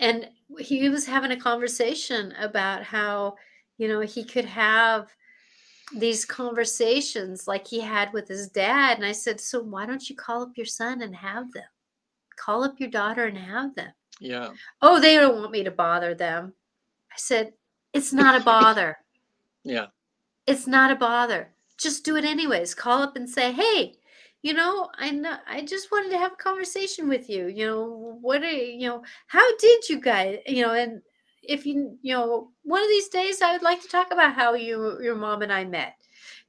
and 0.00 0.28
he 0.58 0.88
was 0.88 1.06
having 1.06 1.32
a 1.32 1.40
conversation 1.40 2.32
about 2.38 2.82
how 2.82 3.36
you 3.78 3.88
know 3.88 4.00
he 4.00 4.24
could 4.24 4.44
have 4.44 5.08
these 5.96 6.24
conversations 6.24 7.46
like 7.46 7.66
he 7.66 7.80
had 7.80 8.12
with 8.12 8.26
his 8.26 8.48
dad 8.48 8.96
and 8.96 9.06
I 9.06 9.12
said, 9.12 9.40
"So 9.40 9.62
why 9.62 9.86
don't 9.86 10.08
you 10.08 10.16
call 10.16 10.42
up 10.42 10.56
your 10.56 10.66
son 10.66 11.02
and 11.02 11.14
have 11.14 11.52
them? 11.52 11.68
Call 12.36 12.64
up 12.64 12.80
your 12.80 12.90
daughter 12.90 13.24
and 13.24 13.38
have 13.38 13.74
them." 13.74 13.92
yeah 14.20 14.50
"Oh, 14.82 15.00
they 15.00 15.16
don't 15.16 15.38
want 15.38 15.52
me 15.52 15.62
to 15.64 15.70
bother 15.70 16.14
them." 16.14 16.54
I 17.12 17.16
said, 17.16 17.52
"It's 17.92 18.12
not 18.12 18.40
a 18.40 18.44
bother." 18.44 18.98
yeah 19.64 19.86
it's 20.46 20.66
not 20.66 20.90
a 20.90 20.96
bother. 20.96 21.52
Just 21.76 22.04
do 22.04 22.16
it 22.16 22.24
anyways. 22.24 22.74
Call 22.74 23.02
up 23.02 23.16
and 23.16 23.28
say, 23.28 23.52
"Hey, 23.52 23.94
you 24.42 24.52
know, 24.54 24.88
I 24.98 25.10
know 25.10 25.36
I 25.46 25.62
just 25.62 25.90
wanted 25.90 26.10
to 26.10 26.18
have 26.18 26.32
a 26.32 26.36
conversation 26.36 27.08
with 27.08 27.28
you. 27.28 27.48
You 27.48 27.66
know, 27.66 28.18
what 28.20 28.42
are 28.42 28.50
you 28.50 28.88
know, 28.88 29.02
how 29.28 29.56
did 29.56 29.88
you 29.88 30.00
guys, 30.00 30.38
you 30.46 30.62
know, 30.62 30.72
and 30.74 31.02
if 31.42 31.66
you 31.66 31.98
you 32.02 32.14
know, 32.14 32.50
one 32.62 32.82
of 32.82 32.88
these 32.88 33.08
days 33.08 33.42
I 33.42 33.52
would 33.52 33.62
like 33.62 33.82
to 33.82 33.88
talk 33.88 34.08
about 34.12 34.34
how 34.34 34.54
you 34.54 34.98
your 35.02 35.16
mom 35.16 35.42
and 35.42 35.52
I 35.52 35.64
met. 35.64 35.94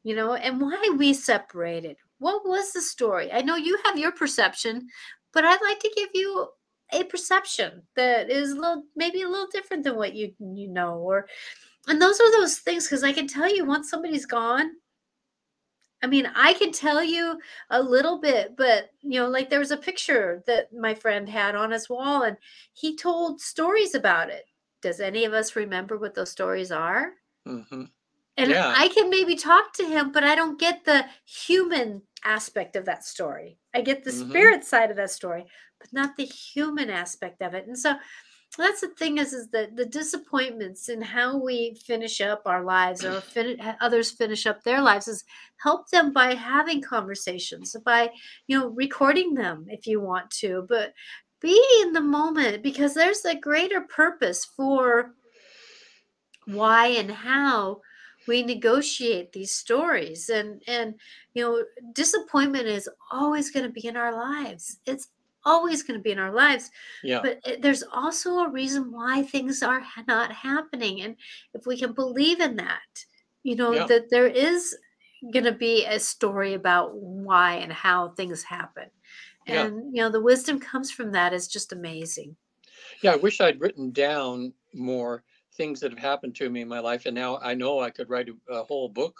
You 0.04 0.16
know, 0.16 0.36
and 0.36 0.62
why 0.62 0.94
we 0.98 1.14
separated. 1.14 1.98
What 2.20 2.48
was 2.48 2.72
the 2.72 2.82
story? 2.82 3.32
I 3.32 3.42
know 3.42 3.56
you 3.58 3.78
have 3.86 3.98
your 3.98 4.12
perception, 4.12 4.88
but 5.34 5.44
I'd 5.46 5.62
like 5.62 5.80
to 5.80 5.92
give 5.96 6.10
you 6.14 6.48
a 6.94 7.04
perception 7.04 7.84
that 7.96 8.30
is 8.30 8.52
a 8.52 8.56
little 8.56 8.84
maybe 8.96 9.22
a 9.22 9.28
little 9.30 9.48
different 9.52 9.84
than 9.84 9.98
what 9.98 10.14
you 10.16 10.34
you 10.40 10.70
know 10.70 10.96
or 11.00 11.28
and 11.88 12.02
those 12.02 12.20
are 12.20 12.32
those 12.32 12.58
things 12.60 12.86
because 12.86 13.04
I 13.04 13.14
can 13.14 13.28
tell 13.28 13.54
you 13.54 13.66
once 13.66 13.90
somebody's 13.90 14.26
gone. 14.26 14.72
I 16.02 16.08
mean, 16.08 16.28
I 16.36 16.54
can 16.54 16.72
tell 16.72 17.04
you 17.04 17.40
a 17.70 17.82
little 17.82 18.20
bit, 18.20 18.56
but 18.56 18.92
you 19.02 19.20
know, 19.20 19.28
like 19.30 19.50
there 19.50 19.60
was 19.60 19.72
a 19.72 19.78
picture 19.78 20.44
that 20.46 20.72
my 20.74 20.94
friend 20.94 21.28
had 21.30 21.56
on 21.56 21.72
his 21.72 21.90
wall 21.90 22.24
and 22.24 22.38
he 22.74 22.96
told 22.96 23.42
stories 23.42 23.96
about 23.96 24.30
it. 24.30 24.46
Does 24.82 25.00
any 25.00 25.26
of 25.26 25.34
us 25.34 25.56
remember 25.56 25.98
what 25.98 26.14
those 26.14 26.32
stories 26.32 26.72
are? 26.72 27.14
hmm 27.46 27.86
And 28.36 28.54
Yeah. 28.54 28.76
I 28.76 28.88
can 28.90 29.10
maybe 29.10 29.36
talk 29.36 29.74
to 29.74 29.86
him, 29.86 30.12
but 30.12 30.24
I 30.24 30.36
don't 30.36 30.60
get 30.60 30.86
the 30.86 31.08
human 31.26 32.04
aspect 32.24 32.76
of 32.76 32.86
that 32.86 33.04
story. 33.04 33.60
I 33.74 33.82
get 33.82 34.04
the 34.04 34.12
Mhm. 34.12 34.12
spirit 34.12 34.64
side 34.64 34.92
of 34.92 34.98
that 34.98 35.10
story, 35.10 35.46
but 35.80 35.92
not 35.92 36.18
the 36.18 36.26
human 36.26 36.90
aspect 36.92 37.42
of 37.42 37.56
it. 37.56 37.66
And 37.66 37.78
so 37.78 37.96
that's 38.58 38.82
the 38.82 38.88
thing 38.90 39.18
is 39.18 39.34
is 39.34 39.50
that 39.50 39.76
the 39.76 39.86
disappointments 39.86 40.90
in 40.90 41.02
how 41.02 41.38
we 41.38 41.76
finish 41.86 42.22
up 42.22 42.42
our 42.46 42.64
lives 42.64 43.04
or 43.04 43.22
fin- 43.34 43.60
others 43.82 44.12
finish 44.12 44.46
up 44.46 44.64
their 44.64 44.82
lives 44.82 45.08
is 45.08 45.24
help 45.58 45.90
them 45.90 46.14
by 46.14 46.34
having 46.34 46.82
conversations 46.82 47.76
by 47.86 48.10
you 48.48 48.58
know 48.58 48.68
recording 48.70 49.34
them 49.34 49.66
if 49.70 49.86
you 49.86 50.00
want 50.00 50.30
to 50.32 50.66
but 50.70 50.94
be 51.42 51.62
in 51.82 51.94
the 51.94 52.02
moment 52.02 52.64
because 52.64 52.94
there's 52.94 53.24
a 53.26 53.36
greater 53.36 53.82
purpose 53.82 54.46
for 54.46 55.14
why 56.46 56.88
and 56.88 57.12
how 57.12 57.82
we 58.28 58.44
negotiate 58.44 59.32
these 59.32 59.56
stories. 59.56 60.30
And 60.30 60.62
and 60.68 60.96
you 61.34 61.44
know 61.44 61.64
disappointment 61.94 62.68
is 62.68 62.90
always 63.12 63.52
going 63.52 63.66
to 63.66 63.72
be 63.72 63.88
in 63.88 63.98
our 63.98 64.14
lives. 64.14 64.80
It's 64.86 65.08
always 65.52 65.84
going 65.84 66.00
to 66.00 66.04
be 66.08 66.12
in 66.16 66.20
our 66.26 66.34
lives 66.46 66.66
Yeah. 67.04 67.22
but 67.24 67.40
it, 67.50 67.62
there's 67.64 67.84
also 68.02 68.30
a 68.40 68.50
reason 68.62 68.92
why 68.98 69.24
things 69.24 69.64
are 69.64 69.84
not 70.08 70.32
happening 70.32 70.96
and 71.04 71.16
if 71.54 71.66
we 71.66 71.76
can 71.82 71.94
believe 71.94 72.40
in 72.48 72.54
that 72.66 72.94
you 73.44 73.56
know 73.56 73.74
Yeah. 73.74 73.88
that 73.92 74.10
there 74.10 74.28
is 74.48 74.76
going 75.34 75.46
to 75.52 75.58
be 75.68 75.86
a 75.86 76.00
story 76.00 76.54
about 76.62 76.88
why 77.28 77.56
and 77.64 77.74
how 77.86 78.00
things 78.10 78.44
happen 78.44 78.90
Yeah. 79.48 79.66
and 79.66 79.74
you 79.96 80.02
know 80.02 80.12
the 80.12 80.28
wisdom 80.32 80.60
comes 80.60 80.92
from 80.92 81.12
that 81.14 81.32
is 81.34 81.48
just 81.48 81.74
amazing 81.74 82.36
Yeah, 83.04 83.14
I 83.14 83.18
wish 83.28 83.42
I'd 83.42 83.62
written 83.62 83.92
down 83.92 84.54
more 84.74 85.24
things 85.58 85.80
that 85.80 85.92
have 85.92 86.00
happened 86.12 86.36
to 86.36 86.50
me 86.50 86.62
in 86.62 86.68
my 86.68 86.82
life. 86.90 87.06
And 87.08 87.16
now 87.16 87.40
I 87.42 87.54
know 87.62 87.80
I 87.80 87.90
could 87.90 88.10
write 88.12 88.30
a, 88.30 88.54
a 88.54 88.64
whole 88.70 88.90
book 88.90 89.16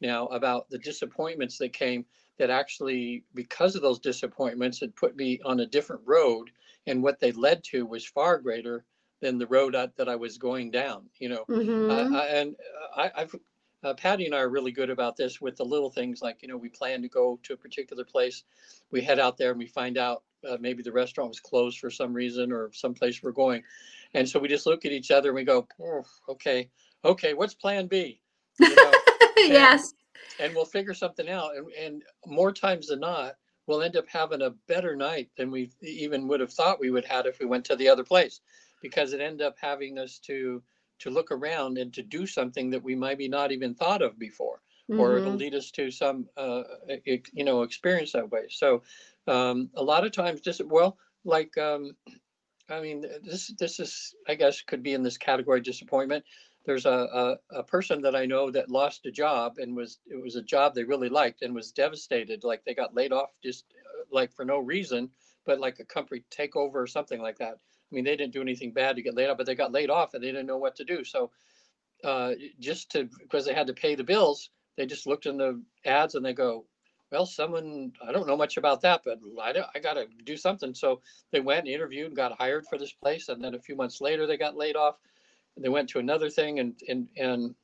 now 0.00 0.26
about 0.38 0.62
the 0.70 0.78
disappointments 0.78 1.58
that 1.58 1.72
came 1.72 2.04
that 2.40 2.48
actually, 2.48 3.22
because 3.34 3.76
of 3.76 3.82
those 3.82 3.98
disappointments, 3.98 4.80
had 4.80 4.96
put 4.96 5.14
me 5.14 5.38
on 5.44 5.60
a 5.60 5.66
different 5.66 6.00
road. 6.06 6.50
And 6.86 7.02
what 7.02 7.20
they 7.20 7.32
led 7.32 7.62
to 7.64 7.84
was 7.84 8.06
far 8.06 8.38
greater 8.38 8.86
than 9.20 9.36
the 9.36 9.46
road 9.46 9.76
I, 9.76 9.88
that 9.96 10.08
I 10.08 10.16
was 10.16 10.38
going 10.38 10.70
down, 10.70 11.04
you 11.18 11.28
know. 11.28 11.44
Mhm. 11.50 11.90
Uh, 11.90 12.16
I, 12.16 12.26
and 12.28 12.56
I, 12.96 13.10
I've, 13.14 13.36
uh, 13.84 13.92
Patty 13.92 14.24
and 14.24 14.34
I 14.34 14.38
are 14.38 14.48
really 14.48 14.72
good 14.72 14.88
about 14.88 15.18
this 15.18 15.38
with 15.42 15.56
the 15.56 15.64
little 15.66 15.90
things 15.90 16.22
like, 16.22 16.38
you 16.40 16.48
know, 16.48 16.56
we 16.56 16.70
plan 16.70 17.02
to 17.02 17.08
go 17.08 17.38
to 17.42 17.52
a 17.52 17.58
particular 17.58 18.04
place. 18.04 18.44
We 18.90 19.02
head 19.02 19.18
out 19.18 19.36
there 19.36 19.50
and 19.50 19.58
we 19.58 19.66
find 19.66 19.98
out 19.98 20.22
uh, 20.48 20.56
maybe 20.58 20.82
the 20.82 20.92
restaurant 20.92 21.28
was 21.28 21.40
closed 21.40 21.78
for 21.78 21.90
some 21.90 22.14
reason 22.14 22.52
or 22.52 22.70
some 22.72 22.94
place 22.94 23.22
we're 23.22 23.32
going. 23.32 23.62
And 24.14 24.26
so 24.26 24.40
we 24.40 24.48
just 24.48 24.64
look 24.64 24.86
at 24.86 24.92
each 24.92 25.10
other 25.10 25.28
and 25.28 25.36
we 25.36 25.44
go, 25.44 25.68
"Oh, 25.78 26.04
okay, 26.30 26.70
okay, 27.04 27.34
what's 27.34 27.54
plan 27.54 27.86
B? 27.86 28.22
You 28.58 28.74
know, 28.74 28.92
yes 29.36 29.92
and 30.38 30.54
we'll 30.54 30.64
figure 30.64 30.94
something 30.94 31.28
out. 31.28 31.56
And, 31.56 31.70
and 31.72 32.02
more 32.26 32.52
times 32.52 32.88
than 32.88 33.00
not, 33.00 33.34
we'll 33.66 33.82
end 33.82 33.96
up 33.96 34.08
having 34.08 34.42
a 34.42 34.50
better 34.68 34.96
night 34.96 35.30
than 35.36 35.50
we 35.50 35.70
even 35.82 36.28
would 36.28 36.40
have 36.40 36.52
thought 36.52 36.80
we 36.80 36.90
would 36.90 37.04
have 37.04 37.24
had 37.24 37.26
if 37.26 37.38
we 37.38 37.46
went 37.46 37.64
to 37.66 37.76
the 37.76 37.88
other 37.88 38.04
place 38.04 38.40
because 38.82 39.12
it 39.12 39.20
ended 39.20 39.46
up 39.46 39.56
having 39.60 39.98
us 39.98 40.18
to 40.18 40.62
to 40.98 41.10
look 41.10 41.32
around 41.32 41.78
and 41.78 41.94
to 41.94 42.02
do 42.02 42.26
something 42.26 42.70
that 42.70 42.82
we 42.82 42.94
maybe 42.94 43.28
not 43.28 43.52
even 43.52 43.74
thought 43.74 44.02
of 44.02 44.18
before 44.18 44.60
or 44.96 45.16
it'll 45.16 45.32
Mhm. 45.32 45.36
lead 45.36 45.54
us 45.54 45.70
to 45.70 45.90
some 45.90 46.28
uh, 46.36 46.62
you 47.06 47.44
know 47.44 47.62
experience 47.62 48.12
that 48.12 48.30
way 48.30 48.46
so 48.50 48.82
um, 49.28 49.70
a 49.76 49.82
lot 49.82 50.04
of 50.04 50.12
times 50.12 50.40
just 50.40 50.64
well 50.66 50.98
like 51.24 51.56
um, 51.58 51.96
i 52.68 52.80
mean 52.80 53.04
this 53.22 53.52
this 53.58 53.78
is 53.80 54.14
i 54.28 54.34
guess 54.34 54.62
could 54.62 54.82
be 54.82 54.94
in 54.94 55.02
this 55.02 55.18
category 55.18 55.60
disappointment 55.60 56.24
there's 56.64 56.86
a, 56.86 56.90
a, 57.52 57.58
a 57.58 57.62
person 57.62 58.00
that 58.02 58.14
i 58.14 58.26
know 58.26 58.50
that 58.50 58.70
lost 58.70 59.06
a 59.06 59.10
job 59.10 59.54
and 59.58 59.74
was 59.74 59.98
it 60.06 60.20
was 60.22 60.36
a 60.36 60.42
job 60.42 60.74
they 60.74 60.84
really 60.84 61.08
liked 61.08 61.42
and 61.42 61.54
was 61.54 61.72
devastated 61.72 62.44
like 62.44 62.64
they 62.64 62.74
got 62.74 62.94
laid 62.94 63.12
off 63.12 63.30
just 63.42 63.64
uh, 63.74 64.04
like 64.10 64.32
for 64.32 64.44
no 64.44 64.58
reason 64.58 65.08
but 65.46 65.60
like 65.60 65.78
a 65.80 65.84
company 65.84 66.22
takeover 66.30 66.76
or 66.76 66.86
something 66.86 67.20
like 67.20 67.38
that 67.38 67.54
i 67.54 67.94
mean 67.94 68.04
they 68.04 68.16
didn't 68.16 68.32
do 68.32 68.42
anything 68.42 68.72
bad 68.72 68.96
to 68.96 69.02
get 69.02 69.14
laid 69.14 69.28
off 69.28 69.38
but 69.38 69.46
they 69.46 69.54
got 69.54 69.72
laid 69.72 69.90
off 69.90 70.14
and 70.14 70.22
they 70.22 70.28
didn't 70.28 70.46
know 70.46 70.58
what 70.58 70.76
to 70.76 70.84
do 70.84 71.04
so 71.04 71.30
uh, 72.02 72.32
just 72.58 72.90
to 72.90 73.10
because 73.20 73.44
they 73.44 73.52
had 73.52 73.66
to 73.66 73.74
pay 73.74 73.94
the 73.94 74.02
bills 74.02 74.48
they 74.80 74.86
just 74.86 75.06
looked 75.06 75.26
in 75.26 75.36
the 75.36 75.62
ads 75.84 76.14
and 76.14 76.24
they 76.24 76.32
go, 76.32 76.64
well, 77.12 77.26
someone, 77.26 77.92
I 78.06 78.12
don't 78.12 78.26
know 78.26 78.36
much 78.36 78.56
about 78.56 78.80
that, 78.80 79.02
but 79.04 79.18
I, 79.38 79.52
I 79.74 79.78
got 79.78 79.94
to 79.94 80.06
do 80.24 80.38
something. 80.38 80.74
So 80.74 81.02
they 81.32 81.40
went 81.40 81.66
and 81.66 81.68
interviewed 81.68 82.06
and 82.06 82.16
got 82.16 82.38
hired 82.38 82.66
for 82.66 82.78
this 82.78 82.92
place. 82.92 83.28
And 83.28 83.44
then 83.44 83.54
a 83.54 83.60
few 83.60 83.76
months 83.76 84.00
later, 84.00 84.26
they 84.26 84.38
got 84.38 84.56
laid 84.56 84.76
off. 84.76 84.94
They 85.56 85.68
went 85.68 85.88
to 85.90 85.98
another 85.98 86.30
thing 86.30 86.58
and, 86.58 86.74
and, 86.88 87.08
and, 87.16 87.54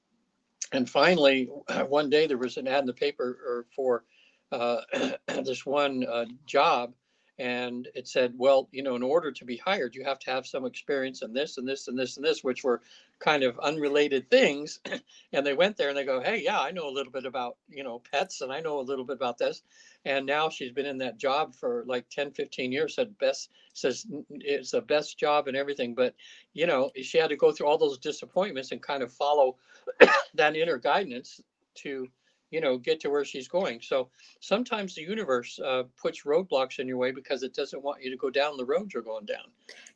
and 0.72 0.89
finally, 0.89 1.49
one 1.89 2.11
day 2.11 2.26
there 2.26 2.39
was 2.39 2.57
an 2.57 2.68
ad 2.68 2.80
in 2.80 2.87
the 2.87 2.93
paper 2.93 3.39
or 3.47 3.66
for 3.74 4.05
uh, 4.53 4.80
this 5.28 5.64
one 5.66 6.05
uh, 6.07 6.26
job. 6.47 6.93
And 7.39 7.89
it 7.95 8.09
said, 8.09 8.32
well, 8.37 8.68
you 8.72 8.82
know, 8.82 8.97
in 8.97 9.03
order 9.03 9.30
to 9.30 9.45
be 9.45 9.59
hired, 9.59 9.95
you 9.95 10.05
have 10.05 10.18
to 10.20 10.30
have 10.30 10.47
some 10.47 10.64
experience 10.64 11.22
in 11.22 11.32
this 11.34 11.59
and 11.59 11.68
this 11.68 11.89
and 11.89 11.99
this 11.99 12.16
and 12.16 12.24
this, 12.24 12.43
which 12.43 12.64
were 12.64 12.80
kind 13.18 13.43
of 13.43 13.59
unrelated 13.59 14.30
things. 14.30 14.80
and 15.32 15.47
they 15.47 15.55
went 15.55 15.76
there 15.76 15.89
and 15.91 15.99
they 15.99 16.05
go, 16.05 16.20
hey, 16.20 16.43
yeah, 16.43 16.61
I 16.61 16.70
know 16.70 16.89
a 16.89 16.93
little 16.93 17.12
bit 17.12 17.26
about, 17.26 17.57
you 17.68 17.84
know, 17.84 18.03
pets 18.11 18.41
and 18.41 18.53
I 18.53 18.61
know 18.61 18.80
a 18.80 18.82
little 18.82 19.05
bit 19.05 19.16
about 19.16 19.39
this. 19.39 19.62
And 20.05 20.24
now 20.24 20.49
she's 20.49 20.72
been 20.72 20.87
in 20.87 20.99
that 20.99 21.18
job 21.18 21.55
for 21.55 21.84
like 21.87 22.09
10, 22.09 22.30
15 22.32 22.72
years, 22.72 22.95
said 22.95 23.18
best, 23.18 23.51
says 23.74 24.07
"N- 24.11 24.24
n- 24.32 24.41
it's 24.43 24.70
the 24.70 24.80
best 24.80 25.18
job 25.18 25.49
and 25.49 25.57
everything. 25.57 25.95
But, 25.95 26.14
you 26.55 26.66
know, 26.66 26.91
she 27.03 27.18
had 27.18 27.30
to 27.30 27.37
go 27.37 27.53
through 27.53 27.66
all 27.66 27.78
those 27.78 27.99
disappointments 27.99 28.72
and 28.72 28.82
kind 28.82 29.03
of 29.03 29.12
follow 29.12 29.57
that 30.34 30.57
inner 30.57 30.78
guidance 30.78 31.41
to, 31.76 32.09
you 32.51 32.61
know, 32.61 32.78
get 32.78 33.01
to 33.01 33.11
where 33.11 33.24
she's 33.24 33.49
going. 33.49 33.80
So 33.82 34.09
sometimes 34.40 34.94
the 34.94 35.03
universe 35.03 35.59
uh, 35.59 35.84
puts 36.01 36.22
roadblocks 36.24 36.78
in 36.78 36.86
your 36.86 36.97
way 36.97 37.11
because 37.11 37.42
it 37.42 37.55
doesn't 37.55 37.82
want 37.82 38.03
you 38.03 38.11
to 38.11 38.16
go 38.16 38.30
down 38.30 38.57
the 38.57 38.64
road 38.64 38.92
you're 38.94 39.03
going 39.03 39.26
down. 39.26 39.47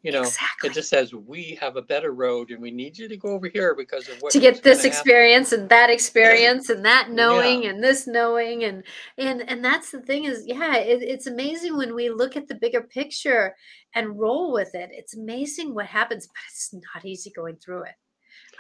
You 0.03 0.13
know, 0.13 0.23
exactly 0.23 0.71
it 0.71 0.73
just 0.73 0.89
says 0.89 1.15
we 1.15 1.57
have 1.61 1.77
a 1.77 1.83
better 1.83 2.13
road 2.13 2.51
and 2.51 2.61
we 2.61 2.71
need 2.71 2.99
you 2.99 3.07
to 3.09 3.17
go 3.17 3.29
over 3.29 3.49
here 3.49 3.75
because 3.75 4.09
of 4.09 4.17
what 4.21 4.33
to 4.33 4.41
get 4.41 4.63
this 4.63 4.79
gonna 4.79 4.89
happen. 4.89 4.89
experience 4.89 5.53
and 5.53 5.69
that 5.69 5.91
experience 5.91 6.71
and 6.71 6.85
that 6.85 7.11
knowing 7.11 7.63
Yeah. 7.65 7.71
and 7.71 7.85
this 7.85 8.07
knowing 8.07 8.65
and 8.65 8.83
and 9.19 9.49
and 9.49 9.65
that's 9.65 9.91
the 9.91 10.01
thing 10.01 10.25
is 10.25 10.45
yeah 10.47 10.77
it, 10.77 11.03
it's 11.03 11.27
amazing 11.27 11.77
when 11.77 11.95
we 11.95 12.11
look 12.11 12.37
at 12.37 12.49
the 12.49 12.55
bigger 12.57 12.83
picture 12.83 13.55
and 13.95 14.19
roll 14.19 14.53
with 14.53 14.75
it 14.75 14.91
it's 14.93 15.17
amazing 15.17 15.75
what 15.75 15.87
happens 15.87 16.27
but 16.27 16.35
it's 16.49 16.73
not 16.73 17.05
easy 17.05 17.31
going 17.31 17.57
through 17.57 17.83
it 17.83 17.95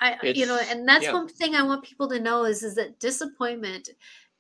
i 0.01 0.17
you 0.35 0.47
know 0.47 0.59
and 0.69 0.89
that's 0.89 1.05
yeah. 1.05 1.13
one 1.13 1.29
thing 1.29 1.55
i 1.55 1.63
want 1.63 1.83
people 1.85 2.09
to 2.09 2.21
know 2.21 2.45
is 2.45 2.63
is 2.63 2.75
that 2.75 2.99
disappointment 3.01 3.89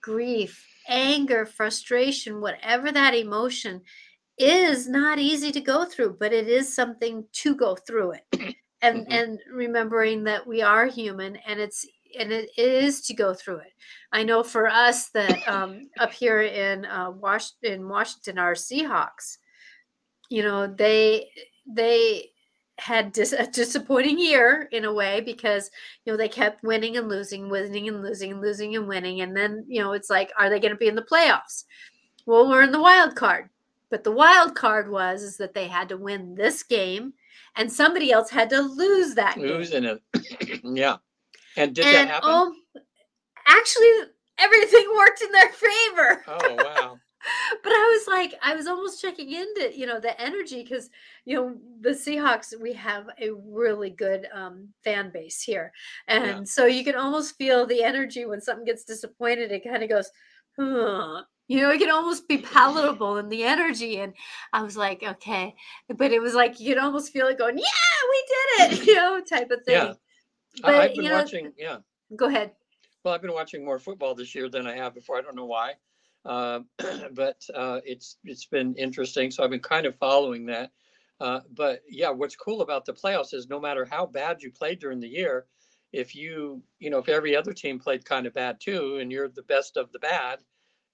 grief 0.00 0.66
anger 0.88 1.44
frustration 1.46 2.40
whatever 2.40 2.90
that 2.90 3.14
emotion 3.14 3.80
is 4.38 4.88
not 4.88 5.18
easy 5.18 5.52
to 5.52 5.60
go 5.60 5.84
through 5.84 6.16
but 6.18 6.32
it 6.32 6.48
is 6.48 6.72
something 6.74 7.24
to 7.32 7.54
go 7.54 7.76
through 7.76 8.12
it 8.12 8.24
and 8.82 9.06
Mhm. 9.06 9.06
and 9.10 9.38
remembering 9.52 10.24
that 10.24 10.46
we 10.46 10.62
are 10.62 10.86
human 10.86 11.36
and 11.36 11.60
it's 11.60 11.86
and 12.18 12.32
it 12.32 12.50
is 12.56 13.02
to 13.02 13.14
go 13.14 13.34
through 13.34 13.58
it 13.58 13.72
i 14.12 14.22
know 14.22 14.42
for 14.42 14.66
us 14.66 15.10
that 15.10 15.46
um 15.46 15.88
up 16.00 16.12
here 16.12 16.40
in 16.40 16.84
uh 16.86 17.10
wash 17.10 17.50
in 17.62 17.88
washington 17.88 18.38
our 18.38 18.54
seahawks 18.54 19.36
you 20.30 20.42
know 20.42 20.66
they 20.66 21.30
they 21.66 22.30
had 22.80 23.12
dis- 23.12 23.32
a 23.32 23.46
disappointing 23.46 24.18
year 24.18 24.68
in 24.72 24.84
a 24.84 24.92
way 24.92 25.20
because 25.20 25.70
you 26.04 26.12
know 26.12 26.16
they 26.16 26.28
kept 26.28 26.64
winning 26.64 26.96
and 26.96 27.08
losing 27.08 27.48
winning 27.50 27.88
and 27.88 28.02
losing 28.02 28.32
and 28.32 28.40
losing 28.40 28.74
and 28.74 28.88
winning 28.88 29.20
and 29.20 29.36
then 29.36 29.64
you 29.68 29.80
know 29.80 29.92
it's 29.92 30.08
like 30.08 30.32
are 30.38 30.48
they 30.48 30.58
going 30.58 30.72
to 30.72 30.78
be 30.78 30.88
in 30.88 30.94
the 30.94 31.02
playoffs 31.02 31.64
well 32.26 32.48
we're 32.48 32.62
in 32.62 32.72
the 32.72 32.80
wild 32.80 33.14
card 33.14 33.50
but 33.90 34.02
the 34.02 34.10
wild 34.10 34.54
card 34.54 34.90
was 34.90 35.22
is 35.22 35.36
that 35.36 35.52
they 35.52 35.68
had 35.68 35.88
to 35.90 35.96
win 35.96 36.34
this 36.34 36.62
game 36.62 37.12
and 37.56 37.70
somebody 37.70 38.12
else 38.12 38.30
had 38.30 38.48
to 38.50 38.60
lose 38.60 39.14
that 39.14 39.34
game. 39.36 39.46
losing 39.46 39.84
it. 39.84 40.00
yeah. 40.64 40.96
And 41.56 41.74
did 41.74 41.84
and 41.84 41.94
that 41.94 42.08
happen? 42.08 42.28
oh 42.30 42.54
actually 43.46 44.10
everything 44.38 44.86
worked 44.96 45.20
in 45.20 45.32
their 45.32 45.48
favor 45.50 46.24
oh 46.28 46.54
wow. 46.54 46.98
but 48.20 48.26
I 48.26 48.32
was 48.32 48.32
like, 48.32 48.40
I 48.42 48.54
was 48.56 48.66
almost 48.66 49.00
checking 49.00 49.32
into, 49.32 49.76
you 49.76 49.86
know, 49.86 50.00
the 50.00 50.20
energy 50.20 50.62
because, 50.62 50.90
you 51.24 51.36
know, 51.36 51.56
the 51.80 51.90
Seahawks, 51.90 52.52
we 52.60 52.72
have 52.74 53.06
a 53.20 53.30
really 53.30 53.90
good 53.90 54.26
um, 54.32 54.68
fan 54.84 55.10
base 55.10 55.42
here. 55.42 55.72
And 56.08 56.24
Yeah. 56.26 56.40
so 56.44 56.66
you 56.66 56.84
can 56.84 56.96
almost 56.96 57.36
feel 57.36 57.66
the 57.66 57.82
energy 57.82 58.24
when 58.26 58.40
something 58.40 58.64
gets 58.64 58.84
disappointed. 58.84 59.52
It 59.52 59.64
kind 59.64 59.82
of 59.82 59.88
goes, 59.88 60.10
huh. 60.58 61.22
You 61.48 61.60
know, 61.62 61.70
it 61.70 61.78
can 61.78 61.90
almost 61.90 62.28
be 62.28 62.38
palatable 62.38 63.16
in 63.16 63.28
the 63.28 63.42
energy. 63.42 63.98
And 63.98 64.14
I 64.52 64.62
was 64.62 64.76
like, 64.76 65.02
okay. 65.02 65.54
But 65.88 66.12
it 66.12 66.22
was 66.22 66.34
like, 66.34 66.60
you 66.60 66.74
could 66.74 66.82
almost 66.82 67.12
feel 67.12 67.26
it 67.26 67.38
going, 67.38 67.58
yeah, 67.58 67.64
we 68.10 68.24
did 68.28 68.72
it, 68.72 68.86
you 68.86 68.94
know, 68.94 69.20
type 69.20 69.50
of 69.50 69.64
thing. 69.64 69.74
Yeah. 69.74 69.92
But, 70.62 70.74
I've 70.74 70.94
been 70.94 71.04
you 71.04 71.10
know, 71.10 71.16
watching. 71.16 71.52
Yeah. 71.58 71.78
Go 72.14 72.26
ahead. 72.26 72.52
Well, 73.04 73.14
I've 73.14 73.22
been 73.22 73.32
watching 73.32 73.64
more 73.64 73.78
football 73.78 74.14
this 74.14 74.34
year 74.34 74.48
than 74.48 74.66
I 74.66 74.76
have 74.76 74.94
before. 74.94 75.16
I 75.16 75.22
don't 75.22 75.34
know 75.34 75.46
why, 75.46 75.74
uh, 76.24 76.60
but 77.12 77.36
uh, 77.54 77.80
it's 77.84 78.18
it's 78.24 78.46
been 78.46 78.74
interesting. 78.76 79.30
So 79.30 79.42
I've 79.44 79.50
been 79.50 79.60
kind 79.60 79.86
of 79.86 79.96
following 79.96 80.46
that. 80.46 80.70
Uh, 81.20 81.40
but 81.54 81.82
yeah, 81.88 82.08
what's 82.10 82.36
cool 82.36 82.62
about 82.62 82.84
the 82.86 82.92
playoffs 82.94 83.34
is 83.34 83.48
no 83.48 83.60
matter 83.60 83.84
how 83.84 84.06
bad 84.06 84.42
you 84.42 84.50
played 84.50 84.78
during 84.78 85.00
the 85.00 85.08
year, 85.08 85.46
if 85.92 86.14
you 86.14 86.62
you 86.78 86.88
know 86.90 86.98
if 86.98 87.08
every 87.08 87.36
other 87.36 87.52
team 87.52 87.78
played 87.78 88.04
kind 88.04 88.26
of 88.26 88.32
bad 88.34 88.58
too, 88.60 88.96
and 88.96 89.10
you're 89.12 89.28
the 89.28 89.42
best 89.42 89.76
of 89.76 89.92
the 89.92 89.98
bad, 89.98 90.40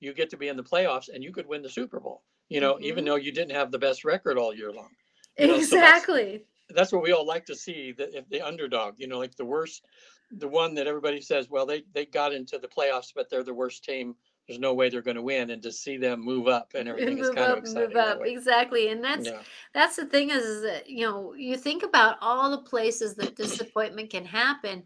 you 0.01 0.13
get 0.13 0.31
to 0.31 0.37
be 0.37 0.49
in 0.49 0.57
the 0.57 0.63
playoffs 0.65 1.09
and 1.13 1.23
you 1.23 1.33
could 1.33 1.47
win 1.47 1.63
the 1.63 1.69
Super 1.71 2.01
Bowl. 2.01 2.23
you 2.49 2.61
know, 2.61 2.79
even 2.81 3.03
Mhm. 3.03 3.09
though 3.09 3.17
you 3.17 3.33
didn't 3.33 3.51
have 3.57 3.73
the 3.73 3.79
best 3.79 4.05
record 4.05 4.39
all 4.39 4.55
year 4.55 4.71
long. 4.71 4.91
You 5.37 5.49
know, 5.49 5.61
so 5.61 5.75
that's- 5.75 5.97
exactly. 6.03 6.45
That's 6.69 6.93
what 6.93 7.03
we 7.03 7.11
all 7.11 7.27
like 7.27 7.45
to 7.47 7.57
see, 7.57 7.91
the, 7.91 8.17
if 8.19 8.29
the 8.29 8.41
underdog, 8.41 8.95
you 8.99 9.09
know, 9.09 9.19
like 9.19 9.35
the 9.35 9.45
worst, 9.45 9.85
the 10.31 10.47
one 10.47 10.73
that 10.77 10.87
everybody 10.87 11.21
says, 11.21 11.51
well, 11.51 11.67
they, 11.67 11.83
they 11.93 12.07
got 12.07 12.33
into 12.33 12.59
the 12.61 12.69
playoffs, 12.69 13.13
but 13.13 13.29
they're 13.29 13.43
the 13.43 13.53
worst 13.53 13.83
team. 13.83 14.15
There's 14.47 14.61
no 14.61 14.75
way 14.75 14.89
they're 14.89 15.03
going 15.03 15.17
to 15.17 15.23
win. 15.23 15.51
And 15.51 15.63
to 15.63 15.73
see 15.73 15.97
them 15.97 16.21
move 16.21 16.47
up 16.49 16.73
and 16.75 16.89
everything 16.91 17.19
is 17.19 17.27
move 17.29 17.35
kind 17.37 17.53
of 17.53 17.59
exciting. 17.59 17.89
move 17.89 17.97
up. 17.97 18.21
Exactly. 18.25 18.89
And 18.89 19.03
that's 19.03 19.27
Yeah. 19.27 19.43
that's 19.75 19.97
the 19.97 20.07
thing 20.07 20.31
is, 20.31 20.45
is 20.45 20.63
that 20.63 20.89
you 20.89 21.07
know 21.07 21.35
you 21.35 21.57
think 21.57 21.83
about 21.83 22.17
all 22.21 22.51
the 22.51 22.59
places 22.63 23.15
that 23.17 23.37
disappointment 23.37 24.11
can 24.11 24.25
happen 24.25 24.85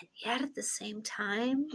and 0.00 0.08
yet 0.24 0.40
at 0.42 0.54
the 0.54 0.62
same 0.62 1.02
time 1.02 1.68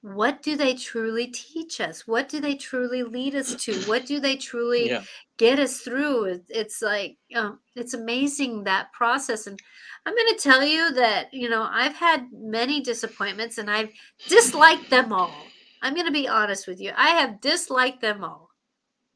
what 0.00 0.42
do 0.42 0.56
they 0.56 0.74
truly 0.74 1.28
teach 1.28 1.80
us 1.80 2.08
what 2.08 2.28
do 2.28 2.40
they 2.40 2.56
truly 2.56 3.04
lead 3.04 3.36
us 3.36 3.54
to 3.54 3.72
what 3.82 4.04
do 4.04 4.18
they 4.18 4.34
truly 4.36 4.88
Yeah. 4.88 5.04
get 5.36 5.60
us 5.60 5.78
through 5.78 6.40
it's 6.48 6.82
like 6.82 7.18
um, 7.36 7.60
it's 7.76 7.94
amazing 7.94 8.64
that 8.64 8.92
process 8.92 9.46
and 9.46 9.60
i'm 10.04 10.14
going 10.14 10.34
to 10.34 10.42
tell 10.42 10.64
you 10.64 10.92
that 10.94 11.32
you 11.32 11.48
know 11.48 11.68
i've 11.70 11.94
had 11.94 12.26
many 12.32 12.80
disappointments 12.80 13.58
and 13.58 13.70
i've 13.70 13.92
disliked 14.28 14.90
them 14.90 15.12
all 15.12 15.46
i'm 15.82 15.94
going 15.94 16.06
to 16.06 16.12
be 16.12 16.28
honest 16.28 16.66
with 16.66 16.80
you 16.80 16.92
i 16.96 17.10
have 17.10 17.40
disliked 17.40 18.00
them 18.00 18.24
all. 18.24 18.50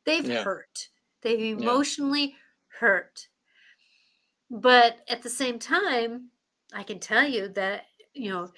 They've 0.05 0.29
Yeah. 0.29 0.45
hurt. 0.45 0.89
They've 1.23 1.59
emotionally 1.59 2.37
hurt. 2.81 3.29
But 4.51 4.99
at 5.09 5.23
the 5.23 5.31
same 5.31 5.59
time 5.59 6.31
i 6.73 6.83
can 6.83 6.99
tell 7.01 7.27
you 7.27 7.49
that 7.51 7.85
you 8.15 8.31
know 8.31 8.51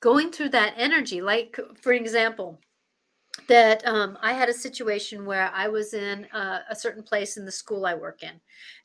going 0.00 0.30
through 0.30 0.50
that 0.50 0.74
energy 0.76 1.20
like 1.20 1.58
for 1.82 1.92
example 1.92 2.60
that 3.48 3.86
um, 3.86 4.16
i 4.22 4.32
had 4.32 4.48
a 4.48 4.54
situation 4.54 5.24
where 5.24 5.50
i 5.54 5.68
was 5.68 5.94
in 5.94 6.26
a, 6.32 6.60
a 6.70 6.76
certain 6.76 7.02
place 7.02 7.36
in 7.36 7.44
the 7.44 7.52
school 7.52 7.86
i 7.86 7.94
work 7.94 8.22
in 8.22 8.32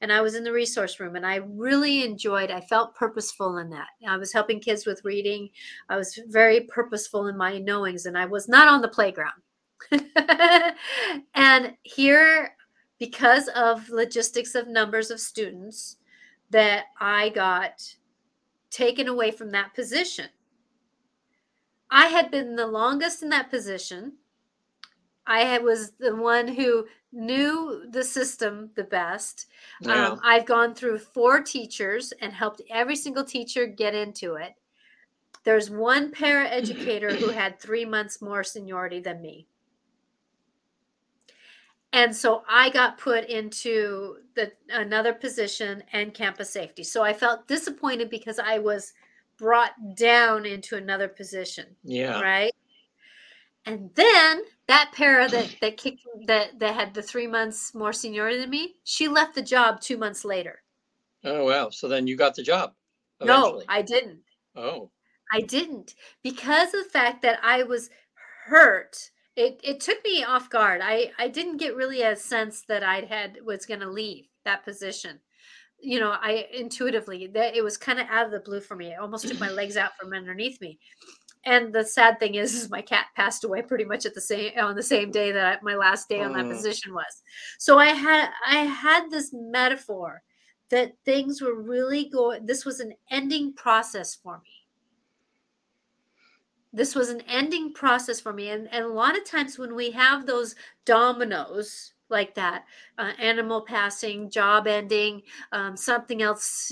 and 0.01 0.11
i 0.11 0.21
was 0.21 0.35
in 0.35 0.43
the 0.43 0.51
resource 0.51 0.99
room 0.99 1.15
and 1.15 1.25
i 1.25 1.35
really 1.35 2.03
enjoyed 2.03 2.51
i 2.51 2.59
felt 2.61 2.95
purposeful 2.95 3.57
in 3.57 3.69
that. 3.69 3.87
I 4.07 4.17
was 4.17 4.33
helping 4.33 4.59
kids 4.59 4.85
with 4.85 5.05
reading. 5.05 5.49
I 5.89 5.97
was 5.97 6.19
very 6.27 6.61
purposeful 6.61 7.27
in 7.27 7.37
my 7.37 7.57
knowings 7.59 8.05
and 8.05 8.17
i 8.17 8.25
was 8.25 8.47
not 8.47 8.67
on 8.67 8.81
the 8.81 8.87
playground. 8.87 9.41
And 11.33 11.73
here 11.83 12.55
because 12.99 13.47
of 13.49 13.89
logistics 13.89 14.53
of 14.53 14.67
numbers 14.67 15.09
of 15.09 15.19
students 15.19 15.97
that 16.51 16.85
i 16.99 17.29
got 17.29 17.81
taken 18.69 19.07
away 19.07 19.31
from 19.31 19.51
that 19.51 19.73
position. 19.73 20.29
I 21.91 22.07
had 22.07 22.31
been 22.31 22.55
the 22.55 22.67
longest 22.67 23.21
in 23.21 23.29
that 23.29 23.49
position. 23.51 24.13
I 25.39 25.57
was 25.59 25.91
the 25.99 26.15
one 26.15 26.47
who 26.47 26.87
knew 27.11 27.83
the 27.89 28.03
system 28.03 28.71
the 28.75 28.83
best. 28.83 29.47
Yeah. 29.81 30.09
Um, 30.09 30.19
I've 30.23 30.45
gone 30.45 30.73
through 30.73 30.99
four 30.99 31.41
teachers 31.41 32.13
and 32.21 32.33
helped 32.33 32.61
every 32.69 32.95
single 32.95 33.23
teacher 33.23 33.65
get 33.65 33.93
into 33.93 34.35
it. 34.35 34.53
There's 35.43 35.69
one 35.69 36.11
para 36.11 36.47
educator 36.47 37.13
who 37.15 37.29
had 37.29 37.59
three 37.59 37.85
months 37.85 38.21
more 38.21 38.43
seniority 38.43 38.99
than 38.99 39.21
me. 39.21 39.47
And 41.93 42.15
so 42.15 42.43
I 42.49 42.69
got 42.69 42.97
put 42.97 43.25
into 43.25 44.17
the 44.35 44.53
another 44.69 45.13
position 45.13 45.83
and 45.91 46.13
campus 46.13 46.49
safety. 46.49 46.83
So 46.83 47.03
I 47.03 47.13
felt 47.13 47.47
disappointed 47.47 48.09
because 48.09 48.39
I 48.39 48.59
was 48.59 48.93
brought 49.41 49.71
down 49.95 50.45
into 50.45 50.77
another 50.77 51.07
position 51.07 51.65
yeah. 51.83 52.21
right 52.21 52.53
and 53.65 53.89
then 53.95 54.43
that 54.71 54.91
para 54.93 55.27
that 55.27 55.55
that 55.61 55.77
kicked 55.77 56.01
that 56.27 56.57
that 56.59 56.73
had 56.73 56.93
the 56.93 57.01
three 57.01 57.27
months 57.27 57.75
more 57.75 57.91
seniority 57.93 58.39
than 58.39 58.49
me 58.49 58.75
she 58.83 59.07
left 59.07 59.35
the 59.35 59.41
job 59.41 59.81
two 59.81 59.97
months 59.97 60.23
later. 60.23 60.59
Oh, 61.23 61.45
wow. 61.45 61.69
So 61.69 61.87
then 61.87 62.07
you 62.07 62.15
got 62.17 62.35
the 62.35 62.43
job. 62.43 62.73
no 63.21 63.61
i 63.67 63.81
didn't. 63.81 64.21
Oh, 64.55 64.89
i 65.33 65.41
didn't. 65.41 65.95
Because 66.23 66.73
of 66.73 66.83
the 66.83 66.89
fact 66.89 67.21
that 67.21 67.39
i 67.43 67.63
was 67.63 67.89
hurt 68.47 69.11
it, 69.37 69.61
it 69.63 69.79
took 69.79 70.03
me 70.03 70.23
off 70.23 70.49
guard. 70.49 70.81
I 70.83 71.11
i 71.17 71.27
didn't 71.27 71.57
get 71.57 71.75
really 71.75 72.01
a 72.01 72.15
sense 72.15 72.63
that 72.67 72.83
i 72.83 73.01
had 73.01 73.37
was 73.45 73.65
going 73.65 73.79
to 73.81 73.89
leave 73.89 74.25
that 74.45 74.63
position. 74.63 75.19
You 75.81 75.99
know 75.99 76.11
i 76.11 76.47
intuitively 76.53 77.27
that 77.27 77.55
it 77.55 77.63
was 77.63 77.77
kind 77.77 77.99
of 77.99 78.07
out 78.09 78.25
of 78.25 78.31
the 78.31 78.39
blue 78.39 78.61
for 78.61 78.75
me. 78.75 78.87
It 78.93 78.99
almost 78.99 79.27
took 79.27 79.39
my 79.39 79.49
legs 79.49 79.77
out 79.77 79.91
from 79.99 80.13
underneath 80.13 80.61
me 80.61 80.79
and 81.45 81.73
the 81.73 81.83
sad 81.83 82.19
thing 82.19 82.35
is, 82.35 82.53
is 82.53 82.69
my 82.69 82.81
cat 82.81 83.07
passed 83.15 83.43
away 83.43 83.61
pretty 83.61 83.85
much 83.85 84.05
at 84.05 84.13
the 84.13 84.21
same 84.21 84.51
on 84.59 84.75
the 84.75 84.83
same 84.83 85.11
day 85.11 85.31
that 85.31 85.45
I, 85.45 85.57
my 85.63 85.75
last 85.75 86.07
day 86.09 86.21
on 86.21 86.33
that 86.33 86.45
Mm. 86.45 86.49
position 86.49 86.93
was. 86.93 87.21
So 87.59 87.79
i 87.79 87.87
had 87.87 88.29
i 88.47 88.57
had 88.59 89.09
this 89.09 89.31
metaphor 89.33 90.21
that 90.69 90.93
things 91.05 91.41
were 91.41 91.61
really 91.61 92.09
going 92.09 92.45
this 92.45 92.65
was 92.65 92.79
an 92.79 92.93
ending 93.09 93.53
process 93.53 94.15
for 94.15 94.39
me. 94.39 94.49
This 96.73 96.95
was 96.95 97.09
an 97.09 97.21
ending 97.27 97.73
process 97.73 98.19
for 98.21 98.31
me. 98.31 98.49
And, 98.49 98.71
and 98.73 98.85
a 98.85 98.89
lot 98.93 99.17
of 99.17 99.25
times 99.25 99.59
when 99.59 99.75
we 99.75 99.91
have 99.91 100.25
those 100.25 100.55
dominoes 100.85 101.93
like 102.09 102.35
that 102.35 102.65
uh, 102.97 103.11
animal 103.19 103.61
passing 103.61 104.29
job 104.29 104.67
ending 104.67 105.21
um, 105.53 105.75
something 105.77 106.21
else 106.21 106.71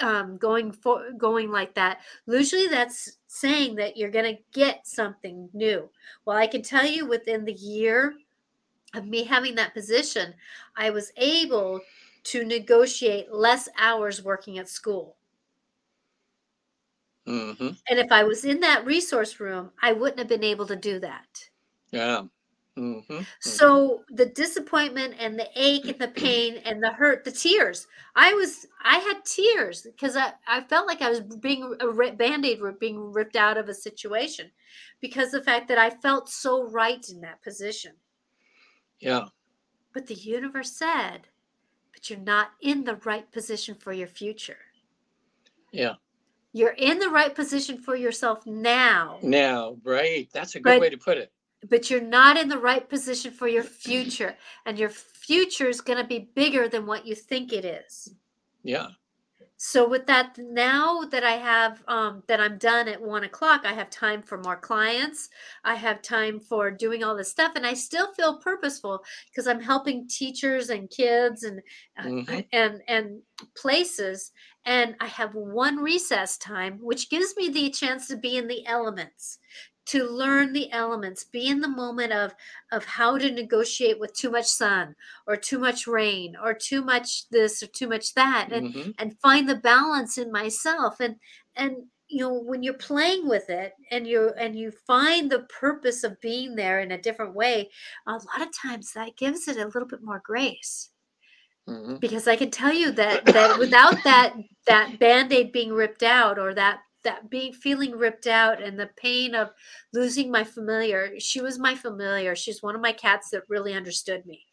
um, 0.00 0.36
going 0.38 0.72
for 0.72 1.12
going 1.16 1.50
like 1.50 1.74
that 1.74 2.00
usually 2.26 2.66
that's 2.66 3.18
saying 3.34 3.76
that 3.76 3.96
you're 3.96 4.10
going 4.10 4.36
to 4.36 4.42
get 4.52 4.86
something 4.86 5.48
new. 5.54 5.88
Well 6.26 6.36
i 6.36 6.46
can 6.46 6.60
tell 6.62 6.86
you 6.86 7.06
within 7.06 7.44
the 7.44 7.52
year 7.54 8.14
of 8.94 9.06
me 9.06 9.24
having 9.24 9.54
that 9.54 9.74
position 9.74 10.34
i 10.76 10.90
was 10.90 11.12
able 11.16 11.80
to 12.24 12.44
negotiate 12.44 13.32
less 13.32 13.68
hours 13.78 14.22
working 14.22 14.58
at 14.58 14.68
school. 14.68 15.16
Hmm 17.26 17.52
and 17.88 17.98
if 17.98 18.10
i 18.10 18.24
was 18.24 18.44
in 18.44 18.60
that 18.60 18.84
resource 18.84 19.38
room 19.40 19.70
i 19.80 19.92
wouldn't 19.92 20.18
have 20.18 20.28
been 20.28 20.44
able 20.44 20.66
to 20.66 20.76
do 20.76 20.98
that. 21.00 21.48
Yeah. 21.90 22.24
Hmm 22.76 23.00
So 23.40 24.02
the 24.08 24.26
disappointment 24.26 25.14
and 25.18 25.38
the 25.38 25.48
ache 25.56 25.86
and 25.86 25.98
the 25.98 26.08
pain 26.08 26.56
and 26.64 26.82
the 26.82 26.90
hurt, 26.90 27.24
the 27.24 27.30
tears. 27.30 27.86
I 28.16 28.32
was, 28.34 28.66
I 28.82 28.98
had 28.98 29.24
tears 29.24 29.82
because 29.82 30.16
I, 30.16 30.32
I 30.46 30.62
felt 30.62 30.86
like 30.86 31.02
I 31.02 31.10
was 31.10 31.20
being 31.20 31.76
a 31.80 32.12
band-aid 32.12 32.60
being 32.80 33.12
ripped 33.12 33.36
out 33.36 33.58
of 33.58 33.68
a 33.68 33.74
situation 33.74 34.50
because 35.00 35.30
the 35.30 35.42
fact 35.42 35.68
that 35.68 35.78
I 35.78 35.90
felt 35.90 36.28
so 36.30 36.68
right 36.70 37.06
in 37.10 37.20
that 37.20 37.42
position. 37.42 37.92
yeah. 39.00 39.26
But 39.94 40.06
the 40.06 40.14
universe 40.14 40.72
said, 40.72 41.28
but 41.92 42.08
you're 42.08 42.18
not 42.18 42.52
in 42.62 42.84
the 42.84 42.96
right 43.04 43.30
position 43.30 43.74
for 43.74 43.92
your 43.92 44.08
future. 44.08 44.56
Yeah. 45.70 45.94
You're 46.54 46.70
in 46.78 46.98
the 46.98 47.10
right 47.10 47.34
position 47.34 47.76
for 47.76 47.94
yourself 47.96 48.46
now. 48.46 49.18
Now, 49.22 49.76
right. 49.84 50.28
That's 50.32 50.54
a 50.54 50.60
good 50.60 50.64
But- 50.64 50.80
way 50.80 50.88
to 50.88 50.96
put 50.96 51.18
it. 51.18 51.30
But 51.70 51.90
you're 51.90 52.00
not 52.00 52.36
in 52.36 52.48
the 52.48 52.58
right 52.58 52.88
position 52.88 53.32
for 53.32 53.48
your 53.48 53.62
future 53.62 54.36
and 54.66 54.78
your 54.78 54.88
future 54.90 55.68
is 55.68 55.80
going 55.80 55.98
to 55.98 56.04
be 56.06 56.30
bigger 56.34 56.68
than 56.68 56.86
what 56.86 57.06
you 57.06 57.14
think 57.14 57.52
it 57.52 57.64
is 57.64 58.14
Yeah. 58.64 58.88
so 59.56 59.88
with 59.88 60.06
that 60.06 60.36
now 60.38 61.02
that 61.12 61.22
i 61.24 61.32
have 61.32 61.82
um, 61.86 62.22
that 62.26 62.40
i'm 62.40 62.58
done 62.58 62.88
at 62.88 63.00
one 63.00 63.24
o'clock 63.24 63.62
i 63.64 63.72
have 63.72 63.90
time 63.90 64.22
for 64.22 64.38
more 64.38 64.56
clients 64.56 65.28
i 65.64 65.74
have 65.74 66.02
time 66.02 66.40
for 66.40 66.70
doing 66.70 67.04
all 67.04 67.16
this 67.16 67.30
stuff 67.30 67.52
and 67.54 67.64
i 67.66 67.74
still 67.74 68.12
feel 68.14 68.38
purposeful 68.38 69.02
because 69.30 69.46
i'm 69.46 69.60
helping 69.60 70.08
teachers 70.08 70.70
and 70.70 70.90
kids 70.90 71.44
and 71.44 71.60
uh, 71.98 72.02
Mhm. 72.08 72.46
and 72.52 72.82
and 72.88 73.22
places 73.56 74.32
and 74.64 74.96
i 75.00 75.06
have 75.06 75.34
one 75.34 75.76
recess 75.76 76.36
time 76.38 76.78
which 76.80 77.08
gives 77.10 77.34
me 77.36 77.48
the 77.48 77.70
chance 77.70 78.08
to 78.08 78.16
be 78.16 78.36
in 78.36 78.48
the 78.48 78.66
elements 78.66 79.38
to 79.86 80.04
learn 80.04 80.52
the 80.52 80.70
elements 80.72 81.24
be 81.24 81.48
in 81.48 81.60
the 81.60 81.68
moment 81.68 82.12
of 82.12 82.34
of 82.70 82.84
how 82.84 83.18
to 83.18 83.30
negotiate 83.30 83.98
with 83.98 84.12
too 84.14 84.30
much 84.30 84.46
sun 84.46 84.94
or 85.26 85.36
too 85.36 85.58
much 85.58 85.86
rain 85.86 86.36
or 86.42 86.54
too 86.54 86.82
much 86.82 87.28
this 87.30 87.62
or 87.62 87.66
too 87.66 87.88
much 87.88 88.14
that 88.14 88.48
and 88.52 88.74
hmm 88.74 88.90
and 88.98 89.18
find 89.20 89.48
the 89.48 89.56
balance 89.56 90.18
in 90.18 90.30
myself. 90.32 91.00
And 91.00 91.16
and 91.56 91.76
you 92.08 92.18
know 92.20 92.32
when 92.32 92.62
you're 92.62 92.74
playing 92.74 93.28
with 93.28 93.48
it 93.50 93.72
and 93.90 94.06
you 94.06 94.30
and 94.38 94.56
you 94.56 94.70
find 94.86 95.30
the 95.30 95.40
purpose 95.60 96.04
of 96.04 96.20
being 96.20 96.54
there 96.56 96.80
in 96.80 96.92
a 96.92 97.00
different 97.00 97.34
way 97.34 97.70
a 98.06 98.12
lot 98.12 98.42
of 98.42 98.48
times 98.56 98.92
that 98.92 99.16
gives 99.16 99.48
it 99.48 99.56
a 99.56 99.66
little 99.66 99.86
bit 99.88 100.02
more 100.02 100.22
grace. 100.24 100.90
Hmm 101.66 101.96
because 102.00 102.26
i 102.28 102.36
can 102.36 102.50
tell 102.50 102.72
you 102.72 102.90
that 102.92 103.24
that 103.26 103.58
without 103.58 104.02
that 104.04 104.34
that 104.66 104.98
band-aid 104.98 105.52
being 105.52 105.72
ripped 105.72 106.02
out 106.02 106.38
or 106.38 106.54
that 106.54 106.80
that 107.04 107.30
being 107.30 107.52
feeling 107.52 107.92
ripped 107.92 108.26
out 108.26 108.62
and 108.62 108.78
the 108.78 108.90
pain 108.96 109.34
of 109.34 109.50
losing 109.92 110.30
my 110.30 110.44
familiar 110.44 111.18
she 111.18 111.40
was 111.40 111.58
my 111.58 111.74
familiar 111.74 112.36
she's 112.36 112.62
one 112.62 112.74
of 112.74 112.80
my 112.80 112.92
cats 112.92 113.30
that 113.30 113.42
really 113.48 113.74
understood 113.74 114.24
me. 114.26 114.44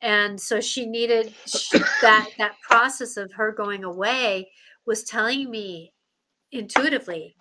And 0.00 0.40
so 0.40 0.60
she 0.60 0.86
needed 0.86 1.28
uh, 1.28 1.58
sh- 1.58 1.72
that 2.02 2.30
that 2.38 2.56
process 2.68 3.16
of 3.16 3.32
her 3.32 3.52
going 3.52 3.84
away 3.84 4.50
was 4.86 5.04
telling 5.04 5.50
me 5.50 5.92
intuitively 6.52 7.36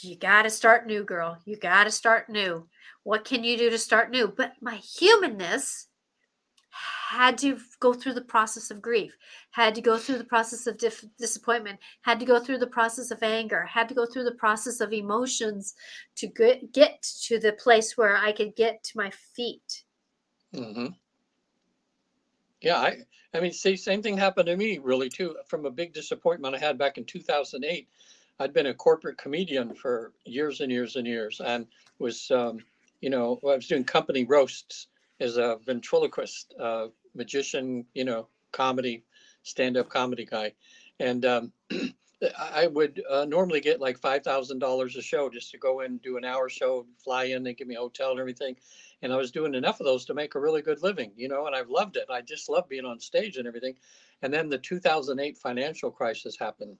you 0.00 0.16
got 0.16 0.42
to 0.42 0.50
start 0.50 0.86
new 0.86 1.04
girl. 1.04 1.38
You 1.44 1.56
got 1.56 1.84
to 1.84 1.90
start 1.90 2.30
new. 2.30 2.66
What 3.02 3.24
can 3.24 3.44
you 3.44 3.58
do 3.58 3.70
to 3.70 3.78
start 3.78 4.10
new? 4.10 4.28
But 4.28 4.54
my 4.60 4.76
humanness 4.76 5.88
had 7.12 7.36
to 7.36 7.58
go 7.78 7.92
through 7.92 8.14
the 8.14 8.22
process 8.22 8.70
of 8.70 8.80
grief, 8.80 9.14
had 9.50 9.74
to 9.74 9.82
go 9.82 9.98
through 9.98 10.16
the 10.16 10.24
process 10.24 10.66
of 10.66 10.78
dif- 10.78 11.04
disappointment, 11.18 11.78
had 12.00 12.18
to 12.18 12.24
go 12.24 12.40
through 12.40 12.56
the 12.56 12.66
process 12.66 13.10
of 13.10 13.22
anger, 13.22 13.64
had 13.66 13.86
to 13.86 13.94
go 13.94 14.06
through 14.06 14.24
the 14.24 14.34
process 14.34 14.80
of 14.80 14.94
emotions 14.94 15.74
to 16.16 16.26
get, 16.26 16.72
get 16.72 17.02
to 17.02 17.38
the 17.38 17.52
place 17.52 17.98
where 17.98 18.16
I 18.16 18.32
could 18.32 18.56
get 18.56 18.82
to 18.84 18.96
my 18.96 19.10
feet. 19.36 19.84
Mm-hmm. 20.54 20.86
Yeah, 22.62 22.78
I, 22.78 22.96
I 23.34 23.40
mean, 23.40 23.52
see, 23.52 23.76
same 23.76 24.02
thing 24.02 24.16
happened 24.16 24.46
to 24.46 24.56
me 24.56 24.78
really 24.78 25.10
too. 25.10 25.36
From 25.46 25.66
a 25.66 25.70
big 25.70 25.92
disappointment 25.92 26.54
I 26.54 26.58
had 26.58 26.78
back 26.78 26.96
in 26.96 27.04
2008, 27.04 27.88
I'd 28.40 28.54
been 28.54 28.66
a 28.66 28.74
corporate 28.74 29.18
comedian 29.18 29.74
for 29.74 30.12
years 30.24 30.62
and 30.62 30.72
years 30.72 30.96
and 30.96 31.06
years, 31.06 31.42
and 31.44 31.66
was, 31.98 32.30
um, 32.30 32.60
you 33.02 33.10
know, 33.10 33.38
I 33.44 33.56
was 33.56 33.68
doing 33.68 33.84
company 33.84 34.24
roasts 34.24 34.86
as 35.20 35.36
a 35.36 35.58
ventriloquist, 35.66 36.54
uh, 36.58 36.88
magician, 37.14 37.86
you 37.94 38.04
know, 38.04 38.28
comedy, 38.52 39.04
stand-up 39.42 39.88
comedy 39.88 40.24
guy, 40.24 40.52
and 41.00 41.24
um, 41.24 41.52
I 42.38 42.68
would 42.68 43.02
uh, 43.10 43.24
normally 43.24 43.60
get 43.60 43.80
like 43.80 43.98
five 43.98 44.22
thousand 44.22 44.60
dollars 44.60 44.96
a 44.96 45.02
show 45.02 45.28
just 45.28 45.50
to 45.52 45.58
go 45.58 45.80
in, 45.80 45.98
do 45.98 46.16
an 46.16 46.24
hour 46.24 46.48
show, 46.48 46.86
fly 47.02 47.24
in, 47.24 47.42
they 47.42 47.54
give 47.54 47.66
me 47.66 47.74
a 47.74 47.80
hotel 47.80 48.12
and 48.12 48.20
everything, 48.20 48.56
and 49.02 49.12
I 49.12 49.16
was 49.16 49.32
doing 49.32 49.54
enough 49.54 49.80
of 49.80 49.86
those 49.86 50.04
to 50.06 50.14
make 50.14 50.34
a 50.34 50.40
really 50.40 50.62
good 50.62 50.82
living, 50.82 51.12
you 51.16 51.28
know, 51.28 51.46
and 51.46 51.56
I've 51.56 51.68
loved 51.68 51.96
it. 51.96 52.06
I 52.08 52.20
just 52.20 52.48
love 52.48 52.68
being 52.68 52.84
on 52.84 53.00
stage 53.00 53.36
and 53.36 53.48
everything. 53.48 53.74
And 54.22 54.32
then 54.32 54.48
the 54.48 54.58
2008 54.58 55.36
financial 55.36 55.90
crisis 55.90 56.36
happened. 56.38 56.78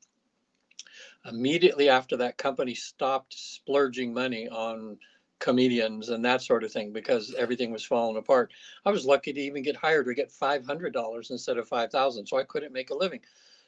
Immediately 1.28 1.88
after 1.88 2.16
that, 2.18 2.38
company 2.38 2.74
stopped 2.74 3.34
splurging 3.34 4.14
money 4.14 4.48
on 4.48 4.98
comedians 5.42 6.08
and 6.08 6.24
that 6.24 6.40
sort 6.40 6.62
of 6.62 6.70
thing 6.70 6.92
because 6.92 7.34
everything 7.34 7.72
was 7.72 7.84
falling 7.84 8.16
apart. 8.16 8.52
I 8.86 8.90
was 8.90 9.04
lucky 9.04 9.32
to 9.32 9.40
even 9.40 9.64
get 9.64 9.74
hired 9.74 10.06
or 10.06 10.12
get 10.14 10.30
$500 10.30 11.30
instead 11.30 11.58
of 11.58 11.68
5,000, 11.68 12.26
so 12.26 12.38
I 12.38 12.44
couldn't 12.44 12.72
make 12.72 12.90
a 12.90 12.94
living. 12.94 13.20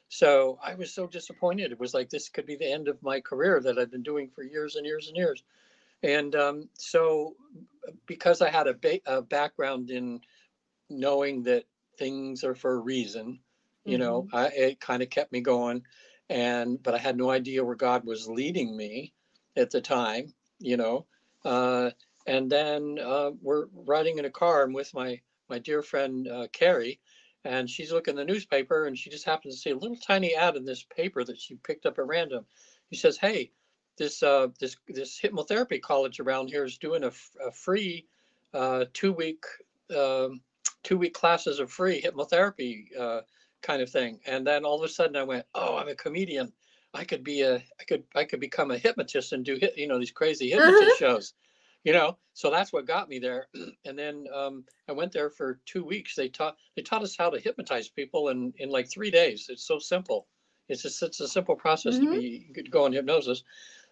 So 0.07 0.57
I 0.63 0.75
was 0.75 0.93
so 0.93 1.05
disappointed. 1.05 1.73
It 1.73 1.79
was 1.79 1.93
like 1.93 2.09
this 2.09 2.29
could 2.29 2.45
be 2.45 2.55
the 2.55 2.71
end 2.71 2.87
of 2.87 3.03
my 3.03 3.19
career 3.19 3.59
that 3.59 3.77
I've 3.77 3.91
been 3.91 4.03
doing 4.03 4.29
for 4.29 4.41
years 4.41 4.77
and 4.77 4.85
years 4.85 5.09
and 5.09 5.17
years. 5.17 5.43
And 6.01 6.33
um, 6.35 6.69
so, 6.77 7.35
because 8.05 8.41
I 8.41 8.49
had 8.49 8.67
a, 8.67 8.73
ba- 8.73 9.01
a 9.05 9.21
background 9.21 9.89
in 9.89 10.21
knowing 10.89 11.43
that 11.43 11.65
things 11.97 12.45
are 12.45 12.55
for 12.55 12.71
a 12.71 12.79
reason, 12.79 13.39
you 13.83 13.97
know, 13.97 14.29
I, 14.31 14.47
it 14.47 14.79
kind 14.79 15.03
of 15.03 15.09
kept 15.09 15.33
me 15.33 15.41
going. 15.41 15.83
And 16.29 16.81
but 16.81 16.95
I 16.95 16.99
had 16.99 17.17
no 17.17 17.29
idea 17.31 17.65
where 17.65 17.75
God 17.75 18.05
was 18.05 18.29
leading 18.29 18.77
me 18.77 19.13
at 19.57 19.71
the 19.71 19.81
time, 19.81 20.33
you 20.59 20.77
know. 20.77 21.05
Uh, 21.45 21.91
and 22.27 22.51
then 22.51 22.97
uh, 23.03 23.31
we're 23.41 23.67
riding 23.73 24.17
in 24.19 24.25
a 24.25 24.31
car. 24.31 24.63
I'm 24.63 24.73
with 24.73 24.93
my 24.93 25.21
my 25.49 25.59
dear 25.59 25.83
friend 25.83 26.27
uh, 26.27 26.47
Carrie, 26.51 26.99
and 27.43 27.69
she's 27.69 27.91
looking 27.91 28.15
the 28.15 28.25
newspaper, 28.25 28.87
and 28.87 28.97
she 28.97 29.11
just 29.11 29.25
happens 29.25 29.55
to 29.55 29.61
see 29.61 29.69
a 29.71 29.77
little 29.77 29.97
tiny 29.97 30.35
ad 30.35 30.55
in 30.55 30.65
this 30.65 30.83
paper 30.83 31.23
that 31.23 31.39
she 31.39 31.55
picked 31.57 31.85
up 31.85 31.99
at 31.99 32.07
random. 32.07 32.45
She 32.91 32.99
says, 32.99 33.17
"Hey, 33.17 33.51
this 33.97 34.23
uh, 34.23 34.47
this 34.59 34.75
this 34.87 35.21
hypnotherapy 35.21 35.81
college 35.81 36.19
around 36.19 36.49
here 36.49 36.65
is 36.65 36.77
doing 36.79 37.03
a, 37.03 37.11
a 37.45 37.51
free 37.51 38.07
uh, 38.53 38.85
two 38.93 39.13
week 39.13 39.45
um, 39.95 40.41
two 40.83 40.97
week 40.97 41.13
classes 41.13 41.59
of 41.59 41.71
free 41.71 42.01
hypnotherapy 42.01 42.85
uh, 42.99 43.21
kind 43.61 43.83
of 43.83 43.89
thing." 43.91 44.19
And 44.25 44.47
then 44.47 44.65
all 44.65 44.77
of 44.83 44.83
a 44.83 44.91
sudden, 44.91 45.15
I 45.15 45.23
went, 45.23 45.45
"Oh, 45.53 45.77
I'm 45.77 45.89
a 45.89 45.95
comedian. 45.95 46.51
I 46.95 47.05
could 47.05 47.23
be 47.23 47.41
a 47.41 47.57
I 47.79 47.83
could 47.87 48.05
I 48.15 48.25
could 48.25 48.39
become 48.41 48.71
a 48.71 48.77
hypnotist 48.79 49.33
and 49.33 49.45
do 49.45 49.59
you 49.77 49.87
know 49.87 49.99
these 49.99 50.11
crazy 50.11 50.49
hypnotist 50.51 50.95
shows." 50.97 51.33
You 51.83 51.93
know, 51.93 52.17
so 52.33 52.49
that's 52.49 52.73
what 52.73 52.87
got 52.87 53.09
me 53.09 53.19
there. 53.19 53.47
And 53.85 53.99
then 53.99 54.25
um, 54.33 54.65
I 54.89 54.93
went 54.93 55.11
there 55.11 55.29
for 55.29 55.61
two 55.65 55.85
weeks. 55.85 56.15
They 56.15 56.29
taught 56.29 56.57
they 56.75 56.81
taught 56.83 57.03
us 57.03 57.15
how 57.17 57.29
to 57.31 57.39
hypnotize 57.39 57.89
people 57.89 58.29
in 58.29 58.53
in 58.57 58.69
like 58.69 58.89
three 58.89 59.11
days. 59.11 59.47
It's 59.49 59.67
so 59.67 59.79
simple. 59.79 60.27
It's 60.69 60.83
just 60.83 61.03
it's 61.03 61.19
a 61.21 61.27
simple 61.27 61.55
process 61.55 61.99
Mhm. 61.99 62.01
to 62.01 62.07
be 62.07 62.51
to 62.55 62.63
go 62.63 62.85
on 62.85 62.93
hypnosis. 62.93 63.43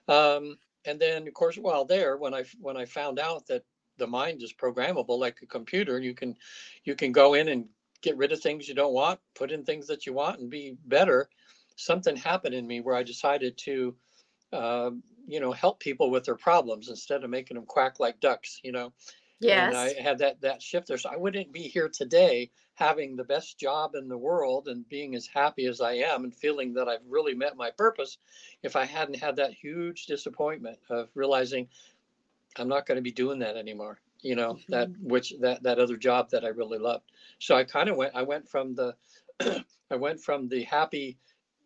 Um, 0.07 0.57
and 0.85 0.99
then 0.99 1.27
of 1.27 1.33
course 1.33 1.57
while 1.57 1.85
there, 1.85 2.17
when 2.17 2.33
I 2.33 2.43
when 2.59 2.77
I 2.77 2.85
found 2.85 3.19
out 3.19 3.47
that 3.47 3.65
the 3.97 4.07
mind 4.07 4.43
is 4.43 4.53
programmable 4.53 5.19
like 5.19 5.41
a 5.41 5.47
computer, 5.47 5.99
you 5.99 6.13
can 6.15 6.37
you 6.83 6.95
can 6.95 7.11
go 7.11 7.33
in 7.35 7.47
and 7.49 7.69
get 8.01 8.17
rid 8.17 8.31
of 8.33 8.41
things 8.41 8.67
you 8.67 8.75
don't 8.75 8.93
want, 8.93 9.19
put 9.35 9.51
in 9.51 9.63
things 9.63 9.87
that 9.87 10.05
you 10.05 10.13
want, 10.13 10.39
and 10.39 10.49
be 10.49 10.77
better. 10.85 11.29
Something 11.75 12.15
happened 12.15 12.55
in 12.55 12.67
me 12.67 12.81
where 12.81 12.95
I 12.95 13.03
decided 13.03 13.57
to, 13.59 13.97
uh, 14.53 14.91
you 15.27 15.39
know, 15.39 15.51
help 15.53 15.79
people 15.79 16.11
with 16.11 16.25
their 16.25 16.35
problems 16.37 16.89
instead 16.89 17.23
of 17.23 17.29
making 17.29 17.55
them 17.55 17.65
quack 17.65 17.99
like 17.99 18.19
ducks. 18.19 18.59
You 18.63 18.71
know, 18.73 18.93
and 19.45 19.75
I 19.75 19.93
had 20.01 20.19
that 20.19 20.41
that 20.41 20.61
shift 20.61 20.87
there. 20.87 20.97
So 20.97 21.09
I 21.09 21.17
wouldn't 21.17 21.51
be 21.53 21.63
here 21.67 21.89
today 21.89 22.51
having 22.75 23.15
the 23.15 23.23
best 23.25 23.59
job 23.59 23.95
in 23.95 24.07
the 24.07 24.17
world 24.17 24.67
and 24.67 24.87
being 24.89 25.15
as 25.15 25.27
happy 25.27 25.65
as 25.67 25.81
I 25.81 25.93
am 25.93 26.23
and 26.23 26.35
feeling 26.35 26.73
that 26.73 26.89
I've 26.89 27.05
really 27.05 27.35
met 27.35 27.57
my 27.57 27.71
purpose 27.71 28.17
if 28.63 28.75
I 28.75 28.85
hadn't 28.85 29.15
had 29.19 29.35
that 29.37 29.53
huge 29.53 30.05
disappointment 30.07 30.79
of 30.89 31.09
realizing 31.15 31.69
I'm 32.57 32.67
not 32.67 32.85
going 32.85 32.95
to 32.97 33.01
be 33.01 33.11
doing 33.11 33.39
that 33.39 33.57
anymore. 33.57 33.99
You 34.21 34.35
know, 34.35 34.59
that 34.69 34.91
Mhm. 34.91 34.99
which 35.01 35.33
that 35.41 35.63
that 35.63 35.79
other 35.79 35.97
job 35.97 36.29
that 36.29 36.45
I 36.45 36.49
really 36.49 36.77
loved. 36.79 37.11
So 37.39 37.55
I 37.55 37.63
kind 37.65 37.89
of 37.89 37.97
went 37.97 38.15
I 38.15 38.23
went 38.23 38.47
from 38.47 38.75
the 38.75 38.95
I 39.89 39.95
went 39.95 40.21
from 40.21 40.47
the 40.47 40.63
happy 40.63 41.19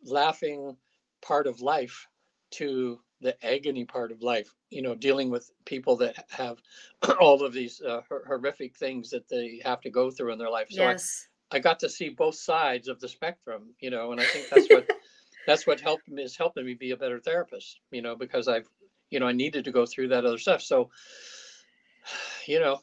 laughing 0.03 0.77
part 1.21 1.47
of 1.47 1.61
life 1.61 2.07
to 2.51 3.01
the 3.19 3.43
agony 3.45 3.85
part 3.85 4.11
of 4.11 4.21
life, 4.21 4.53
you 4.69 4.81
know, 4.81 4.95
dealing 4.95 5.29
with 5.29 5.51
people 5.65 5.95
that 5.97 6.25
have 6.29 6.61
all 7.19 7.43
of 7.43 7.53
these 7.53 7.81
uh, 7.81 8.01
hor- 8.07 8.23
horrific 8.27 8.75
things 8.75 9.09
that 9.09 9.27
they 9.27 9.59
have 9.63 9.81
to 9.81 9.89
go 9.89 10.11
through 10.11 10.31
in 10.31 10.39
their 10.39 10.49
life. 10.49 10.71
So 10.71 10.83
Yes. 10.83 11.27
I, 11.51 11.57
I 11.57 11.59
got 11.59 11.79
to 11.79 11.89
see 11.89 12.09
both 12.09 12.35
sides 12.35 12.87
of 12.87 12.99
the 12.99 13.07
spectrum, 13.07 13.73
you 13.79 13.89
know, 13.89 14.11
and 14.11 14.21
I 14.21 14.25
think 14.25 14.49
that's 14.49 14.69
what 14.69 14.87
that's 15.45 15.65
what 15.65 15.79
helped 15.79 16.07
me 16.09 16.23
is 16.23 16.37
helping 16.37 16.65
me 16.65 16.73
be 16.73 16.91
a 16.91 16.97
better 16.97 17.19
therapist, 17.19 17.79
you 17.91 18.01
know, 18.01 18.15
because 18.15 18.47
I've, 18.47 18.69
you 19.09 19.19
know, 19.19 19.27
I 19.27 19.31
needed 19.31 19.65
to 19.65 19.71
go 19.71 19.85
through 19.85 20.09
that 20.09 20.25
other 20.25 20.37
stuff. 20.37 20.61
So, 20.61 20.91
you 22.47 22.59
know, 22.59 22.81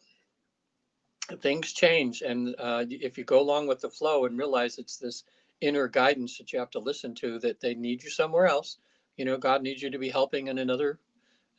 things 1.41 1.73
change, 1.73 2.23
and 2.23 2.55
uh, 2.59 2.85
if 2.89 3.17
you 3.19 3.25
go 3.25 3.41
along 3.41 3.67
with 3.67 3.81
the 3.81 3.91
flow 3.91 4.25
and 4.27 4.39
realize 4.39 4.79
it's 4.79 4.97
this 4.97 5.25
inner 5.65 5.89
guidance 5.89 6.39
that 6.39 6.53
you 6.53 6.59
have 6.59 6.71
to 6.71 6.79
listen 6.79 7.15
to, 7.17 7.39
that 7.41 7.61
they 7.61 7.75
need 7.75 8.03
you 8.03 8.11
somewhere 8.11 8.47
else. 8.47 8.79
You 9.17 9.25
know, 9.25 9.37
God 9.37 9.63
needs 9.63 9.83
you 9.83 9.91
to 9.91 9.99
be 9.99 10.09
helping 10.09 10.49
in 10.49 10.59
another 10.59 10.99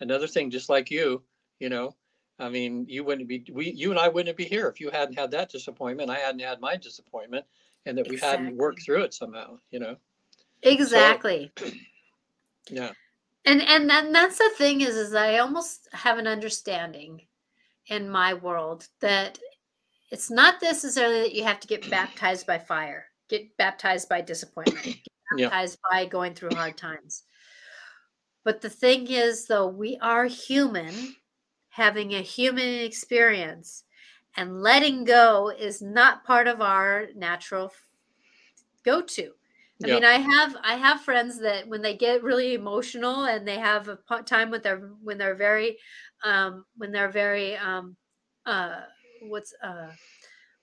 another 0.01 0.27
thing, 0.27 0.49
just 0.49 0.69
like 0.69 0.91
you. 0.91 1.21
You 1.59 1.69
know, 1.69 1.95
I 2.39 2.49
mean, 2.49 2.85
you 2.87 3.03
wouldn't 3.03 3.27
be 3.27 3.45
we 3.51 3.71
you 3.71 3.91
and 3.91 3.99
I 3.99 4.09
wouldn't 4.09 4.37
be 4.37 4.45
here 4.45 4.67
if 4.67 4.79
you 4.79 4.89
hadn't 4.89 5.17
had 5.17 5.31
that 5.31 5.49
disappointment. 5.49 6.09
I 6.09 6.17
hadn't 6.17 6.41
had 6.41 6.59
my 6.59 6.75
disappointment, 6.75 7.45
and 7.85 7.97
that 7.97 8.09
we 8.09 8.17
hadn't 8.17 8.57
worked 8.57 8.83
through 8.83 9.03
it 9.03 9.13
somehow. 9.13 9.57
You 9.71 9.79
know, 9.79 9.95
Exactly. 10.63 11.51
yeah, 12.69 12.91
and 13.45 13.61
and 13.61 13.89
then 13.89 14.11
that's 14.11 14.37
the 14.37 14.51
thing 14.57 14.81
is 14.81 14.95
is 14.95 15.13
i 15.13 15.37
almost 15.37 15.87
have 15.93 16.17
an 16.17 16.27
understanding 16.27 17.21
in 17.87 18.09
my 18.09 18.33
world 18.33 18.87
that 18.99 19.39
it's 20.11 20.29
not 20.31 20.61
necessarily 20.61 21.21
that 21.21 21.35
you 21.35 21.43
have 21.43 21.59
to 21.59 21.67
get 21.67 21.89
baptized 21.89 22.45
by 22.47 22.57
fire 22.57 23.05
get 23.29 23.55
baptized 23.57 24.09
by 24.09 24.21
disappointment 24.21 24.83
get 24.85 24.97
Yeah. 25.37 25.49
baptized 25.49 25.79
by 25.91 26.05
going 26.05 26.33
through 26.33 26.53
hard 26.53 26.77
times 26.77 27.23
but 28.43 28.61
the 28.61 28.69
thing 28.69 29.07
is 29.07 29.47
though 29.47 29.67
we 29.67 29.97
are 30.01 30.25
human 30.25 31.15
having 31.69 32.13
a 32.13 32.21
human 32.21 32.81
experience 32.85 33.83
and 34.37 34.61
letting 34.61 35.03
go 35.03 35.49
is 35.49 35.81
not 35.81 36.23
part 36.23 36.47
of 36.47 36.61
our 36.61 37.07
natural 37.15 37.71
go 38.83 39.01
to 39.01 39.31
I 39.83 39.87
Yeah. 39.87 39.95
mean, 39.95 40.05
I 40.05 40.13
have 40.19 40.55
I 40.63 40.75
have 40.75 41.01
friends 41.01 41.37
that 41.39 41.67
when 41.67 41.81
they 41.81 41.97
get 41.97 42.23
really 42.23 42.53
emotional 42.53 43.25
and 43.25 43.45
they 43.45 43.59
have 43.59 43.89
a 43.89 43.99
time 44.23 44.49
with 44.49 44.63
their 44.63 44.77
when 45.03 45.17
they're 45.17 45.35
very 45.35 45.77
um 46.23 46.65
when 46.77 46.91
they're 46.93 47.11
very 47.11 47.57
um 47.57 47.97
uh 48.45 48.83
what's 49.21 49.53
uh 49.61 49.91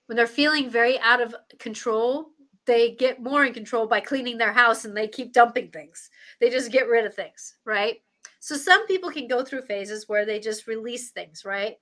when 0.07 0.15
they're 0.17 0.27
feeling 0.27 0.69
very 0.69 0.99
out 0.99 1.21
of 1.21 1.35
control, 1.59 2.31
they 2.65 2.91
get 2.91 3.21
more 3.21 3.45
in 3.45 3.53
control 3.53 3.87
by 3.87 3.99
cleaning 3.99 4.37
their 4.37 4.53
house 4.53 4.85
and 4.85 4.95
they 4.95 5.07
keep 5.07 5.33
dumping 5.33 5.69
things. 5.69 6.09
They 6.39 6.49
just 6.49 6.71
get 6.71 6.87
rid 6.87 7.05
of 7.05 7.13
things, 7.13 7.55
right? 7.65 8.01
So 8.39 8.55
some 8.55 8.87
people 8.87 9.09
can 9.09 9.27
go 9.27 9.43
through 9.43 9.63
phases 9.63 10.07
where 10.07 10.25
they 10.25 10.39
just 10.39 10.67
release 10.67 11.11
things, 11.11 11.43
right? 11.45 11.77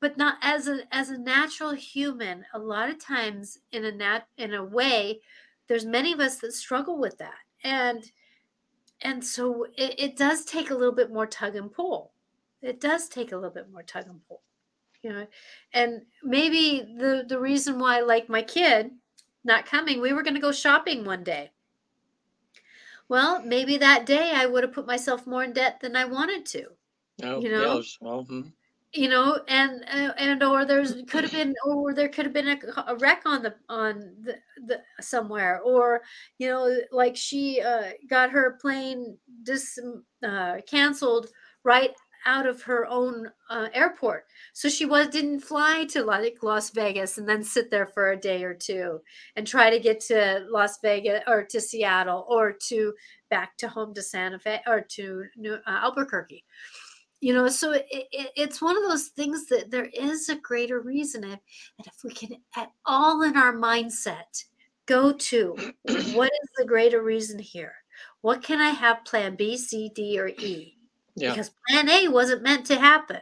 But 0.00 0.16
not 0.16 0.38
as 0.42 0.66
a 0.66 0.80
as 0.90 1.10
a 1.10 1.18
natural 1.18 1.72
human, 1.72 2.44
a 2.52 2.58
lot 2.58 2.90
of 2.90 2.98
times 2.98 3.58
in 3.70 3.84
a 3.84 3.92
nat 3.92 4.26
in 4.36 4.54
a 4.54 4.64
way 4.64 5.20
there's 5.68 5.86
many 5.86 6.12
of 6.12 6.20
us 6.20 6.36
that 6.36 6.52
struggle 6.52 6.98
with 6.98 7.16
that 7.18 7.38
and 7.64 8.10
and 9.00 9.24
so 9.24 9.66
it, 9.76 9.94
it 9.98 10.16
does 10.16 10.44
take 10.44 10.70
a 10.70 10.74
little 10.74 10.94
bit 10.94 11.10
more 11.10 11.26
tug 11.26 11.56
and 11.56 11.72
pull 11.72 12.12
it 12.60 12.80
does 12.80 13.08
take 13.08 13.32
a 13.32 13.34
little 13.34 13.50
bit 13.50 13.70
more 13.70 13.82
tug 13.82 14.06
and 14.06 14.20
pull 14.28 14.42
you 15.02 15.10
know 15.10 15.26
and 15.72 16.02
maybe 16.22 16.84
the 16.98 17.24
the 17.28 17.38
reason 17.38 17.78
why 17.78 18.00
like 18.00 18.28
my 18.28 18.42
kid 18.42 18.90
not 19.44 19.66
coming. 19.66 20.00
We 20.00 20.12
were 20.12 20.22
going 20.22 20.34
to 20.34 20.40
go 20.40 20.52
shopping 20.52 21.04
one 21.04 21.24
day. 21.24 21.50
Well 23.08 23.42
maybe 23.44 23.76
that 23.76 24.06
day 24.06 24.30
i 24.32 24.46
would 24.46 24.62
have 24.62 24.72
put 24.72 24.86
myself 24.86 25.26
more 25.26 25.44
in 25.44 25.52
debt 25.52 25.80
than 25.80 25.96
i 25.96 26.04
wanted 26.04 26.46
to 26.46 26.68
oh, 27.24 27.42
You 27.42 27.50
know? 27.50 27.72
it 27.72 27.76
was- 27.76 27.98
well, 28.00 28.24
hmm, 28.24 28.48
you 28.94 29.08
know 29.08 29.40
and 29.48 29.82
uh, 29.84 30.12
and 30.18 30.42
or 30.42 30.64
there's 30.64 31.02
could 31.08 31.24
have 31.24 31.32
been 31.32 31.54
or 31.64 31.94
there 31.94 32.08
could 32.08 32.26
have 32.26 32.34
been 32.34 32.48
a, 32.48 32.58
a 32.88 32.96
wreck 32.96 33.22
on 33.24 33.42
the 33.42 33.54
on 33.68 34.14
the, 34.22 34.38
the 34.66 34.80
somewhere 35.00 35.60
or 35.60 36.02
you 36.38 36.48
know 36.48 36.76
like 36.90 37.16
she 37.16 37.60
uh, 37.60 37.90
got 38.08 38.30
her 38.30 38.58
plane 38.60 39.16
dis 39.42 39.78
uh, 40.22 40.56
canceled 40.66 41.28
right 41.64 41.92
out 42.26 42.46
of 42.46 42.62
her 42.62 42.86
own 42.86 43.30
uh, 43.50 43.68
airport. 43.74 44.26
So 44.52 44.68
she 44.68 44.84
was 44.84 45.08
didn't 45.08 45.40
fly 45.40 45.84
to 45.90 46.04
like 46.04 46.42
las 46.42 46.70
vegas 46.70 47.18
and 47.18 47.28
then 47.28 47.42
sit 47.42 47.70
there 47.70 47.86
for 47.86 48.12
a 48.12 48.20
day 48.20 48.44
or 48.44 48.54
two 48.54 49.00
and 49.36 49.46
try 49.46 49.70
to 49.70 49.80
get 49.80 50.00
to 50.00 50.46
las 50.50 50.78
vegas 50.82 51.22
or 51.26 51.44
to 51.44 51.60
seattle 51.60 52.26
or 52.28 52.52
to 52.68 52.92
back 53.30 53.56
to 53.58 53.68
home 53.68 53.94
to 53.94 54.02
santa 54.02 54.38
fe 54.38 54.60
or 54.66 54.80
to 54.80 55.24
New, 55.36 55.54
uh, 55.54 55.58
albuquerque. 55.66 56.44
You 57.20 57.34
know 57.34 57.48
so 57.48 57.72
it, 57.72 57.86
it, 57.90 58.32
it's 58.36 58.60
one 58.60 58.76
of 58.76 58.88
those 58.88 59.08
things 59.08 59.46
that 59.46 59.70
there 59.70 59.88
is 59.94 60.28
a 60.28 60.36
greater 60.36 60.80
reason 60.80 61.24
if, 61.24 61.40
and 61.78 61.86
if 61.86 61.94
we 62.04 62.10
can 62.10 62.36
at 62.56 62.70
all 62.84 63.22
in 63.22 63.36
our 63.36 63.54
mindset 63.54 64.44
go 64.86 65.12
to 65.12 65.54
what 66.14 66.30
is 66.32 66.48
the 66.56 66.64
greater 66.66 67.02
reason 67.02 67.38
here? 67.38 67.74
What 68.22 68.42
can 68.42 68.60
i 68.60 68.70
have 68.70 69.04
plan 69.04 69.36
b 69.36 69.56
c 69.56 69.90
d 69.94 70.18
or 70.18 70.28
e 70.28 70.76
Yeah. 71.14 71.30
because 71.30 71.50
plan 71.68 71.88
a 71.88 72.08
wasn't 72.08 72.42
meant 72.42 72.66
to 72.66 72.78
happen 72.78 73.20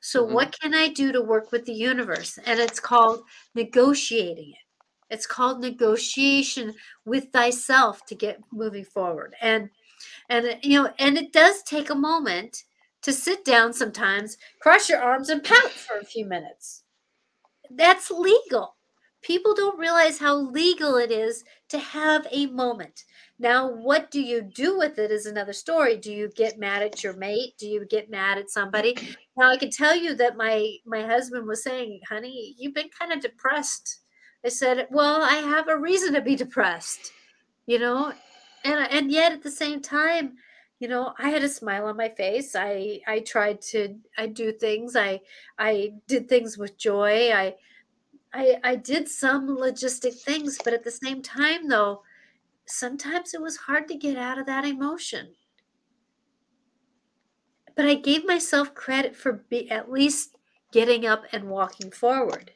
so 0.00 0.24
Mhm. 0.26 0.32
what 0.32 0.56
can 0.60 0.74
i 0.74 0.88
do 0.88 1.12
to 1.12 1.20
work 1.20 1.52
with 1.52 1.64
the 1.66 1.72
universe 1.74 2.38
and 2.46 2.60
it's 2.60 2.80
called 2.80 3.24
negotiating 3.54 4.50
it 4.50 4.66
it's 5.14 5.26
called 5.26 5.60
negotiation 5.60 6.74
with 7.04 7.30
thyself 7.32 8.04
to 8.06 8.14
get 8.14 8.40
moving 8.52 8.84
forward 8.84 9.34
and 9.40 9.70
and 10.28 10.46
uh, 10.46 10.56
you 10.62 10.82
know 10.82 10.92
and 10.98 11.18
it 11.18 11.32
does 11.32 11.62
take 11.64 11.90
a 11.90 11.94
moment 11.94 12.64
to 13.02 13.12
sit 13.12 13.44
down 13.44 13.72
sometimes, 13.72 14.38
cross 14.60 14.88
your 14.88 15.00
arms, 15.02 15.28
and 15.28 15.42
pout 15.42 15.70
for 15.72 15.96
a 15.98 16.04
few 16.04 16.24
minutes. 16.24 16.84
That's 17.70 18.10
legal. 18.10 18.76
People 19.22 19.54
don't 19.54 19.78
realize 19.78 20.18
how 20.18 20.34
legal 20.34 20.96
it 20.96 21.10
is 21.10 21.44
to 21.68 21.78
have 21.78 22.26
a 22.30 22.46
moment. 22.46 23.04
Now, 23.38 23.68
what 23.70 24.10
do 24.10 24.20
you 24.20 24.42
do 24.42 24.76
with 24.78 24.98
it 24.98 25.10
is 25.10 25.26
another 25.26 25.52
story. 25.52 25.96
Do 25.96 26.12
you 26.12 26.28
get 26.36 26.58
mad 26.58 26.82
at 26.82 27.02
your 27.02 27.14
mate? 27.14 27.54
Do 27.58 27.66
you 27.66 27.84
get 27.86 28.10
mad 28.10 28.38
at 28.38 28.50
somebody? 28.50 28.96
Now, 29.36 29.50
I 29.50 29.56
can 29.56 29.70
tell 29.70 29.96
you 29.96 30.14
that 30.16 30.36
my 30.36 30.76
my 30.84 31.02
husband 31.02 31.46
was 31.46 31.62
saying, 31.62 32.00
"Honey, 32.08 32.54
you've 32.58 32.74
been 32.74 32.90
kind 32.90 33.12
of 33.12 33.20
depressed." 33.20 34.00
I 34.44 34.48
said, 34.48 34.88
"Well, 34.90 35.22
I 35.22 35.36
have 35.36 35.68
a 35.68 35.78
reason 35.78 36.14
to 36.14 36.20
be 36.20 36.36
depressed." 36.36 37.12
You 37.66 37.78
know, 37.78 38.12
and 38.64 38.88
and 38.90 39.10
yet 39.10 39.32
at 39.32 39.42
the 39.42 39.50
same 39.50 39.80
time, 39.80 40.36
you 40.82 40.88
know 40.88 41.14
i 41.16 41.30
had 41.30 41.44
a 41.44 41.48
smile 41.48 41.86
on 41.86 41.96
my 41.96 42.08
face 42.08 42.56
i 42.56 43.00
i 43.06 43.20
tried 43.20 43.60
to 43.60 43.96
i 44.18 44.26
do 44.26 44.50
things 44.50 44.96
i 44.96 45.20
i 45.56 45.92
did 46.08 46.28
things 46.28 46.58
with 46.58 46.76
joy 46.76 47.30
i 47.32 47.54
i 48.34 48.56
i 48.64 48.74
did 48.74 49.08
some 49.08 49.48
logistic 49.48 50.14
things 50.14 50.58
but 50.64 50.74
at 50.74 50.84
the 50.84 50.90
same 50.90 51.22
time 51.22 51.68
though 51.68 52.02
sometimes 52.66 53.34
it 53.34 53.42
was 53.42 53.56
hard 53.56 53.88
to 53.88 53.94
get 53.94 54.16
out 54.16 54.38
of 54.38 54.46
that 54.46 54.64
emotion. 54.64 55.34
But 57.74 57.86
i 57.86 57.94
gave 57.94 58.26
myself 58.26 58.74
credit 58.74 59.16
for 59.16 59.32
be, 59.32 59.70
at 59.70 59.90
least 59.90 60.36
getting 60.72 61.06
up 61.06 61.24
and 61.32 61.48
walking 61.48 61.90
forward. 61.90 62.52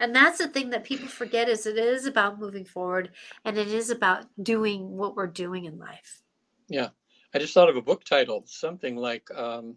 And 0.00 0.14
that's 0.14 0.38
the 0.38 0.48
thing 0.48 0.70
that 0.70 0.84
people 0.84 1.06
forget 1.06 1.48
is 1.48 1.64
it 1.64 1.78
is 1.78 2.06
about 2.06 2.40
moving 2.40 2.64
forward 2.64 3.10
and 3.44 3.56
it 3.56 3.68
is 3.68 3.90
about 3.90 4.26
doing 4.42 4.96
what 4.96 5.14
we're 5.14 5.28
doing 5.28 5.64
in 5.66 5.78
life. 5.78 6.22
Yeah. 6.68 6.88
I 7.34 7.38
just 7.38 7.54
thought 7.54 7.68
of 7.68 7.76
a 7.76 7.82
book 7.82 8.04
title, 8.04 8.42
something 8.46 8.96
like 8.96 9.28
um, 9.34 9.76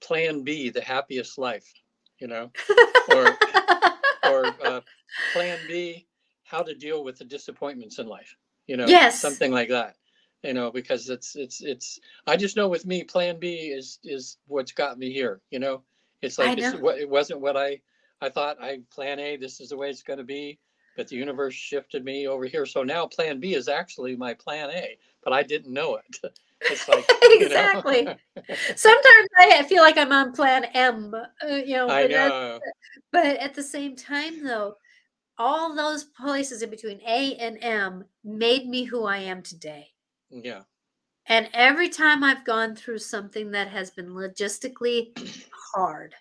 Plan 0.00 0.42
B, 0.42 0.68
The 0.68 0.82
Happiest 0.82 1.38
Life, 1.38 1.66
you 2.18 2.28
know, 2.28 2.50
or 3.14 3.36
or 4.32 4.56
uh, 4.64 4.80
Plan 5.32 5.58
B, 5.66 6.06
How 6.44 6.62
to 6.62 6.74
Deal 6.74 7.04
with 7.04 7.18
the 7.18 7.24
Disappointments 7.24 7.98
in 7.98 8.06
Life, 8.06 8.36
you 8.66 8.76
know, 8.76 8.86
Yes. 8.86 9.20
something 9.20 9.52
like 9.52 9.68
that, 9.68 9.96
you 10.42 10.54
know, 10.54 10.70
because 10.70 11.08
it's 11.08 11.36
it's 11.36 11.60
it's. 11.62 12.00
I 12.26 12.36
just 12.36 12.56
know 12.56 12.68
with 12.68 12.86
me, 12.86 13.04
Plan 13.04 13.38
B 13.38 13.54
is 13.54 13.98
is 14.04 14.38
what's 14.46 14.72
got 14.72 14.98
me 14.98 15.12
here, 15.12 15.40
you 15.50 15.58
know. 15.58 15.82
It's 16.22 16.38
like 16.38 16.58
it's, 16.58 16.72
know. 16.72 16.88
it 16.88 17.08
wasn't 17.08 17.40
what 17.40 17.56
I 17.56 17.80
I 18.20 18.28
thought. 18.28 18.60
I 18.60 18.80
Plan 18.90 19.18
A, 19.18 19.36
this 19.36 19.60
is 19.60 19.70
the 19.70 19.76
way 19.76 19.90
it's 19.90 20.02
going 20.02 20.18
to 20.18 20.24
be, 20.24 20.58
but 20.96 21.08
the 21.08 21.16
universe 21.16 21.54
shifted 21.54 22.04
me 22.04 22.26
over 22.26 22.44
here. 22.46 22.66
So 22.66 22.82
now 22.82 23.06
Plan 23.06 23.40
B 23.40 23.54
is 23.54 23.68
actually 23.68 24.16
my 24.16 24.34
Plan 24.34 24.70
A, 24.70 24.96
but 25.22 25.32
I 25.32 25.42
didn't 25.42 25.72
know 25.72 25.96
it. 25.96 26.32
It's 26.70 26.88
like. 26.88 27.08
Exactly. 27.22 28.04
Sometimes 28.76 29.28
I 29.38 29.62
feel 29.68 29.82
like 29.82 29.96
I'm 29.96 30.12
on 30.12 30.32
plan 30.32 30.64
M, 30.74 31.14
uh, 31.14 31.46
you 31.46 31.74
know, 31.74 31.88
I 31.88 32.02
but, 32.02 32.10
know. 32.10 32.60
but 33.10 33.26
at 33.38 33.54
the 33.54 33.62
same 33.62 33.96
time, 33.96 34.44
though, 34.44 34.76
all 35.38 35.74
those 35.74 36.04
places 36.04 36.62
in 36.62 36.70
between 36.70 37.00
A 37.06 37.34
and 37.36 37.58
M 37.62 38.04
made 38.22 38.66
me 38.68 38.84
who 38.84 39.04
I 39.04 39.18
am 39.18 39.42
today. 39.42 39.88
Yeah. 40.30 40.62
And 41.26 41.48
every 41.52 41.88
time 41.88 42.24
I've 42.24 42.44
gone 42.44 42.74
through 42.74 42.98
something 42.98 43.52
that 43.52 43.68
has 43.68 43.90
been 43.90 44.08
logistically 44.08 45.16
hard, 45.74 46.14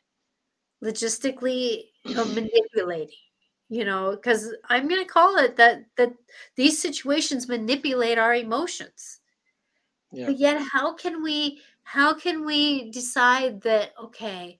logistically 0.83 1.85
manipulating, 2.05 3.15
you 3.69 3.83
know, 3.85 4.11
because 4.11 4.53
I'm 4.69 4.87
going 4.87 5.01
to 5.01 5.11
call 5.11 5.37
it 5.37 5.55
that 5.57 5.85
that 5.97 6.13
these 6.55 6.81
situations 6.81 7.47
manipulate 7.47 8.17
our 8.17 8.35
emotions. 8.35 9.20
Yeah. 10.11 10.25
But 10.27 10.39
yet, 10.39 10.61
how 10.71 10.93
can 10.93 11.23
we 11.23 11.61
how 11.83 12.13
can 12.13 12.45
we 12.45 12.91
decide 12.91 13.61
that 13.61 13.93
okay, 14.01 14.59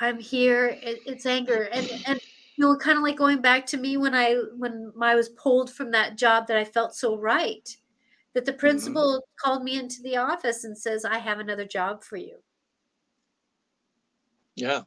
I'm 0.00 0.18
here, 0.18 0.66
it, 0.66 1.00
it's 1.06 1.26
anger, 1.26 1.68
and 1.72 1.90
and 2.06 2.20
you 2.56 2.64
know, 2.64 2.76
kind 2.76 2.96
of 2.96 3.02
like 3.02 3.16
going 3.16 3.40
back 3.40 3.66
to 3.66 3.76
me 3.76 3.96
when 3.96 4.14
I 4.14 4.34
when 4.56 4.92
I 5.00 5.14
was 5.14 5.30
pulled 5.30 5.72
from 5.72 5.90
that 5.90 6.16
job 6.16 6.46
that 6.46 6.56
I 6.56 6.64
felt 6.64 6.94
so 6.94 7.18
right 7.18 7.68
that 8.34 8.44
the 8.44 8.52
mm-hmm. 8.52 8.60
principal 8.60 9.26
called 9.36 9.64
me 9.64 9.78
into 9.78 10.02
the 10.02 10.16
office 10.16 10.64
and 10.64 10.76
says, 10.76 11.04
I 11.04 11.18
have 11.18 11.38
another 11.38 11.64
job 11.64 12.04
for 12.04 12.16
you. 12.16 12.36
Yeah. 14.56 14.82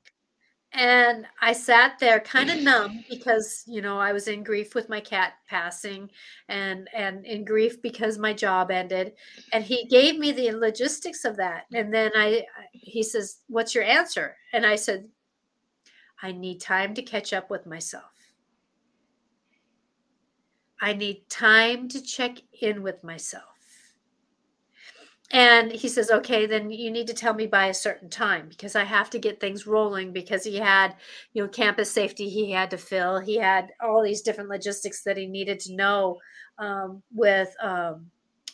And 0.74 1.26
I 1.42 1.54
sat 1.54 1.98
there 2.00 2.20
kind 2.20 2.50
of 2.50 2.62
numb 2.62 3.04
because, 3.10 3.64
you 3.68 3.82
know, 3.82 3.98
I 4.00 4.14
was 4.14 4.28
in 4.28 4.44
grief 4.44 4.76
with 4.76 4.90
my 4.90 5.00
cat 5.00 5.34
passing 5.48 6.10
and 6.50 6.90
and 6.94 7.26
in 7.26 7.46
grief 7.46 7.82
because 7.82 8.18
my 8.18 8.34
job 8.34 8.70
ended. 8.72 9.14
And 9.54 9.64
he 9.64 9.86
gave 9.86 10.20
me 10.20 10.32
the 10.32 10.52
logistics 10.52 11.26
of 11.26 11.38
that. 11.38 11.66
And 11.74 11.94
then 11.94 12.12
I 12.16 12.46
he 12.72 13.02
says, 13.04 13.40
"What's 13.48 13.74
your 13.74 13.84
answer?" 13.86 14.38
And 14.54 14.66
I 14.66 14.76
said, 14.76 15.10
"I 16.22 16.32
need 16.32 16.62
time 16.62 16.94
to 16.96 17.02
catch 17.02 17.34
up 17.34 17.50
with 17.50 17.66
myself. 17.66 18.12
I 20.82 20.94
need 20.94 21.30
time 21.30 21.88
to 21.90 22.02
check 22.02 22.38
in 22.62 22.84
with 22.84 23.04
myself." 23.04 23.57
And 25.32 25.74
he 25.74 25.90
says, 25.90 26.10
okay, 26.10 26.46
then 26.46 26.72
you 26.72 26.90
need 26.90 27.08
to 27.08 27.14
tell 27.14 27.34
me 27.34 27.48
by 27.48 27.68
a 27.68 27.74
certain 27.74 28.10
time 28.10 28.48
because 28.48 28.78
I 28.78 28.86
have 28.86 29.10
to 29.10 29.20
get 29.20 29.42
things 29.42 29.68
rolling 29.68 30.14
because 30.14 30.46
he 30.46 30.56
had, 30.56 30.96
you 31.34 31.44
know, 31.44 31.50
campus 31.50 31.92
safety 31.92 32.30
he 32.30 32.52
had 32.52 32.72
to 32.72 32.78
fill. 32.78 33.20
He 33.20 33.36
had 33.36 33.72
all 33.82 34.02
these 34.02 34.22
different 34.22 34.50
logistics 34.50 35.04
that 35.04 35.18
he 35.18 35.28
needed 35.28 35.60
to 35.62 35.76
know 35.76 36.18
um, 36.60 37.04
with 37.14 37.54
um, 37.62 38.06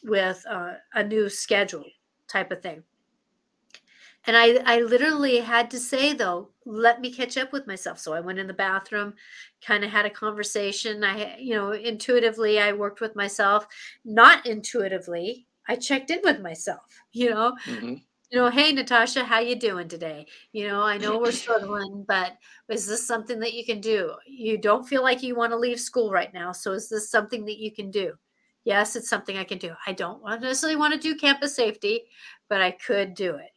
with 0.04 0.44
uh, 0.50 0.74
a 0.96 1.04
new 1.04 1.30
schedule 1.30 1.86
type 2.28 2.52
of 2.52 2.62
thing. 2.62 2.84
And 4.26 4.38
I, 4.38 4.62
I 4.66 4.80
literally 4.80 5.40
had 5.40 5.70
to 5.72 5.80
say 5.80 6.14
though, 6.14 6.50
let 6.66 7.02
me 7.02 7.12
catch 7.12 7.38
up 7.38 7.52
with 7.52 7.68
myself. 7.68 8.00
So 8.00 8.14
I 8.14 8.22
went 8.22 8.40
in 8.40 8.48
the 8.48 8.54
bathroom, 8.54 9.14
kind 9.66 9.84
of 9.84 9.92
had 9.92 10.06
a 10.06 10.10
conversation. 10.10 11.04
I, 11.04 11.38
you 11.38 11.56
know, 11.56 11.72
intuitively 11.72 12.60
I 12.60 12.72
worked 12.72 13.02
with 13.02 13.16
myself, 13.16 13.68
not 14.06 14.46
intuitively. 14.46 15.46
I 15.68 15.76
checked 15.76 16.12
in 16.12 16.22
with 16.24 16.42
myself, 16.42 16.82
you 17.12 17.30
know, 17.32 17.56
hmm 17.66 17.96
you 18.32 18.40
know, 18.40 18.50
hey 18.50 18.72
Natasha, 18.72 19.24
how 19.24 19.40
you 19.40 19.56
doing 19.56 19.88
today? 19.88 20.26
You 20.54 20.68
know, 20.68 20.82
I 20.82 20.98
know 20.98 21.20
we're 21.20 21.32
struggling, 21.32 22.04
but 22.08 22.34
is 22.70 22.88
this 22.88 23.06
something 23.06 23.40
that 23.40 23.54
you 23.54 23.64
can 23.64 23.80
do? 23.80 24.14
You 24.26 24.58
don't 24.58 24.88
feel 24.88 25.04
like 25.04 25.22
you 25.22 25.36
want 25.36 25.52
to 25.52 25.58
leave 25.58 25.80
school 25.80 26.12
right 26.12 26.34
now, 26.34 26.52
so 26.52 26.72
is 26.72 26.90
this 26.90 27.12
something 27.12 27.46
that 27.46 27.60
you 27.60 27.72
can 27.72 27.92
do? 27.92 28.14
Yes, 28.64 28.96
it's 28.96 29.10
something 29.10 29.38
I 29.38 29.44
can 29.44 29.60
do. 29.60 29.74
I 29.86 29.94
don't 29.94 30.24
necessarily 30.42 30.78
want 30.78 30.94
to 30.96 31.00
do 31.00 31.16
campus 31.16 31.56
safety, 31.56 32.04
but 32.50 32.62
I 32.62 32.72
could 32.72 33.14
do 33.14 33.36
it. 33.36 33.52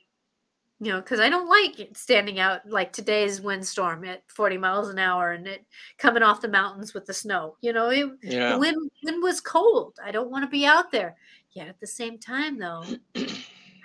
You 0.78 0.92
know, 0.92 1.00
because 1.00 1.20
I 1.20 1.30
don't 1.30 1.48
like 1.48 1.80
it 1.80 1.96
standing 1.96 2.38
out 2.38 2.68
like 2.68 2.92
today's 2.92 3.40
windstorm 3.40 4.04
at 4.04 4.22
40 4.30 4.58
miles 4.58 4.90
an 4.90 4.98
hour 4.98 5.32
and 5.32 5.46
it 5.48 5.64
coming 5.96 6.22
off 6.22 6.42
the 6.42 6.48
mountains 6.48 6.92
with 6.92 7.06
the 7.06 7.14
snow. 7.14 7.56
You 7.62 7.72
know, 7.72 7.88
it, 7.88 8.10
Yeah. 8.22 8.52
the 8.52 8.58
wind, 8.58 8.90
wind 9.02 9.22
was 9.22 9.40
cold. 9.40 9.98
I 10.04 10.10
don't 10.10 10.30
want 10.30 10.44
to 10.44 10.50
be 10.50 10.66
out 10.66 10.90
there. 10.92 11.16
Yet 11.56 11.68
at 11.68 11.80
the 11.80 11.86
same 11.86 12.18
time, 12.18 12.58
though, 12.58 12.84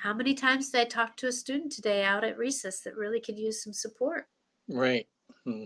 how 0.04 0.14
many 0.14 0.34
times 0.34 0.72
did 0.72 0.82
I 0.82 0.84
talk 0.84 1.16
to 1.18 1.28
a 1.28 1.32
student 1.32 1.72
today 1.72 2.04
out 2.04 2.26
at 2.26 2.38
recess 2.38 2.82
that 2.82 2.98
really 2.98 3.22
could 3.22 3.40
use 3.40 3.64
some 3.64 3.72
support? 3.72 4.28
Right. 4.68 5.08
hmm 5.46 5.66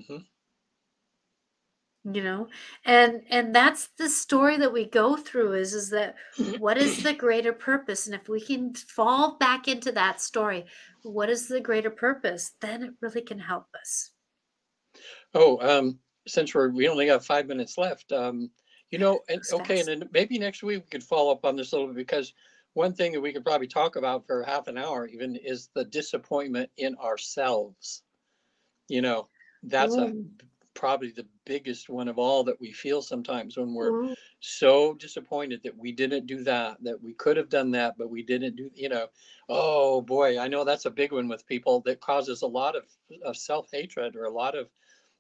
you 2.14 2.22
know 2.22 2.48
and 2.86 3.24
and 3.32 3.56
that's 3.56 3.88
the 3.98 4.08
story 4.08 4.58
that 4.58 4.72
we 4.72 4.86
go 4.86 5.18
through 5.18 5.54
is 5.54 5.74
is 5.74 5.90
that 5.90 6.14
what 6.60 6.78
is 6.78 7.02
the 7.02 7.14
greater 7.14 7.52
purpose? 7.52 8.06
And 8.06 8.14
if 8.14 8.30
we 8.30 8.40
can 8.40 8.76
fall 8.76 9.38
back 9.40 9.68
into 9.68 9.92
that 9.94 10.22
story 10.22 10.66
what 11.02 11.32
is 11.32 11.48
the 11.48 11.60
greater 11.60 11.90
purpose? 11.90 12.52
Then 12.62 12.84
it 12.84 12.92
really 13.02 13.22
can 13.22 13.40
help 13.40 13.66
us. 13.74 14.12
Oh, 15.34 15.58
um, 15.60 15.98
since 16.28 16.54
we're, 16.54 16.70
we 16.70 16.88
only 16.88 17.08
got 17.08 17.26
five 17.26 17.48
minutes 17.48 17.78
left, 17.78 18.12
um, 18.12 18.52
you 18.92 19.00
know, 19.00 19.20
and 19.30 19.42
okay, 19.52 19.80
and 19.80 19.88
then 19.88 20.10
maybe 20.12 20.38
next 20.38 20.64
week 20.64 20.84
we 20.84 20.90
could 20.90 21.04
follow 21.04 21.32
up 21.32 21.46
on 21.46 21.56
this 21.56 21.72
a 21.72 21.76
little 21.76 21.90
bit 21.90 21.98
because 21.98 22.34
one 22.74 22.94
thing 22.94 23.14
that 23.14 23.22
we 23.22 23.34
could 23.34 23.46
probably 23.46 23.68
talk 23.68 23.96
about 23.96 24.26
for 24.28 24.44
half 24.44 24.68
an 24.68 24.78
hour 24.78 25.08
even 25.08 25.36
is 25.36 25.70
the 25.74 25.86
disappointment 25.86 26.70
in 26.78 26.96
ourselves. 26.98 28.04
You 28.88 29.02
know, 29.02 29.28
that's 29.64 29.96
a 29.96 30.08
mm. 30.08 30.26
probably 30.76 31.12
the 31.12 31.26
biggest 31.46 31.90
one 31.90 32.08
of 32.08 32.20
all 32.20 32.44
that 32.44 32.60
we 32.60 32.72
feel 32.72 33.02
sometimes 33.02 33.58
when 33.58 33.74
we're 33.74 34.04
ooh, 34.04 34.16
so 34.40 34.94
disappointed 34.94 35.62
that 35.64 35.78
we 35.78 35.92
didn't 35.92 36.28
do 36.28 36.44
that, 36.44 36.78
that 36.84 37.02
we 37.02 37.14
could 37.14 37.38
have 37.38 37.50
done 37.50 37.72
that, 37.72 37.98
but 37.98 38.10
we 38.10 38.22
didn't 38.22 38.56
do, 38.56 38.70
you 38.76 38.90
know. 38.90 39.08
Oh 39.50 40.02
boy, 40.02 40.38
I 40.38 40.48
know 40.48 40.64
that's 40.64 40.86
a 40.86 40.92
big 40.92 41.12
one 41.12 41.28
with 41.28 41.48
people 41.48 41.82
that 41.86 42.02
causes 42.02 42.42
a 42.42 42.48
lot 42.48 42.76
of, 42.76 42.84
of 43.24 43.38
self-hatred 43.38 44.16
or 44.16 44.26
a 44.26 44.32
lot 44.32 44.56
of, 44.56 44.68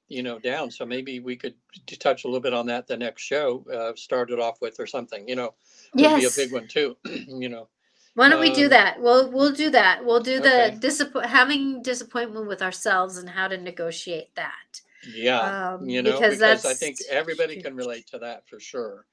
you 0.07 0.23
know, 0.23 0.39
down. 0.39 0.71
So 0.71 0.85
maybe 0.85 1.19
we 1.19 1.35
could 1.35 1.55
t- 1.87 1.95
touch 1.97 2.23
a 2.25 2.27
little 2.27 2.41
bit 2.41 2.53
on 2.53 2.67
that 2.67 2.87
the 2.87 2.97
next 2.97 3.23
show, 3.23 3.65
uh, 3.73 3.95
start 3.95 4.31
it 4.31 4.39
off 4.39 4.61
with 4.61 4.79
or 4.79 4.87
something, 4.87 5.27
you 5.27 5.35
know, 5.35 5.55
would 5.97 6.13
be 6.13 6.25
a 6.25 6.31
big 6.31 6.51
one 6.51 6.67
too, 6.67 6.97
you 7.27 7.49
know. 7.49 7.69
why 8.13 8.29
don't 8.29 8.39
we 8.39 8.49
do 8.49 8.67
Um, 8.67 8.69
that 8.69 9.01
we'll 9.01 9.29
we'll 9.31 9.51
do 9.51 9.69
that 9.69 10.05
we'll 10.05 10.21
do 10.21 10.39
the 10.39 10.71
okay, 10.71 10.79
disappoint 10.79 11.25
having 11.25 11.81
disappointment 11.81 12.47
with 12.47 12.61
ourselves 12.61 13.17
and 13.17 13.29
how 13.29 13.47
to 13.47 13.57
negotiate 13.57 14.33
that 14.35 14.81
yeah, 15.03 15.53
um 15.77 15.79
you 15.79 16.01
know, 16.01 16.23
because 16.23 16.23
because 16.23 16.65
I 16.65 16.73
think 16.73 16.99
everybody 17.09 17.57
can 17.57 17.75
relate 17.75 18.07
to 18.07 18.19
that 18.19 18.47
for 18.47 18.59
sure, 18.59 19.05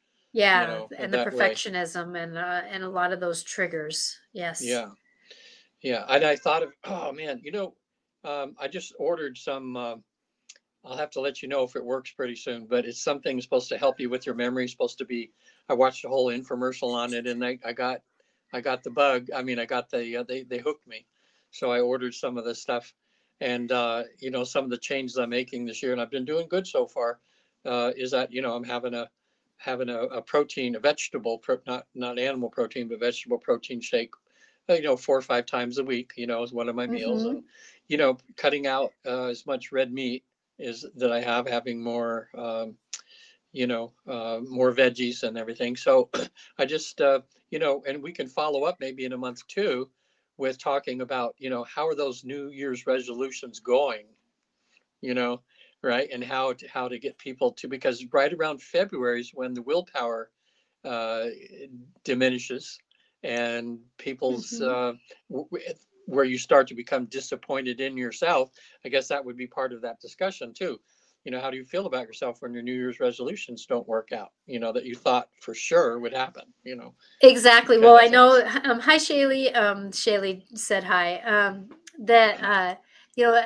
you 0.51 0.61
yeah 0.62 0.66
know, 0.66 0.90
and 0.97 1.12
the 1.12 1.18
that 1.18 1.32
way. 1.32 1.57
perfectionism 1.57 2.16
and 2.22 2.36
uh, 2.38 2.62
and 2.68 2.82
a 2.82 2.88
lot 2.88 3.12
of 3.12 3.20
those 3.20 3.43
triggers 3.43 4.18
yes 4.32 4.82
Yeah. 4.82 4.90
Yeah, 5.82 6.05
and 6.09 6.24
I 6.24 6.36
thought 6.36 6.62
of, 6.62 6.72
oh 6.84 7.12
man, 7.12 7.40
you 7.43 7.51
know, 7.53 7.74
um, 8.24 8.55
I 8.61 8.68
just 8.68 8.95
ordered 8.99 9.36
some. 9.38 9.76
um 9.76 10.05
I'll 10.85 10.97
have 10.97 11.11
to 11.11 11.20
let 11.20 11.43
you 11.43 11.49
know 11.49 11.62
if 11.62 11.76
it 11.76 11.85
works 11.85 12.11
pretty 12.12 12.35
soon, 12.35 12.66
but 12.66 12.85
it's 12.85 13.01
something 13.03 13.41
supposed 13.41 13.68
to 13.68 13.78
help 13.78 14.01
you 14.01 14.11
with 14.11 14.26
your 14.26 14.35
memory. 14.35 14.66
Supposed 14.68 14.99
to 14.99 15.05
be. 15.05 15.33
I 15.68 15.74
watched 15.74 16.05
a 16.05 16.09
whole 16.09 16.26
infomercial 16.26 16.93
on 16.95 17.14
it, 17.14 17.26
and 17.26 17.45
I, 17.45 17.59
I 17.64 17.72
got, 17.72 18.03
I 18.53 18.61
got 18.61 18.83
the 18.83 18.91
bug. 18.91 19.28
I 19.35 19.43
mean, 19.43 19.59
I 19.61 19.64
got 19.66 19.91
the 19.91 20.16
uh, 20.18 20.22
they 20.24 20.43
they 20.43 20.59
hooked 20.59 20.87
me, 20.87 21.07
so 21.51 21.70
I 21.70 21.80
ordered 21.80 22.14
some 22.14 22.37
of 22.37 22.45
this 22.45 22.61
stuff, 22.61 22.95
and 23.41 23.70
uh, 23.70 24.05
you 24.18 24.30
know 24.30 24.43
some 24.45 24.64
of 24.64 24.70
the 24.70 24.78
changes 24.78 25.16
I'm 25.18 25.30
making 25.30 25.66
this 25.66 25.83
year, 25.83 25.93
and 25.93 26.01
I've 26.01 26.11
been 26.11 26.24
doing 26.24 26.49
good 26.49 26.66
so 26.66 26.87
far. 26.87 27.20
Uh, 27.64 27.93
is 27.97 28.11
that 28.11 28.33
you 28.33 28.43
know 28.43 28.57
I'm 28.57 28.64
having 28.64 28.95
a 28.95 29.09
having 29.59 29.89
a, 29.89 30.03
a 30.05 30.22
protein, 30.22 30.74
a 30.74 30.80
vegetable, 30.80 31.39
pro, 31.39 31.61
not 31.66 31.87
not 31.95 32.18
animal 32.18 32.51
protein, 32.51 32.89
but 32.89 32.99
vegetable 32.99 33.39
protein 33.39 33.80
shake 33.80 34.11
uh, 34.68 34.74
you 34.74 34.83
know, 34.83 34.97
four 34.97 35.16
or 35.16 35.22
five 35.22 35.47
times 35.47 35.78
a 35.78 35.85
week, 35.85 36.12
you 36.16 36.26
know, 36.26 36.43
as 36.43 36.53
one 36.53 36.68
of 36.68 36.76
my 36.76 36.87
meals 36.87 37.24
hmm 37.24 37.30
and, 37.30 37.45
you 37.89 37.97
know, 37.97 38.16
cutting 38.37 38.66
out 38.66 38.95
uh, 39.07 39.24
as 39.26 39.47
much 39.47 39.72
red 39.72 39.93
meat 39.93 40.24
is 40.63 40.87
that 40.97 41.13
I 41.13 41.21
have, 41.21 41.49
having 41.49 41.83
more, 41.83 42.31
um, 42.37 42.77
you 43.53 43.67
know, 43.67 43.93
uh, 44.09 44.41
more 44.49 44.73
veggies 44.73 45.23
and 45.23 45.39
everything. 45.39 45.77
So 45.77 46.11
I 46.59 46.67
just, 46.67 47.01
uh, 47.01 47.21
you 47.51 47.59
know, 47.59 47.83
and 47.87 48.03
we 48.03 48.13
can 48.13 48.29
follow 48.29 48.65
up 48.65 48.79
maybe 48.81 49.05
in 49.05 49.13
a 49.13 49.19
month 49.19 49.47
too 49.49 49.91
with 50.39 50.59
talking 50.59 51.01
about, 51.01 51.35
you 51.39 51.51
know, 51.51 51.65
how 51.65 51.89
are 51.89 51.95
those 51.95 52.25
New 52.25 52.49
Year's 52.49 52.87
resolutions 52.87 53.61
going, 53.61 54.07
you 55.01 55.15
know, 55.15 55.43
right? 55.83 56.09
And 56.13 56.25
how 56.25 56.53
to, 56.55 56.69
how 56.69 56.89
to 56.89 56.99
get 56.99 57.19
people 57.19 57.53
to, 57.53 57.69
because 57.69 58.05
right 58.13 58.33
around 58.33 58.63
February 58.63 59.21
is 59.21 59.33
when 59.35 59.55
the 59.55 59.63
willpower 59.63 60.31
uh, 60.85 61.27
diminishes 62.05 62.79
and 63.23 63.81
people's 63.99 64.61
hmm 64.61 64.67
uh, 64.67 64.95
w- 65.31 65.49
where 66.07 66.24
you 66.24 66.38
start 66.38 66.66
to 66.66 66.74
become 66.74 67.07
disappointed 67.07 67.80
in 67.80 67.96
yourself 67.96 68.50
i 68.84 68.88
guess 68.88 69.09
that 69.09 69.24
would 69.24 69.36
be 69.36 69.46
part 69.46 69.72
of 69.72 69.80
that 69.80 70.00
discussion 70.00 70.53
too 70.53 70.78
you 71.24 71.30
know 71.30 71.40
how 71.40 71.50
do 71.50 71.57
you 71.57 71.64
feel 71.64 71.86
about 71.86 72.07
yourself 72.07 72.42
when 72.42 72.53
your 72.53 72.62
new 72.62 72.72
year's 72.72 73.00
resolutions 73.00 73.66
don't 73.66 73.86
work 73.88 74.12
out 74.12 74.32
you 74.46 74.59
know 74.59 74.72
that 74.72 74.84
you 74.84 74.94
thought 74.94 75.28
for 75.40 75.55
sure 75.55 75.98
would 75.98 76.14
happen 76.14 76.44
you 76.64 76.76
know 76.76 76.94
Exactly. 77.22 77.78
Well, 77.78 77.98
I 78.00 78.09
know. 78.09 78.42
Um, 78.64 78.80
hi, 78.80 78.96
Shaylee. 78.96 79.57
Um, 79.57 79.90
Shaylee 79.92 80.42
said 80.59 80.82
hi. 80.82 81.18
Um, 81.20 81.68
that 82.00 82.42
uh, 82.42 82.74
you 83.14 83.24
know. 83.24 83.42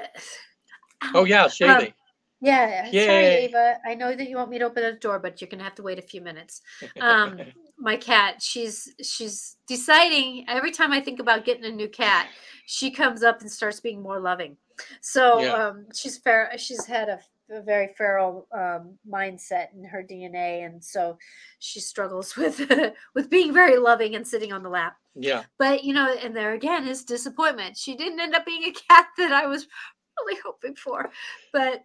oh 1.15 1.25
yeah 1.25 1.45
Um, 1.45 1.51
shaylee 1.51 1.93
yeah. 2.41 2.85
Sorry, 2.85 2.93
yay 2.93 3.45
Ava. 3.47 3.79
I 3.85 3.95
know 3.95 4.15
that 4.15 4.29
you 4.29 4.37
want 4.37 4.51
me 4.51 4.59
to 4.59 4.67
open 4.67 4.83
the 4.83 4.93
door, 4.93 5.19
but 5.19 5.41
you're 5.41 5.49
gonna 5.49 5.65
have 5.65 5.75
to 5.77 5.83
wait 5.83 5.99
a 5.99 6.03
few 6.03 6.21
minutes. 6.21 6.63
Um, 7.01 7.41
my 7.79 7.97
cat. 7.97 8.43
She's 8.43 8.95
she's 9.03 9.57
deciding 9.67 10.45
every 10.49 10.71
time 10.71 10.93
I 10.93 11.01
think 11.01 11.21
about 11.21 11.45
getting 11.45 11.65
a 11.65 11.71
new 11.71 11.89
cat, 11.89 12.29
she 12.67 12.91
comes 12.91 13.23
up 13.23 13.41
and 13.41 13.51
starts 13.51 13.81
being 13.81 14.03
more 14.03 14.21
loving. 14.21 14.57
So 15.01 15.41
yeah 15.41 15.53
um, 15.53 15.87
she's 15.95 16.19
fair. 16.19 16.53
She's 16.59 16.85
had 16.87 17.09
a, 17.09 17.21
a 17.51 17.63
very 17.63 17.95
feral 17.97 18.47
um, 18.53 18.99
mindset 19.09 19.69
in 19.75 19.85
her 19.85 20.03
DNA, 20.03 20.67
and 20.67 20.83
so 20.83 21.19
she 21.59 21.81
struggles 21.81 22.37
with 22.37 22.71
with 23.15 23.31
being 23.31 23.53
very 23.53 23.79
loving 23.79 24.15
and 24.15 24.27
sitting 24.27 24.53
on 24.53 24.63
the 24.63 24.71
lap. 24.71 24.97
yeah 25.15 25.45
But 25.59 25.85
you 25.85 25.95
know, 25.95 26.15
and 26.23 26.35
there 26.35 26.55
again 26.55 26.87
is 26.87 27.05
disappointment. 27.05 27.77
She 27.77 27.95
didn't 27.95 28.21
end 28.21 28.35
up 28.35 28.47
being 28.47 28.65
a 28.65 28.73
cat 28.73 29.07
that 29.19 29.33
I 29.33 29.47
was 29.47 29.67
really 30.19 30.41
hoping 30.45 30.75
for, 30.75 31.11
but 31.53 31.85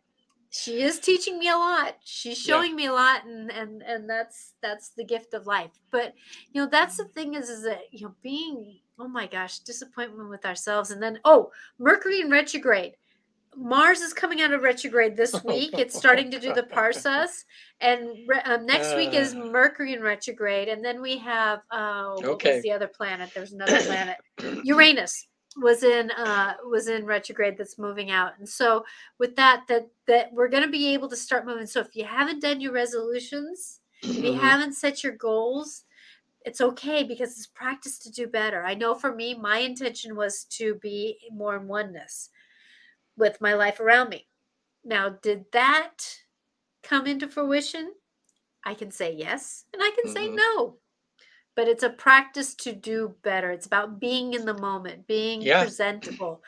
she 0.51 0.81
is 0.81 0.99
teaching 0.99 1.39
me 1.39 1.47
a 1.47 1.55
lot. 1.55 1.95
She's 2.03 2.45
yeah 2.45 2.55
showing 2.55 2.75
me 2.75 2.87
a 2.87 2.93
lot, 2.93 3.25
and 3.25 3.49
and 3.51 3.81
and 3.81 4.09
that's 4.09 4.53
that's 4.61 4.89
the 4.89 5.03
gift 5.03 5.33
of 5.33 5.47
life. 5.47 5.71
But 5.91 6.13
you 6.51 6.61
know, 6.61 6.69
that's 6.69 6.97
the 6.97 7.05
thing 7.05 7.35
is 7.35 7.49
is 7.49 7.63
that 7.63 7.83
you 7.91 8.05
know 8.05 8.13
being 8.21 8.79
oh 8.99 9.07
my 9.07 9.27
gosh 9.27 9.59
disappointment 9.59 10.29
with 10.29 10.45
ourselves, 10.45 10.91
and 10.91 11.01
then 11.01 11.19
oh 11.23 11.51
Mercury 11.79 12.21
in 12.21 12.29
retrograde. 12.29 12.95
Mars 13.53 13.99
is 13.99 14.13
coming 14.13 14.39
out 14.39 14.53
of 14.53 14.61
retrograde 14.61 15.17
this 15.17 15.43
week. 15.43 15.71
It's 15.73 15.97
starting 15.97 16.31
to 16.31 16.39
do 16.39 16.53
the 16.53 16.63
parsas, 16.63 17.43
and 17.81 18.09
um, 18.45 18.65
next 18.65 18.95
week 18.95 19.13
is 19.13 19.33
uh, 19.33 19.39
Mercury 19.39 19.93
in 19.93 20.01
retrograde, 20.01 20.69
and 20.69 20.83
then 20.83 21.01
we 21.01 21.17
have 21.17 21.59
uh, 21.69 22.11
what 22.11 22.23
was 22.23 22.29
okay 22.31 22.61
the 22.61 22.71
other 22.71 22.87
planet? 22.87 23.29
There's 23.33 23.51
another 23.51 23.81
planet, 23.81 24.17
Uranus 24.63 25.27
was 25.57 25.83
in 25.83 26.11
uh, 26.11 26.55
was 26.65 26.87
in 26.87 27.05
retrograde 27.05 27.57
that's 27.57 27.77
moving 27.77 28.09
out, 28.11 28.37
and 28.39 28.47
so 28.47 28.85
with 29.19 29.35
that, 29.35 29.65
that 29.67 29.89
that 30.07 30.31
we're 30.33 30.47
going 30.49 30.63
to 30.63 30.69
be 30.69 30.93
able 30.93 31.09
to 31.09 31.17
start 31.17 31.45
moving. 31.45 31.67
So 31.67 31.81
if 31.81 31.95
you 31.95 32.05
haven't 32.05 32.41
done 32.41 32.61
your 32.61 32.73
resolutions, 32.73 33.81
if 34.15 34.23
you 34.23 34.33
Mhm. 34.33 34.39
haven't 34.39 34.73
set 34.73 35.03
your 35.03 35.13
goals, 35.13 35.85
it's 36.45 36.61
okay 36.61 37.03
because 37.03 37.31
it's 37.31 37.47
practice 37.47 37.99
to 37.99 38.11
do 38.11 38.27
better. 38.27 38.63
I 38.63 38.75
know 38.75 38.95
for 38.95 39.13
me, 39.15 39.35
my 39.35 39.59
intention 39.59 40.15
was 40.15 40.45
to 40.45 40.75
be 40.75 41.19
more 41.31 41.55
in 41.57 41.67
oneness 41.67 42.29
with 43.17 43.41
my 43.41 43.53
life 43.53 43.79
around 43.79 44.09
me. 44.09 44.27
Now, 44.83 45.09
did 45.09 45.45
that 45.53 45.97
come 46.83 47.07
into 47.07 47.27
fruition? 47.29 47.93
I 48.65 48.75
can 48.75 48.91
say 48.91 49.13
yes 49.15 49.65
and 49.73 49.81
I 49.83 49.91
can 49.91 50.07
say 50.07 50.29
Mhm. 50.29 50.35
no. 50.35 50.79
But 51.55 51.67
it's 51.67 51.83
a 51.83 51.89
practice 51.89 52.55
to 52.55 52.73
do 52.73 53.15
better. 53.23 53.51
It's 53.51 53.65
about 53.65 53.99
being 53.99 54.33
in 54.33 54.45
the 54.45 54.53
moment, 54.53 55.07
being 55.07 55.41
yeah 55.41 55.61
presentable, 55.61 56.41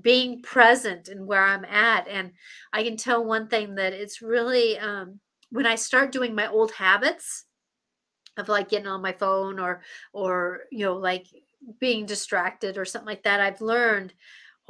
being 0.00 0.42
present 0.42 1.08
in 1.08 1.26
where 1.26 1.44
I'm 1.44 1.64
at. 1.64 2.08
And 2.08 2.32
I 2.72 2.82
can 2.82 2.96
tell 2.96 3.24
one 3.24 3.48
thing 3.48 3.76
that 3.76 3.92
it's 3.92 4.22
really 4.22 4.78
um, 4.78 5.20
when 5.50 5.66
I 5.66 5.76
start 5.76 6.12
doing 6.12 6.34
my 6.34 6.48
old 6.48 6.72
habits 6.72 7.44
of 8.36 8.48
like 8.48 8.68
getting 8.68 8.86
on 8.86 9.02
my 9.02 9.12
phone 9.12 9.58
or 9.58 9.82
or 10.12 10.62
you 10.72 10.84
know 10.84 10.96
like 10.96 11.26
being 11.78 12.06
distracted 12.06 12.76
or 12.76 12.84
something 12.84 13.06
like 13.06 13.22
that, 13.22 13.40
I've 13.40 13.60
learned 13.60 14.14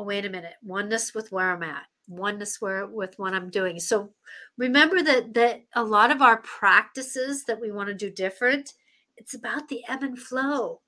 oh 0.01 0.05
wait 0.05 0.25
a 0.25 0.31
minute 0.31 0.55
oneness 0.63 1.15
with 1.15 1.31
where 1.31 1.53
i'm 1.53 1.63
at 1.63 1.85
oneness 2.09 2.61
where 2.61 2.87
with 2.87 3.17
what 3.19 3.35
i'm 3.35 3.51
doing 3.51 3.79
so 3.79 4.11
remember 4.57 5.03
that 5.03 5.33
that 5.35 5.61
a 5.75 5.85
lot 5.85 6.11
of 6.11 6.23
our 6.23 6.39
practices 6.39 7.45
that 7.45 7.61
we 7.61 7.71
want 7.71 7.87
to 7.87 7.95
do 7.95 8.11
different 8.11 8.73
it's 9.21 9.35
about 9.35 9.69
the 9.69 9.83
ebb 9.87 10.03
and 10.03 10.19
flow. 10.19 10.81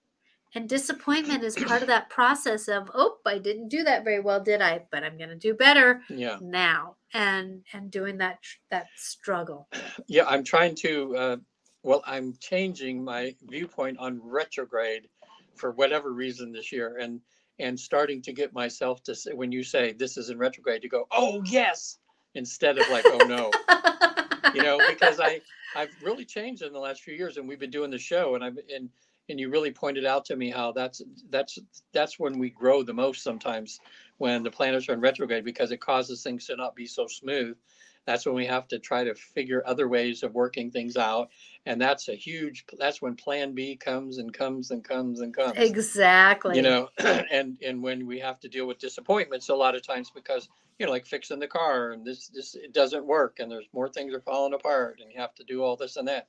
And 0.55 0.68
disappointment 0.68 1.45
is 1.45 1.55
part 1.55 1.83
of 1.83 1.89
that 1.89 2.11
process 2.11 2.68
of 2.68 2.91
oh 2.95 3.16
i 3.24 3.39
didn't 3.39 3.68
do 3.68 3.85
that 3.85 4.05
very 4.05 4.20
well 4.20 4.41
did 4.41 4.61
i? 4.61 4.80
But 4.91 5.05
i'm 5.05 5.16
going 5.16 5.30
to 5.30 5.37
do 5.37 5.55
better 5.55 6.03
yeah. 6.11 6.39
now 6.43 6.97
and 7.14 7.62
and 7.72 7.91
doing 7.91 8.18
that 8.18 8.39
that 8.70 8.87
struggle. 8.97 9.68
Yeah 10.09 10.24
i'm 10.26 10.45
trying 10.45 10.74
to 10.76 11.16
uh, 11.16 11.37
well 11.83 12.03
i'm 12.07 12.35
changing 12.39 13.03
my 13.03 13.35
viewpoint 13.45 13.99
on 13.99 14.20
retrograde 14.22 15.09
for 15.55 15.70
whatever 15.72 16.12
reason 16.12 16.53
this 16.53 16.70
year 16.70 16.99
and 16.99 17.20
and 17.59 17.78
starting 17.78 18.20
to 18.22 18.33
get 18.33 18.53
myself 18.53 19.03
to 19.05 19.14
say 19.14 19.33
when 19.33 19.53
you 19.53 19.62
say 19.62 19.93
this 19.93 20.18
is 20.18 20.28
in 20.28 20.37
retrograde 20.37 20.83
to 20.83 20.89
go 20.89 21.07
oh 21.12 21.43
yes 21.45 21.99
instead 22.35 22.76
of 22.76 22.89
like 22.91 23.05
oh 23.07 23.24
no 23.26 23.51
you 24.55 24.62
know 24.62 24.78
because 24.88 25.20
i 25.20 25.40
i've 25.76 25.90
really 26.03 26.24
changed 26.24 26.62
in 26.62 26.72
the 26.72 26.78
last 26.78 27.03
few 27.03 27.14
years 27.14 27.36
and 27.36 27.49
we've 27.49 27.61
been 27.61 27.70
doing 27.70 27.90
the 27.90 27.99
show 27.99 28.34
and 28.34 28.45
i've 28.45 28.59
and 28.74 28.88
and 29.28 29.38
you 29.38 29.49
really 29.49 29.70
pointed 29.70 30.05
out 30.05 30.24
to 30.24 30.36
me 30.36 30.51
how 30.51 30.72
that's 30.72 31.03
that's 31.30 31.59
that's 31.93 32.18
when 32.18 32.38
we 32.38 32.51
grow 32.51 32.82
the 32.82 32.93
most 32.93 33.22
sometimes 33.22 33.80
when 34.18 34.43
the 34.43 34.51
planets 34.51 34.88
are 34.88 34.93
in 34.93 35.01
retrograde 35.01 35.45
because 35.45 35.70
it 35.70 35.80
causes 35.80 36.22
things 36.22 36.47
to 36.47 36.57
not 36.57 36.74
be 36.74 36.86
so 36.86 37.07
smooth 37.07 37.57
that's 38.05 38.26
when 38.26 38.34
we 38.34 38.47
have 38.47 38.66
to 38.68 38.78
try 38.78 39.05
to 39.05 39.14
figure 39.14 39.62
other 39.64 39.88
ways 39.88 40.22
of 40.22 40.34
working 40.34 40.70
things 40.70 40.97
out. 40.97 41.30
And 41.66 41.80
that's 41.80 42.09
a 42.09 42.14
huge, 42.14 42.64
that's 42.78 43.01
when 43.01 43.14
plan 43.14 43.55
B 43.55 43.76
comes 43.76 44.18
and 44.18 44.32
comes 44.32 44.72
and 44.72 44.82
comes 44.82 45.20
and 45.20 45.34
comes. 45.34 45.55
Exactly. 45.57 46.57
You 46.57 46.62
know, 46.62 46.88
and, 46.99 47.59
and 47.64 47.82
when 47.82 48.07
we 48.07 48.18
have 48.18 48.40
to 48.40 48.49
deal 48.49 48.66
with 48.66 48.78
disappointments 48.78 49.49
a 49.49 49.55
lot 49.55 49.76
of 49.76 49.86
times 49.86 50.11
because, 50.11 50.49
you 50.83 50.87
know, 50.87 50.93
like 50.93 51.07
fixing 51.07 51.39
the 51.39 51.47
car 51.47 51.93
and 51.93 52.05
this, 52.05 52.26
this, 52.26 52.57
it 52.57 52.74
doesn't 52.74 53.07
work 53.07 53.37
and 53.39 53.49
there's 53.49 53.68
more 53.72 53.89
things 53.89 54.12
are 54.12 54.20
falling 54.20 54.53
apart 54.53 54.99
and 55.01 55.12
you 55.12 55.20
have 55.20 55.33
to 55.33 55.45
do 55.45 55.62
all 55.62 55.76
this 55.76 55.97
and 55.97 56.09
that. 56.09 56.26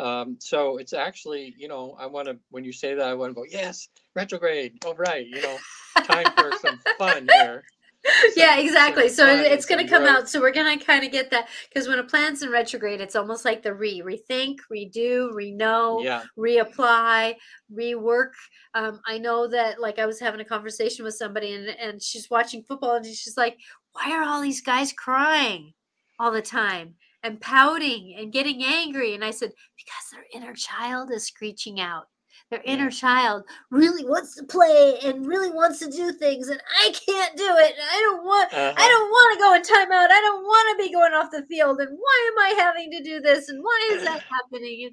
Um, 0.00 0.36
so 0.40 0.78
it's 0.78 0.92
actually, 0.92 1.54
you 1.56 1.68
know, 1.68 1.96
I 2.00 2.06
want 2.06 2.26
to, 2.26 2.36
when 2.50 2.64
you 2.64 2.72
say 2.72 2.94
that, 2.94 3.06
I 3.06 3.14
want 3.14 3.30
to 3.30 3.34
go, 3.34 3.44
yes, 3.48 3.88
retrograde. 4.16 4.84
All 4.84 4.96
right. 4.96 5.24
You 5.24 5.40
know, 5.40 5.56
time 6.02 6.26
for 6.36 6.50
some 6.60 6.80
fun 6.98 7.28
here. 7.38 7.62
yeah, 8.36 8.58
exactly. 8.58 9.08
So 9.08 9.26
it's 9.26 9.64
going 9.64 9.82
to 9.82 9.90
come 9.90 10.02
growth. 10.02 10.16
out. 10.16 10.28
So 10.28 10.40
we're 10.40 10.52
going 10.52 10.78
to 10.78 10.84
kind 10.84 11.04
of 11.04 11.10
get 11.12 11.30
that 11.30 11.48
because 11.68 11.88
when 11.88 11.98
a 11.98 12.04
plan's 12.04 12.42
in 12.42 12.50
retrograde, 12.50 13.00
it's 13.00 13.16
almost 13.16 13.44
like 13.44 13.62
the 13.62 13.72
re 13.74 14.02
rethink, 14.02 14.56
redo, 14.70 15.32
reknow, 15.32 16.04
Yeah. 16.04 16.22
reapply, 16.38 17.36
rework. 17.72 18.32
Um, 18.74 19.00
I 19.06 19.18
know 19.18 19.48
that 19.48 19.80
like 19.80 19.98
I 19.98 20.06
was 20.06 20.20
having 20.20 20.40
a 20.40 20.44
conversation 20.44 21.04
with 21.04 21.14
somebody 21.14 21.52
and, 21.52 21.68
and 21.68 22.02
she's 22.02 22.28
watching 22.28 22.62
football 22.62 22.96
and 22.96 23.06
she's 23.06 23.36
like, 23.36 23.56
why 23.94 24.12
are 24.12 24.22
all 24.22 24.42
these 24.42 24.60
guys 24.60 24.92
crying 24.92 25.72
all 26.20 26.30
the 26.30 26.42
time 26.42 26.94
and 27.22 27.40
pouting 27.40 28.14
and 28.18 28.32
getting 28.32 28.62
angry? 28.64 29.14
And 29.14 29.24
I 29.24 29.30
said, 29.30 29.50
because 29.76 30.04
their 30.12 30.24
inner 30.34 30.54
child 30.54 31.10
is 31.12 31.26
screeching 31.26 31.80
out. 31.80 32.04
Their 32.50 32.60
inner 32.64 32.90
child 32.90 33.44
really 33.70 34.04
wants 34.04 34.36
to 34.36 34.44
play 34.44 34.98
and 35.02 35.26
really 35.26 35.50
wants 35.50 35.78
to 35.78 35.90
do 35.90 36.12
things, 36.12 36.48
and 36.48 36.60
I 36.82 36.92
can't 37.06 37.36
do 37.36 37.46
it. 37.48 37.74
I 37.80 38.00
don't 38.00 38.24
want. 38.24 38.52
I 38.52 38.68
Uh-huh. 38.68 38.88
don't 38.88 39.10
want 39.10 39.32
to 39.32 39.42
go 39.42 39.54
in 39.54 39.62
timeout. 39.62 40.10
I 40.10 40.20
don't 40.20 40.42
want 40.44 40.78
to 40.78 40.84
be 40.84 40.92
going 40.92 41.14
off 41.14 41.30
the 41.30 41.46
field. 41.46 41.80
And 41.80 41.96
why 41.98 42.30
am 42.32 42.38
I 42.38 42.62
having 42.62 42.90
to 42.90 43.02
do 43.02 43.20
this? 43.20 43.48
And 43.48 43.62
why 43.62 43.90
is 43.92 44.04
that 44.04 44.22
happening? 44.30 44.90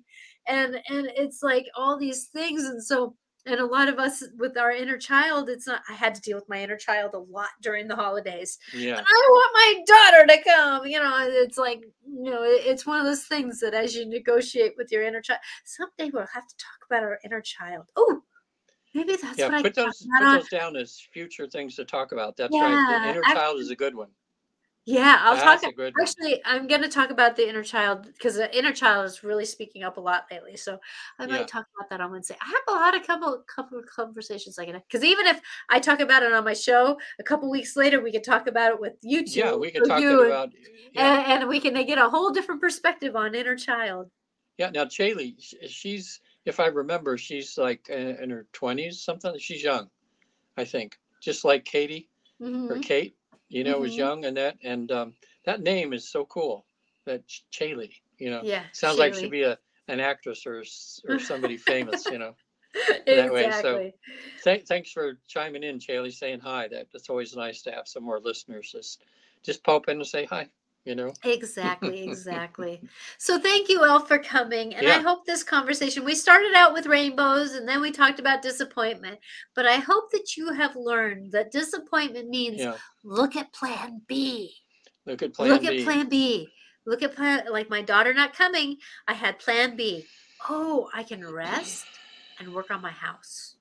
And 0.47 0.75
and 0.75 0.81
and 0.89 1.11
it's 1.17 1.43
like 1.43 1.65
all 1.75 1.97
these 1.99 2.27
things. 2.27 2.63
And 2.63 2.81
so 2.81 3.15
and 3.45 3.59
a 3.59 3.65
lot 3.65 3.89
of 3.89 3.97
us 3.99 4.23
with 4.37 4.57
our 4.57 4.71
inner 4.71 4.97
child, 4.97 5.49
it's 5.49 5.65
not. 5.67 5.81
I 5.89 5.93
had 5.93 6.13
to 6.15 6.21
deal 6.21 6.37
with 6.37 6.47
my 6.49 6.61
inner 6.61 6.77
child 6.77 7.13
a 7.13 7.19
lot 7.19 7.49
during 7.61 7.87
the 7.87 7.95
holidays. 7.95 8.57
Yeah. 8.73 8.97
And 8.97 9.05
I 9.07 9.27
want 9.29 9.51
my 9.53 9.83
daughter 9.87 10.27
to 10.27 10.43
come. 10.43 10.85
You 10.87 10.99
know, 10.99 11.17
it's 11.27 11.57
like 11.57 11.83
you 12.05 12.29
know, 12.31 12.43
it's 12.43 12.85
one 12.85 12.99
of 12.99 13.05
those 13.05 13.23
things 13.23 13.59
that 13.61 13.73
as 13.73 13.95
you 13.95 14.05
negotiate 14.05 14.73
with 14.77 14.91
your 14.91 15.03
inner 15.03 15.21
child, 15.21 15.39
someday 15.65 16.11
we'll 16.13 16.25
have 16.33 16.47
to 16.47 16.55
talk 16.57 16.85
about 16.89 17.03
our 17.03 17.19
inner 17.25 17.41
child. 17.41 17.85
Oh, 17.95 18.21
maybe 18.93 19.15
that's 19.15 19.37
Yeah. 19.39 19.49
what 19.49 19.63
Put 19.63 19.73
can 19.75 19.85
those, 19.85 20.07
put 20.19 20.25
on- 20.25 20.35
those 20.37 20.49
down 20.49 20.75
as 20.75 20.99
future 21.13 21.47
things 21.47 21.75
to 21.77 21.85
talk 21.85 22.11
about. 22.11 22.37
That's 22.37 22.53
right. 22.53 23.03
The 23.03 23.09
inner 23.09 23.23
I- 23.25 23.33
child 23.33 23.59
is 23.59 23.71
a 23.71 23.75
good 23.75 23.95
one. 23.95 24.09
Yeah, 24.85 25.17
I'll 25.21 25.35
That's 25.35 25.61
talk. 25.61 25.73
Actually, 26.01 26.41
I'm 26.43 26.65
going 26.67 26.81
to 26.81 26.87
talk 26.89 27.11
about 27.11 27.35
the 27.35 27.47
inner 27.47 27.61
child 27.61 28.07
because 28.11 28.33
the 28.35 28.57
inner 28.57 28.71
child 28.71 29.05
is 29.05 29.23
really 29.23 29.45
speaking 29.45 29.83
up 29.83 29.97
a 29.97 29.99
lot 30.01 30.25
lately. 30.31 30.57
So 30.57 30.79
I 31.19 31.27
might 31.27 31.41
Yeah. 31.41 31.45
talk 31.45 31.67
about 31.77 31.89
that 31.91 32.01
on 32.01 32.11
Wednesday. 32.11 32.35
I 32.41 32.45
have 32.47 32.61
a 32.67 32.71
lot 32.71 32.95
of 32.95 33.05
couple 33.05 33.43
couple 33.53 33.77
of 33.77 33.85
conversations 33.85 34.57
like 34.57 34.71
that 34.71 34.83
because 34.89 35.03
even 35.05 35.27
if 35.27 35.39
I 35.69 35.79
talk 35.79 35.99
about 35.99 36.23
it 36.23 36.33
on 36.33 36.43
my 36.43 36.53
show, 36.53 36.99
a 37.19 37.23
couple 37.23 37.49
weeks 37.51 37.75
later 37.75 38.01
we 38.01 38.11
could 38.11 38.23
talk 38.23 38.47
about 38.47 38.71
it 38.73 38.79
with 38.81 38.93
you 39.03 39.23
two. 39.23 39.39
Yeah. 39.39 39.55
We 39.55 39.69
could 39.69 39.85
talk 39.85 40.01
you, 40.01 40.21
and- 40.21 40.27
about, 40.31 40.49
yeah. 40.93 41.31
and, 41.33 41.41
and 41.43 41.49
we 41.49 41.59
can 41.59 41.73
get 41.85 41.99
a 41.99 42.09
whole 42.09 42.31
different 42.31 42.59
perspective 42.59 43.15
on 43.15 43.35
inner 43.35 43.55
child. 43.55 44.09
Yeah, 44.57 44.71
now 44.71 44.85
Chaley, 44.85 45.35
she's, 45.67 46.21
if 46.45 46.59
I 46.59 46.67
remember, 46.67 47.17
she's 47.19 47.55
like 47.57 47.87
uh, 47.91 47.95
in 48.21 48.31
her 48.31 48.47
twenties, 48.51 49.01
something. 49.01 49.37
She's 49.37 49.63
young, 49.63 49.89
I 50.57 50.65
think, 50.65 50.97
just 51.21 51.45
like 51.45 51.65
Katie 51.65 52.09
or 52.41 52.47
Mhm. 52.47 52.83
Kate, 52.83 53.15
you 53.51 53.65
know, 53.65 53.79
was 53.79 53.93
Mhm. 53.93 53.99
young 53.99 54.25
and 54.25 54.37
that, 54.37 54.57
and 54.63 54.91
um, 54.91 55.15
that 55.45 55.61
name 55.61 55.93
is 55.93 56.09
so 56.09 56.25
cool. 56.25 56.65
That 57.05 57.27
Ch- 57.27 57.45
Chaley, 57.51 58.01
you 58.19 58.31
know, 58.31 58.43
Yeah, 58.45 58.63
sounds 58.73 58.99
like 58.99 59.13
she'd 59.15 59.31
be 59.31 59.43
a 59.43 59.59
an 59.89 59.99
actress 60.01 60.47
or 60.47 60.63
or 61.07 61.19
somebody 61.19 61.57
famous, 61.57 62.09
you 62.09 62.19
know. 62.19 62.35
that 63.07 63.33
way, 63.33 63.51
so- 63.51 63.79
exactly. 63.79 63.95
Th- 64.43 64.65
thanks 64.67 64.91
for 64.91 65.19
chiming 65.27 65.63
in, 65.63 65.79
Chaley, 65.79 66.11
saying 66.11 66.41
hi. 66.41 66.69
That 66.69 66.87
that's 66.93 67.09
always 67.09 67.35
nice 67.35 67.63
to 67.63 67.71
have 67.71 67.87
some 67.87 68.03
more 68.03 68.19
listeners. 68.21 68.71
Just 68.71 69.03
just 69.43 69.63
pop 69.63 69.89
in 69.89 69.97
and 69.97 70.07
say 70.07 70.25
hi. 70.25 70.49
You 70.85 70.95
know. 70.95 71.13
Exactly, 71.23 72.03
exactly. 72.09 72.81
So 73.19 73.39
thank 73.39 73.69
you, 73.69 73.85
Elle, 73.85 73.99
for 74.05 74.17
coming. 74.17 74.73
And 74.73 74.87
I 74.87 74.99
hope 74.99 75.25
this 75.25 75.43
conversation, 75.43 76.03
we 76.03 76.15
started 76.15 76.53
out 76.55 76.73
with 76.73 76.87
rainbows 76.87 77.51
and 77.53 77.67
then 77.67 77.81
we 77.81 77.91
talked 77.91 78.19
about 78.19 78.41
disappointment. 78.41 79.19
But 79.53 79.67
I 79.67 79.75
hope 79.75 80.11
that 80.11 80.35
you 80.37 80.51
have 80.53 80.75
learned 80.75 81.31
that 81.33 81.51
disappointment 81.51 82.29
means 82.29 82.59
Yeah. 82.59 82.77
look 83.03 83.35
at 83.35 83.53
plan 83.53 84.01
B. 84.07 84.55
Look 85.05 85.21
at 85.21 85.33
Plan 85.33 85.49
B. 85.49 85.53
look 85.53 85.61
B. 85.61 85.77
at 85.79 85.83
plan 85.85 86.09
B. 86.09 86.47
Look 86.85 87.03
at 87.03 87.15
plan, 87.15 87.45
like 87.51 87.69
my 87.69 87.83
daughter 87.83 88.11
not 88.13 88.35
coming. 88.35 88.77
I 89.07 89.13
had 89.13 89.37
plan 89.37 89.75
B. 89.75 90.07
Oh, 90.49 90.89
I 90.95 91.03
can 91.03 91.27
rest 91.31 91.85
and 92.39 92.53
work 92.55 92.71
on 92.71 92.81
my 92.81 92.89
house. 92.91 93.55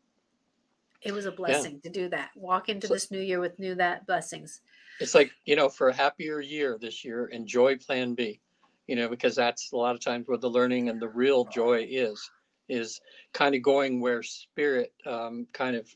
It 1.03 1.13
was 1.13 1.27
a 1.27 1.33
blessing 1.33 1.81
to 1.83 1.91
do 1.91 2.09
that. 2.11 2.31
Walk 2.35 2.69
into 2.71 2.87
So- 2.87 2.95
this 2.95 3.11
new 3.11 3.21
year 3.21 3.41
with 3.41 3.59
new 3.59 3.75
that 3.75 4.07
blessings. 4.07 4.61
It's 5.01 5.15
like 5.15 5.33
you 5.47 5.57
know 5.57 5.69
for 5.69 5.89
a 5.89 5.95
happier 5.95 6.41
year 6.41 6.79
this 6.81 7.05
year 7.05 7.27
enjoy 7.27 7.77
plan 7.77 8.15
b 8.15 8.39
you 8.87 8.95
know 8.95 9.09
because 9.09 9.35
that's 9.35 9.73
a 9.73 9.77
lot 9.77 9.95
of 9.95 10.01
times 10.01 10.29
where 10.29 10.39
the 10.39 10.49
learning 10.49 10.89
and 10.89 11.01
the 11.01 11.09
real 11.09 11.45
joy 11.47 11.87
is 11.89 12.31
is 12.69 13.01
kind 13.33 13.55
of 13.55 13.63
going 13.63 14.01
where 14.01 14.23
spirit 14.23 14.93
um, 15.07 15.47
kind 15.53 15.75
of 15.75 15.89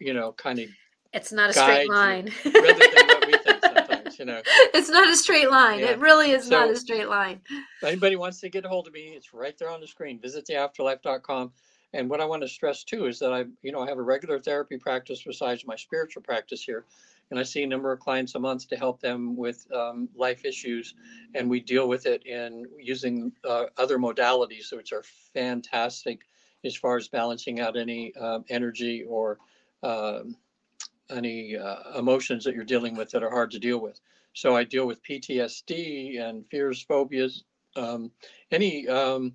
you 0.00 0.12
know 0.12 0.32
kind 0.32 0.58
of 0.58 0.68
It's 1.14 1.32
not 1.32 1.50
a 1.50 1.52
straight 1.52 1.88
line. 1.88 2.30
rather 2.44 2.60
than 2.60 3.06
what 3.06 3.26
we 3.26 3.32
think 3.38 3.64
sometimes 3.64 4.18
you 4.18 4.24
know 4.24 4.42
it's 4.74 4.90
not 4.90 5.08
a 5.08 5.16
straight 5.16 5.50
line. 5.50 5.80
Yeah. 5.80 5.92
It 5.92 5.98
really 5.98 6.32
is 6.32 6.50
not 6.50 6.70
a 6.70 6.76
straight 6.76 7.08
line. 7.08 7.40
if 7.50 7.84
anybody 7.84 8.16
wants 8.16 8.40
to 8.40 8.48
get 8.48 8.64
a 8.64 8.68
hold 8.68 8.86
of 8.86 8.92
me 8.92 9.14
it's 9.16 9.32
right 9.32 9.56
there 9.58 9.70
on 9.70 9.80
the 9.80 9.86
screen 9.86 10.18
visit 10.20 10.46
theafterlife.com 10.46 11.52
and 11.94 12.08
what 12.08 12.20
i 12.20 12.24
want 12.24 12.42
to 12.42 12.48
stress 12.48 12.84
too 12.84 13.06
is 13.06 13.18
that 13.18 13.32
i 13.32 13.44
you 13.62 13.72
know 13.72 13.80
i 13.80 13.88
have 13.88 13.98
a 13.98 14.02
regular 14.02 14.38
therapy 14.38 14.76
practice 14.78 15.22
besides 15.26 15.66
my 15.66 15.76
spiritual 15.76 16.22
practice 16.22 16.62
here 16.62 16.84
and 17.32 17.40
i 17.40 17.42
see 17.42 17.62
a 17.62 17.66
number 17.66 17.90
of 17.90 17.98
clients 17.98 18.34
a 18.34 18.38
month 18.38 18.68
to 18.68 18.76
help 18.76 19.00
them 19.00 19.34
with 19.36 19.66
um, 19.72 20.08
life 20.14 20.44
issues 20.44 20.94
and 21.34 21.48
we 21.48 21.58
deal 21.58 21.88
with 21.88 22.06
it 22.06 22.24
in 22.26 22.66
using 22.78 23.32
uh, 23.48 23.64
other 23.78 23.98
modalities 23.98 24.70
which 24.76 24.92
are 24.92 25.02
fantastic 25.34 26.20
as 26.64 26.76
far 26.76 26.96
as 26.96 27.08
balancing 27.08 27.58
out 27.58 27.76
any 27.76 28.14
um, 28.16 28.44
energy 28.50 29.02
or 29.08 29.38
um, 29.82 30.36
any 31.10 31.56
uh, 31.56 31.98
emotions 31.98 32.44
that 32.44 32.54
you're 32.54 32.64
dealing 32.64 32.94
with 32.94 33.10
that 33.10 33.22
are 33.24 33.30
hard 33.30 33.50
to 33.50 33.58
deal 33.58 33.78
with. 33.78 33.98
So 34.34 34.54
i 34.54 34.62
deal 34.62 34.86
with 34.86 35.02
ptsd 35.02 36.20
and 36.20 36.46
fears 36.46 36.84
phobias 36.84 37.44
um, 37.76 38.10
any 38.50 38.86
um, 38.88 39.34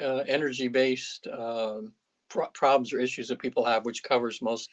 uh, 0.00 0.24
energy-based 0.26 1.28
um, 1.28 1.92
pro- 2.28 2.48
problems 2.48 2.92
or 2.92 3.00
issues 3.00 3.28
that 3.28 3.38
people 3.38 3.64
have, 3.64 3.84
which 3.84 4.02
covers 4.02 4.42
most 4.42 4.70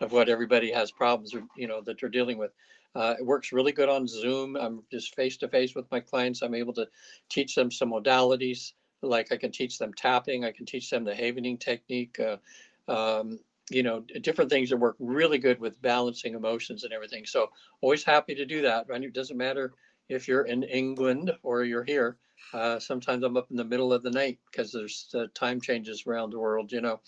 of 0.00 0.12
what 0.12 0.28
everybody 0.28 0.70
has 0.70 0.90
problems 0.90 1.34
you 1.56 1.66
know 1.66 1.80
that 1.82 1.98
they're 2.00 2.08
dealing 2.08 2.38
with. 2.38 2.52
Uh, 2.94 3.14
it 3.18 3.26
works 3.26 3.52
really 3.52 3.72
good 3.72 3.90
on 3.90 4.06
Zoom. 4.06 4.56
I'm 4.56 4.82
just 4.90 5.14
face 5.14 5.36
to 5.38 5.48
face 5.48 5.74
with 5.74 5.90
my 5.90 6.00
clients. 6.00 6.40
I'm 6.40 6.54
able 6.54 6.72
to 6.74 6.88
teach 7.28 7.54
them 7.54 7.70
some 7.70 7.90
modalities, 7.90 8.72
like 9.02 9.32
I 9.32 9.36
can 9.36 9.52
teach 9.52 9.78
them 9.78 9.92
tapping. 9.92 10.44
I 10.44 10.52
can 10.52 10.64
teach 10.64 10.88
them 10.88 11.04
the 11.04 11.14
havening 11.14 11.58
technique. 11.58 12.18
Uh, 12.18 12.38
um, 12.90 13.38
you 13.70 13.82
know, 13.82 14.00
different 14.20 14.50
things 14.50 14.70
that 14.70 14.76
work 14.76 14.96
really 14.98 15.38
good 15.38 15.58
with 15.60 15.82
balancing 15.82 16.34
emotions 16.34 16.84
and 16.84 16.92
everything. 16.92 17.26
So 17.26 17.50
always 17.80 18.04
happy 18.04 18.34
to 18.34 18.46
do 18.46 18.62
that. 18.62 18.86
And 18.88 19.04
it 19.04 19.12
doesn't 19.12 19.36
matter 19.36 19.74
if 20.08 20.28
you're 20.28 20.46
in 20.46 20.62
England 20.62 21.32
or 21.42 21.64
you're 21.64 21.84
here. 21.84 22.16
Uh, 22.52 22.78
sometimes 22.78 23.22
I'm 23.24 23.36
up 23.36 23.50
in 23.50 23.56
the 23.56 23.64
middle 23.64 23.92
of 23.92 24.02
the 24.02 24.10
night 24.10 24.38
because 24.50 24.72
there's 24.72 25.08
uh, 25.14 25.26
time 25.34 25.60
changes 25.60 26.04
around 26.06 26.30
the 26.30 26.38
world, 26.38 26.72
you 26.72 26.80
know. 26.80 27.00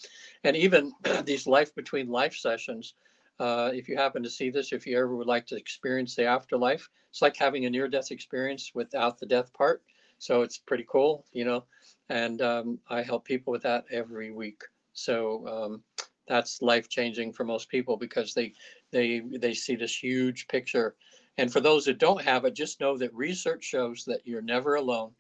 And 0.45 0.57
even 0.57 0.93
these 1.25 1.47
life 1.47 1.75
between 1.75 2.09
life 2.09 2.35
sessions, 2.35 2.95
uh, 3.39 3.71
if 3.73 3.89
you 3.89 3.97
happen 3.97 4.23
to 4.23 4.31
see 4.31 4.51
this, 4.51 4.73
if 4.73 4.87
you 4.87 4.99
ever 4.99 5.15
would 5.17 5.27
like 5.27 5.47
to 5.47 5.57
experience 5.57 6.15
the 6.15 6.25
afterlife, 6.25 6.89
it's 7.11 7.23
like 7.23 7.37
having 7.37 7.65
a 7.67 7.71
near 7.71 7.89
death 7.89 8.11
experience 8.11 8.73
without 8.75 9.19
the 9.19 9.27
death 9.27 9.53
part. 9.53 9.83
So 10.19 10.43
it's 10.43 10.59
pretty 10.59 10.85
cool, 10.89 11.25
you 11.33 11.45
know. 11.45 11.65
And 12.09 12.43
um, 12.43 12.79
I 12.91 13.03
help 13.03 13.25
people 13.25 13.53
with 13.53 13.63
that 13.63 13.85
every 13.91 14.33
week. 14.33 14.63
So 14.93 15.47
um, 15.47 15.83
that's 16.27 16.61
life 16.63 16.89
changing 16.89 17.33
for 17.33 17.45
most 17.45 17.69
people 17.69 17.97
because 17.97 18.35
they 18.35 18.53
they 18.91 19.21
they 19.21 19.55
see 19.55 19.77
this 19.77 19.97
huge 19.97 20.49
picture. 20.49 20.97
And 21.39 21.53
for 21.53 21.61
those 21.61 21.85
that 21.85 21.99
don't 21.99 22.23
have 22.23 22.45
it, 22.45 22.55
just 22.55 22.81
know 22.81 22.99
that 22.99 23.15
research 23.15 23.65
shows 23.65 24.05
that 24.05 24.21
you're 24.25 24.43
never 24.43 24.75
alone. 24.75 25.13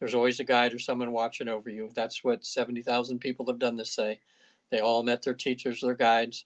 There's 0.00 0.14
always 0.14 0.40
a 0.40 0.44
guide 0.44 0.74
or 0.74 0.78
someone 0.78 1.12
watching 1.12 1.48
over 1.48 1.70
you. 1.70 1.90
That's 1.94 2.24
what 2.24 2.44
70,000 2.44 3.20
people 3.20 3.46
have 3.46 3.58
done 3.58 3.76
this 3.76 3.92
say. 3.92 4.18
They 4.70 4.80
all 4.80 5.02
met 5.02 5.22
their 5.22 5.34
teachers, 5.34 5.80
their 5.80 5.94
guides, 5.94 6.44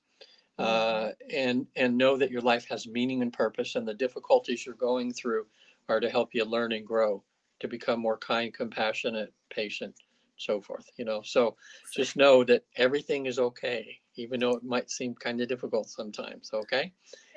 uh, 0.58 1.10
and 1.32 1.66
and 1.76 1.98
know 1.98 2.16
that 2.16 2.30
your 2.30 2.40
life 2.40 2.66
has 2.68 2.86
meaning 2.86 3.22
and 3.22 3.32
purpose, 3.32 3.74
and 3.74 3.86
the 3.86 3.94
difficulties 3.94 4.64
you're 4.64 4.74
going 4.74 5.12
through 5.12 5.46
are 5.88 6.00
to 6.00 6.08
help 6.08 6.34
you 6.34 6.44
learn 6.44 6.72
and 6.72 6.86
grow, 6.86 7.22
to 7.60 7.68
become 7.68 8.00
more 8.00 8.16
kind, 8.16 8.54
compassionate, 8.54 9.32
patient, 9.50 9.94
so 10.36 10.60
forth. 10.60 10.90
You 10.96 11.04
know, 11.04 11.20
so 11.22 11.56
just 11.94 12.16
know 12.16 12.44
that 12.44 12.64
everything 12.76 13.26
is 13.26 13.38
okay, 13.38 13.98
even 14.16 14.40
though 14.40 14.56
it 14.56 14.64
might 14.64 14.90
seem 14.90 15.14
kind 15.14 15.40
of 15.40 15.48
difficult 15.48 15.90
sometimes. 15.90 16.50
Okay. 16.52 16.92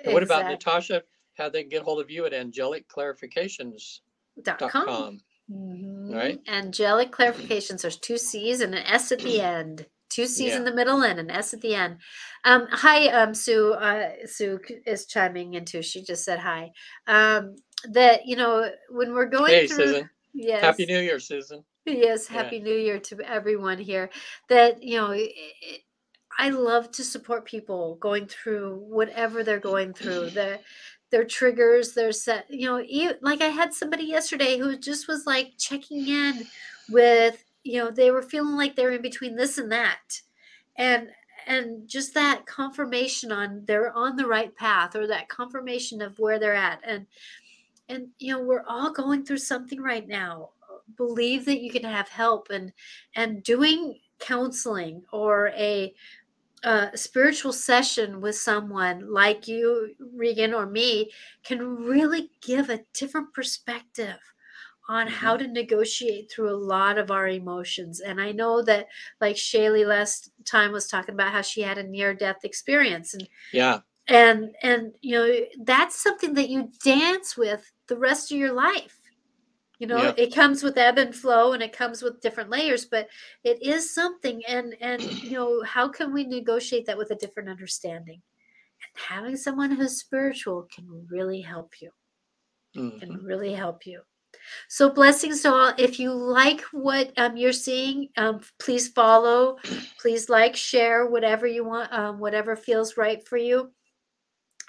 And 0.05 0.13
what 0.13 0.23
about 0.23 0.45
Natasha? 0.45 1.03
How 1.37 1.49
they 1.49 1.61
can 1.63 1.69
get 1.69 1.83
hold 1.83 1.99
of 2.01 2.09
you 2.09 2.25
at 2.25 2.33
angelicclarifications.com. 2.33 4.43
Dot 4.43 4.59
com. 4.71 5.19
Mhm. 5.51 6.13
Right. 6.13 6.39
Angelic 6.47 7.11
clarifications. 7.11 7.81
There's 7.81 7.97
two 7.97 8.17
C's 8.17 8.61
and 8.61 8.75
an 8.75 8.83
S 8.85 9.11
at 9.11 9.19
the 9.19 9.41
end. 9.41 9.87
Two 10.09 10.25
C's 10.25 10.49
Yeah. 10.51 10.57
in 10.57 10.63
the 10.65 10.73
middle 10.73 11.03
and 11.03 11.19
an 11.19 11.31
S 11.31 11.53
at 11.53 11.61
the 11.61 11.73
end. 11.75 11.97
Um, 12.43 12.67
hi, 12.69 13.07
um, 13.07 13.33
Sue. 13.33 13.73
Uh, 13.73 14.11
Sue 14.25 14.59
is 14.85 15.05
chiming 15.05 15.53
in 15.55 15.65
too. 15.65 15.81
She 15.81 16.01
just 16.03 16.23
said 16.25 16.39
hi. 16.39 16.71
Um, 17.07 17.55
that 17.89 18.25
you 18.25 18.35
know 18.35 18.71
when 18.89 19.13
we're 19.13 19.25
going 19.25 19.53
Hey, 19.53 19.67
through. 19.67 19.85
Susan. 19.85 20.09
Yes. 20.33 20.61
Happy 20.61 20.85
New 20.85 20.99
Year, 20.99 21.19
Susan. 21.19 21.63
Yes, 21.85 22.29
Yeah. 22.29 22.43
happy 22.43 22.59
new 22.59 22.75
year 22.75 22.99
to 22.99 23.21
everyone 23.21 23.77
here. 23.79 24.09
That, 24.49 24.83
you 24.83 24.97
know, 24.97 25.11
i- 25.13 25.33
i- 25.63 25.83
I 26.39 26.49
love 26.49 26.91
to 26.91 27.03
support 27.03 27.45
people 27.45 27.95
going 27.95 28.27
through 28.27 28.75
whatever 28.75 29.43
they're 29.43 29.59
going 29.59 29.93
through. 29.93 30.29
Their 30.31 30.59
their 31.09 31.23
triggers, 31.23 31.93
their 31.93 32.11
set, 32.11 32.45
you 32.49 32.65
know, 32.65 33.15
like 33.21 33.41
I 33.41 33.47
had 33.47 33.73
somebody 33.73 34.05
yesterday 34.05 34.57
who 34.57 34.77
just 34.77 35.07
was 35.07 35.25
like 35.25 35.53
checking 35.57 36.07
in 36.07 36.45
with, 36.89 37.43
you 37.63 37.79
know, 37.79 37.91
they 37.91 38.11
were 38.11 38.21
feeling 38.21 38.55
like 38.55 38.75
they're 38.75 38.91
in 38.91 39.01
between 39.01 39.35
this 39.35 39.57
and 39.57 39.71
that. 39.71 40.21
And 40.75 41.09
and 41.47 41.87
just 41.87 42.13
that 42.13 42.45
confirmation 42.45 43.31
on 43.31 43.63
they're 43.65 43.93
on 43.93 44.17
the 44.17 44.27
right 44.27 44.53
path 44.55 44.95
or 44.95 45.07
that 45.07 45.29
confirmation 45.29 46.01
of 46.01 46.19
where 46.19 46.39
they're 46.39 46.53
at. 46.53 46.81
And 46.83 47.07
and 47.89 48.09
you 48.19 48.33
know, 48.33 48.41
we're 48.41 48.65
all 48.67 48.91
going 48.91 49.23
through 49.23 49.37
something 49.37 49.81
right 49.81 50.07
now 50.07 50.49
believe 50.95 51.45
that 51.45 51.61
you 51.61 51.71
can 51.71 51.83
have 51.83 52.07
help 52.09 52.49
and 52.49 52.71
and 53.15 53.43
doing 53.43 53.99
counseling 54.19 55.03
or 55.11 55.49
a 55.49 55.93
uh, 56.67 56.93
spiritual 56.95 57.53
session 57.53 58.19
with 58.19 58.35
someone 58.35 59.09
like 59.09 59.47
you 59.47 59.95
regan 60.13 60.53
or 60.53 60.65
me 60.65 61.09
can 61.45 61.59
really 61.61 62.29
give 62.41 62.69
a 62.69 62.83
different 62.93 63.33
perspective 63.33 64.19
on 64.89 65.07
how 65.07 65.37
to 65.37 65.47
negotiate 65.47 66.29
through 66.29 66.49
a 66.49 66.63
lot 66.75 66.97
of 66.97 67.09
our 67.09 67.29
emotions. 67.29 68.01
And 68.01 68.19
i 68.19 68.33
know 68.33 68.61
that 68.63 68.87
like 69.21 69.37
shaylee 69.37 69.87
last 69.87 70.29
time 70.43 70.73
was 70.73 70.87
talking 70.87 71.15
about 71.15 71.31
how 71.31 71.41
she 71.41 71.61
had 71.61 71.77
a 71.77 71.83
near 71.83 72.13
death 72.13 72.43
experience 72.43 73.13
and 73.13 73.29
Yeah. 73.53 73.79
and 74.09 74.53
and 74.61 74.93
you 75.01 75.15
know 75.15 75.39
that's 75.63 75.95
something 75.95 76.33
that 76.33 76.49
you 76.49 76.69
dance 76.83 77.37
with 77.37 77.71
the 77.87 77.97
rest 77.97 78.29
of 78.29 78.37
your 78.37 78.51
life 78.51 78.99
you 79.79 79.87
know 79.87 80.13
it 80.17 80.33
comes 80.33 80.63
with 80.63 80.77
ebb 80.77 80.97
and 80.97 81.15
flow 81.15 81.53
and 81.53 81.61
it 81.61 81.71
comes 81.71 82.01
with 82.01 82.19
different 82.21 82.49
layers 82.49 82.85
but 82.85 83.07
it 83.43 83.61
is 83.61 83.93
something 83.93 84.43
and 84.47 84.75
and 84.81 85.01
you 85.23 85.31
know 85.31 85.61
how 85.63 85.87
can 85.87 86.13
we 86.13 86.23
negotiate 86.25 86.85
that 86.85 86.97
with 86.97 87.11
a 87.11 87.15
different 87.15 87.49
understanding? 87.49 88.21
And 88.81 89.03
having 89.03 89.37
someone 89.37 89.71
who's 89.71 89.99
spiritual 89.99 90.67
can 90.71 91.07
really 91.09 91.41
help 91.41 91.81
you. 91.81 91.91
Mhm. 92.75 92.99
can 92.99 93.23
really 93.23 93.53
help 93.53 93.85
you. 93.87 94.01
So 94.69 94.89
blessings 94.89 95.41
to 95.41 95.51
all. 95.51 95.73
If 95.77 95.99
you 95.99 96.11
like 96.13 96.61
what 96.71 97.11
um, 97.17 97.37
you're 97.37 97.53
seeing 97.53 98.09
um, 98.17 98.41
please 98.59 98.87
follow 98.89 99.57
please 99.99 100.29
like 100.29 100.55
share 100.55 101.07
whatever 101.07 101.47
you 101.47 101.63
want 101.65 101.91
um, 101.91 102.19
whatever 102.19 102.55
feels 102.55 102.97
right 102.97 103.27
for 103.27 103.37
you. 103.37 103.71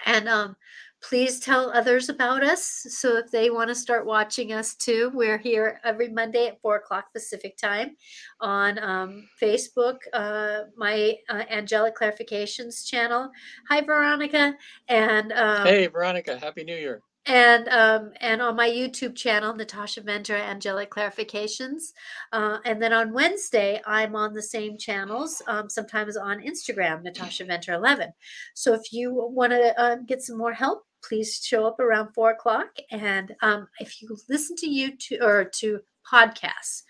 And 0.07 0.29
um, 0.29 0.57
please 1.01 1.39
tell 1.41 1.71
others 1.71 2.09
about 2.09 2.43
us 2.43 2.87
so 2.91 3.17
if 3.17 3.31
they 3.31 3.51
want 3.51 3.69
to 3.69 3.75
start 3.75 4.05
watching 4.05 4.53
us 4.53 4.75
too 4.75 5.11
we're 5.15 5.39
here 5.39 5.81
every 5.85 6.09
monday 6.09 6.49
at 6.49 6.61
four 6.61 6.77
o'clock 6.77 7.07
pacific 7.13 7.57
time 7.57 7.97
on 8.41 8.79
um, 8.81 9.29
facebook 9.41 9.99
uh, 10.13 10.61
my 10.77 11.15
uh, 11.29 11.45
angelic 11.51 11.97
clarifications 11.97 12.85
channel 12.87 13.31
hi 13.69 13.81
veronica 13.81 14.55
and 14.89 15.33
um, 15.33 15.67
Hey, 15.67 15.87
Veronica. 15.87 16.39
Happy 16.39 16.65
New 16.65 16.77
Year. 16.77 17.03
and 17.27 17.69
um, 17.69 18.13
and 18.21 18.41
on 18.41 18.57
my 18.57 18.69
YouTube 18.69 19.15
channel, 19.15 19.55
Natasha 19.55 20.01
Venter 20.01 20.35
Angelic 20.37 20.91
Clarifications. 20.91 21.93
Uh, 22.33 22.59
and 22.65 22.81
then 22.81 22.93
on 22.93 23.13
Wednesday, 23.13 23.81
I'm 23.87 24.17
on 24.17 24.33
the 24.33 24.43
same 24.43 24.79
channels, 24.79 25.43
um, 25.47 25.69
sometimes 25.69 26.17
on 26.17 26.41
Instagram, 26.41 27.03
Natasha 27.03 27.45
Venter 27.45 27.75
11. 27.75 28.11
So 28.55 28.73
if 28.75 28.93
you 28.93 29.13
want 29.13 29.53
to 29.53 29.79
uh, 29.79 29.97
get 30.07 30.23
some 30.23 30.39
more 30.39 30.53
help, 30.53 30.85
please 31.03 31.41
show 31.43 31.67
up 31.67 31.81
around 31.81 32.13
four 32.15 32.31
o'clock. 32.31 32.69
And 32.91 33.35
um, 33.43 33.69
if 33.81 34.01
you 34.03 34.17
listen 34.29 34.57
to 34.57 34.67
YouTube 34.67 35.23
or 35.23 35.45
to 35.57 35.81
podcasts, 36.11 36.83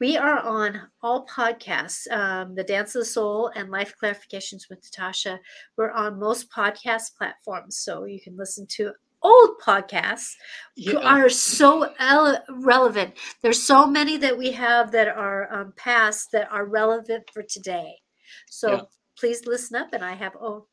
we 0.00 0.16
are 0.16 0.40
on 0.40 0.80
all 1.02 1.24
podcasts, 1.26 2.10
um, 2.10 2.54
The 2.56 2.64
Dance 2.64 2.94
of 2.94 3.00
the 3.02 3.06
Soul 3.06 3.50
and 3.54 3.70
Life 3.70 3.94
Clarifications 4.02 4.68
with 4.68 4.80
Natasha. 4.84 5.38
We're 5.76 5.92
on 5.92 6.18
most 6.18 6.50
podcast 6.50 7.16
platforms, 7.16 7.78
so 7.78 8.04
you 8.04 8.20
can 8.20 8.36
listen 8.36 8.66
to 8.72 8.92
old 9.22 9.58
podcasts 9.64 10.34
who 10.76 10.92
Yeah. 10.92 10.98
are 10.98 11.28
so 11.30 11.94
ele- 11.98 12.42
relevant. 12.50 13.14
There's 13.40 13.62
so 13.62 13.86
many 13.86 14.16
that 14.18 14.36
we 14.36 14.50
have 14.50 14.90
that 14.92 15.08
are 15.08 15.50
um, 15.52 15.72
past 15.76 16.32
that 16.32 16.50
are 16.52 16.66
relevant 16.66 17.30
for 17.32 17.42
today. 17.42 18.02
So 18.50 18.70
Yeah. 18.72 18.82
please 19.18 19.46
listen 19.46 19.76
up. 19.76 19.92
And 19.94 20.04
I 20.04 20.14
have 20.14 20.36
oh, 20.38 20.66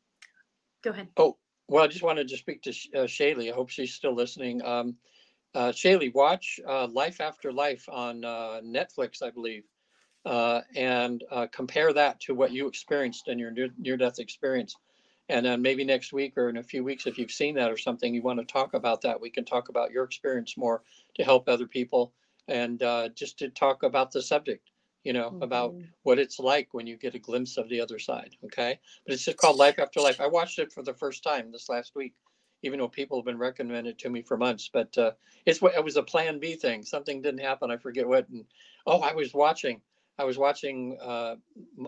go 0.84 0.90
ahead. 0.90 1.10
Oh, 1.16 1.38
well, 1.72 1.86
I 1.86 1.88
just 1.88 2.04
wanted 2.04 2.28
to 2.28 2.38
speak 2.38 2.64
to 2.64 2.70
uh, 2.70 3.08
Shaylee. 3.08 3.50
I 3.50 3.56
hope 3.56 3.70
she's 3.70 3.94
still 3.94 4.14
listening. 4.14 4.62
Um, 4.62 4.98
uh, 5.56 5.70
Shaylee, 5.70 6.14
watch 6.14 6.60
uh, 6.68 6.88
Life 6.88 7.22
After 7.22 7.54
Life 7.54 7.88
on 7.90 8.26
uh, 8.26 8.60
Netflix, 8.62 9.24
I 9.24 9.30
believe, 9.30 9.64
uh, 10.26 10.60
and 10.76 11.24
uh, 11.32 11.48
compare 11.50 11.94
that 11.94 12.20
to 12.22 12.36
what 12.36 12.52
you 12.52 12.68
experienced 12.68 13.30
in 13.30 13.40
your 13.40 13.54
near 13.78 13.96
death 13.96 14.20
experience. 14.20 14.76
And 15.30 15.46
then 15.46 15.62
maybe 15.62 15.86
next 15.86 16.12
week 16.12 16.38
or 16.38 16.50
in 16.50 16.58
a 16.58 16.64
few 16.64 16.84
weeks, 16.84 17.08
if 17.08 17.18
you've 17.18 17.32
seen 17.32 17.56
that 17.56 17.72
or 17.72 17.78
something, 17.78 18.14
you 18.14 18.22
want 18.22 18.40
to 18.40 18.46
talk 18.46 18.74
about 18.74 19.00
that, 19.04 19.22
we 19.22 19.30
can 19.30 19.46
talk 19.46 19.70
about 19.70 19.92
your 19.92 20.04
experience 20.04 20.58
more 20.58 20.84
to 21.16 21.24
help 21.24 21.48
other 21.48 21.68
people 21.68 22.12
and 22.50 22.80
just 23.16 23.40
to 23.40 23.48
talk 23.48 23.84
about 23.84 24.12
the 24.12 24.22
subject, 24.22 24.71
you 25.04 25.14
know, 25.14 25.38
about 25.42 25.74
Mhm. 25.74 25.88
what 26.04 26.20
it's 26.20 26.40
like 26.40 26.74
when 26.74 26.88
you 26.88 26.98
get 26.98 27.16
a 27.16 27.20
glimpse 27.20 27.58
of 27.58 27.70
the 27.70 27.82
other 27.82 28.00
side. 28.00 28.36
Okay. 28.46 28.80
But 29.06 29.14
it's 29.14 29.26
just 29.26 29.38
called 29.38 29.58
Life 29.58 29.80
After 29.80 30.00
Life. 30.00 30.22
I 30.22 30.28
watched 30.28 30.60
it 30.60 30.72
for 30.72 30.84
the 30.84 30.94
first 30.94 31.24
time 31.24 31.52
this 31.52 31.70
last 31.70 31.96
week, 31.96 32.14
even 32.62 32.80
though 32.80 32.88
people 32.88 33.18
have 33.18 33.26
been 33.26 33.38
recommending 33.38 33.92
it 33.92 34.00
to 34.00 34.10
me 34.10 34.22
for 34.22 34.38
months. 34.38 34.70
But 34.72 34.96
uh, 34.98 35.12
it's 35.46 35.62
what 35.62 35.76
it 35.76 35.84
was 35.84 35.98
a 35.98 36.04
plan 36.04 36.40
B 36.40 36.56
thing. 36.56 36.84
Something 36.84 37.22
didn't 37.22 37.42
happen. 37.42 37.72
I 37.72 37.78
forget 37.78 38.08
what. 38.08 38.30
And 38.30 38.46
oh, 38.86 39.00
I 39.02 39.14
was 39.14 39.34
watching, 39.34 39.82
I 40.20 40.24
was 40.24 40.38
watching 40.38 40.98
uh, 41.02 41.36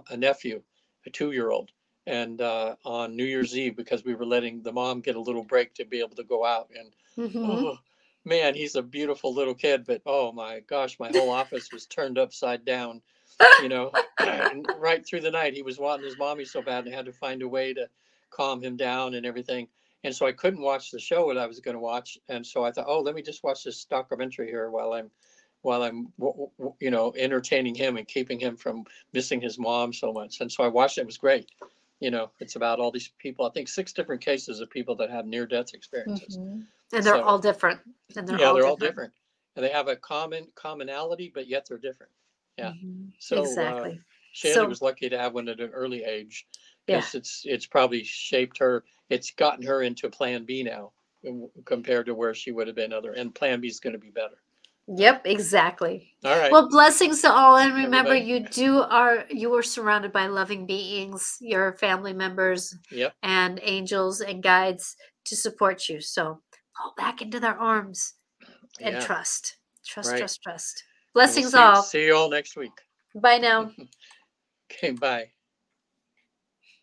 a 0.09 0.17
nephew, 0.17 0.63
a 1.05 1.09
two 1.09 1.31
year 1.31 1.51
old. 1.51 1.71
And 2.05 2.41
uh, 2.41 2.75
on 2.83 3.15
New 3.15 3.23
Year's 3.23 3.57
Eve, 3.57 3.77
because 3.77 4.03
we 4.03 4.13
were 4.13 4.25
letting 4.25 4.61
the 4.61 4.73
mom 4.73 4.99
get 4.99 5.15
a 5.15 5.21
little 5.21 5.43
break 5.43 5.73
to 5.75 5.85
be 5.85 5.99
able 5.99 6.17
to 6.17 6.23
go 6.23 6.43
out, 6.43 6.69
and 6.77 6.93
Mhm. 7.17 7.47
Oh, 7.47 7.77
man, 8.25 8.55
he's 8.55 8.75
a 8.75 8.81
beautiful 8.81 9.33
little 9.33 9.53
kid, 9.53 9.85
but 9.85 10.01
oh 10.05 10.31
my 10.31 10.61
gosh, 10.61 10.99
my 10.99 11.09
whole 11.09 11.29
office 11.29 11.71
was 11.71 11.85
turned 11.85 12.17
upside 12.17 12.65
down. 12.65 13.01
You 13.61 13.69
know, 13.69 13.91
right 14.77 15.05
through 15.05 15.21
the 15.21 15.31
night, 15.31 15.53
he 15.53 15.63
was 15.63 15.79
wanting 15.79 16.05
his 16.05 16.17
mommy 16.17 16.45
so 16.45 16.61
bad, 16.61 16.85
and 16.85 16.93
I 16.93 16.97
had 16.97 17.05
to 17.05 17.11
find 17.13 17.41
a 17.41 17.47
way 17.47 17.73
to 17.73 17.89
calm 18.29 18.61
him 18.61 18.77
down 18.77 19.15
and 19.15 19.25
everything. 19.25 19.67
And 20.03 20.13
so 20.15 20.25
I 20.25 20.31
couldn't 20.33 20.61
watch 20.61 20.91
the 20.91 20.99
show 20.99 21.33
that 21.33 21.39
I 21.39 21.47
was 21.47 21.59
going 21.59 21.75
to 21.75 21.81
watch, 21.81 22.17
and 22.29 22.45
so 22.45 22.63
I 22.63 22.71
thought, 22.71 22.85
oh, 22.87 22.99
let 22.99 23.15
me 23.15 23.21
just 23.21 23.43
watch 23.43 23.63
this 23.63 23.85
documentary 23.85 24.47
here 24.47 24.69
while 24.69 24.93
I'm, 24.93 25.09
while 25.61 25.81
I'm, 25.81 26.11
you 26.79 26.91
know, 26.91 27.13
entertaining 27.17 27.73
him 27.73 27.97
and 27.97 28.07
keeping 28.07 28.39
him 28.39 28.57
from 28.57 28.85
missing 29.13 29.39
his 29.39 29.57
mom 29.57 29.93
so 29.93 30.11
much. 30.11 30.41
And 30.41 30.51
so 30.51 30.63
I 30.63 30.67
watched 30.67 30.97
it. 30.97 31.01
It 31.01 31.07
was 31.07 31.17
great. 31.17 31.49
You 32.01 32.11
know, 32.11 32.31
it's 32.41 32.57
about 32.57 32.79
all 32.79 32.91
these 32.91 33.11
people. 33.17 33.45
I 33.45 33.49
think 33.51 33.69
six 33.69 33.93
different 33.93 34.21
cases 34.21 34.59
of 34.59 34.69
people 34.69 34.95
that 34.97 35.09
have 35.09 35.25
near-death 35.25 35.73
experiences. 35.73 36.37
Mhm. 36.37 36.65
And 36.93 37.03
they're 37.05 37.15
So- 37.15 37.23
all 37.23 37.39
different. 37.39 37.79
And 38.15 38.27
they're 38.27 38.39
yeah, 38.39 38.47
all 38.47 38.53
they're 38.53 38.63
different. 38.63 38.81
all 38.81 38.87
different, 38.87 39.13
and 39.55 39.65
they 39.65 39.69
have 39.69 39.87
a 39.87 39.95
common 39.95 40.47
commonality, 40.55 41.31
but 41.33 41.47
yet 41.47 41.65
they're 41.67 41.77
different. 41.77 42.11
yeah. 42.57 42.73
Mhm. 42.73 43.11
So, 43.19 43.37
uh, 43.39 43.41
exactly. 43.41 44.01
So- 44.33 44.67
was 44.67 44.81
lucky 44.81 45.09
to 45.09 45.17
have 45.17 45.33
one 45.33 45.49
at 45.49 45.59
an 45.59 45.71
early 45.71 46.03
age 46.03 46.47
Yeah. 46.87 47.03
it's 47.13 47.43
it's 47.45 47.65
probably 47.65 48.03
shaped 48.03 48.57
her. 48.59 48.83
It's 49.09 49.31
gotten 49.31 49.65
her 49.65 49.81
into 49.83 50.09
Plan 50.09 50.45
B 50.45 50.61
now 50.63 50.91
compared 51.65 52.05
to 52.07 52.13
where 52.15 52.33
she 52.33 52.51
would 52.51 52.67
have 52.67 52.75
been 52.75 52.93
other. 52.93 53.13
And 53.13 53.33
Plan 53.33 53.61
B 53.61 53.67
is 53.67 53.79
going 53.79 53.93
to 53.93 53.99
be 53.99 54.09
better. 54.11 54.37
Yep, 54.87 55.25
exactly. 55.25 56.13
All 56.25 56.37
right. 56.37 56.51
Well, 56.51 56.67
blessings 56.67 57.21
to 57.21 57.31
all, 57.31 57.55
and 57.57 57.73
remember, 57.73 58.11
Everybody. 58.11 58.25
you 58.25 58.39
do 58.49 58.81
are 58.81 59.25
you 59.29 59.53
are 59.55 59.63
surrounded 59.63 60.11
by 60.11 60.27
loving 60.27 60.65
beings, 60.65 61.37
your 61.39 61.73
family 61.77 62.11
members, 62.13 62.75
yep. 62.91 63.13
and 63.23 63.59
angels 63.63 64.19
and 64.21 64.43
guides 64.43 64.97
to 65.23 65.35
support 65.37 65.87
you. 65.87 66.01
So 66.01 66.41
fall 66.77 66.93
back 66.97 67.21
into 67.21 67.39
their 67.39 67.57
arms 67.57 68.13
and 68.79 68.95
Yeah. 68.95 69.05
trust, 69.05 69.57
trust, 69.85 70.11
Right. 70.11 70.19
trust, 70.19 70.41
trust. 70.41 70.83
We'll 71.13 71.25
Blessings 71.25 71.51
see, 71.51 71.57
all. 71.57 71.83
See 71.83 72.05
you 72.05 72.15
all 72.15 72.29
next 72.29 72.55
week. 72.55 72.71
Bye 73.15 73.37
now. 73.37 73.71
Okay. 74.71 74.91
Bye. 74.91 75.31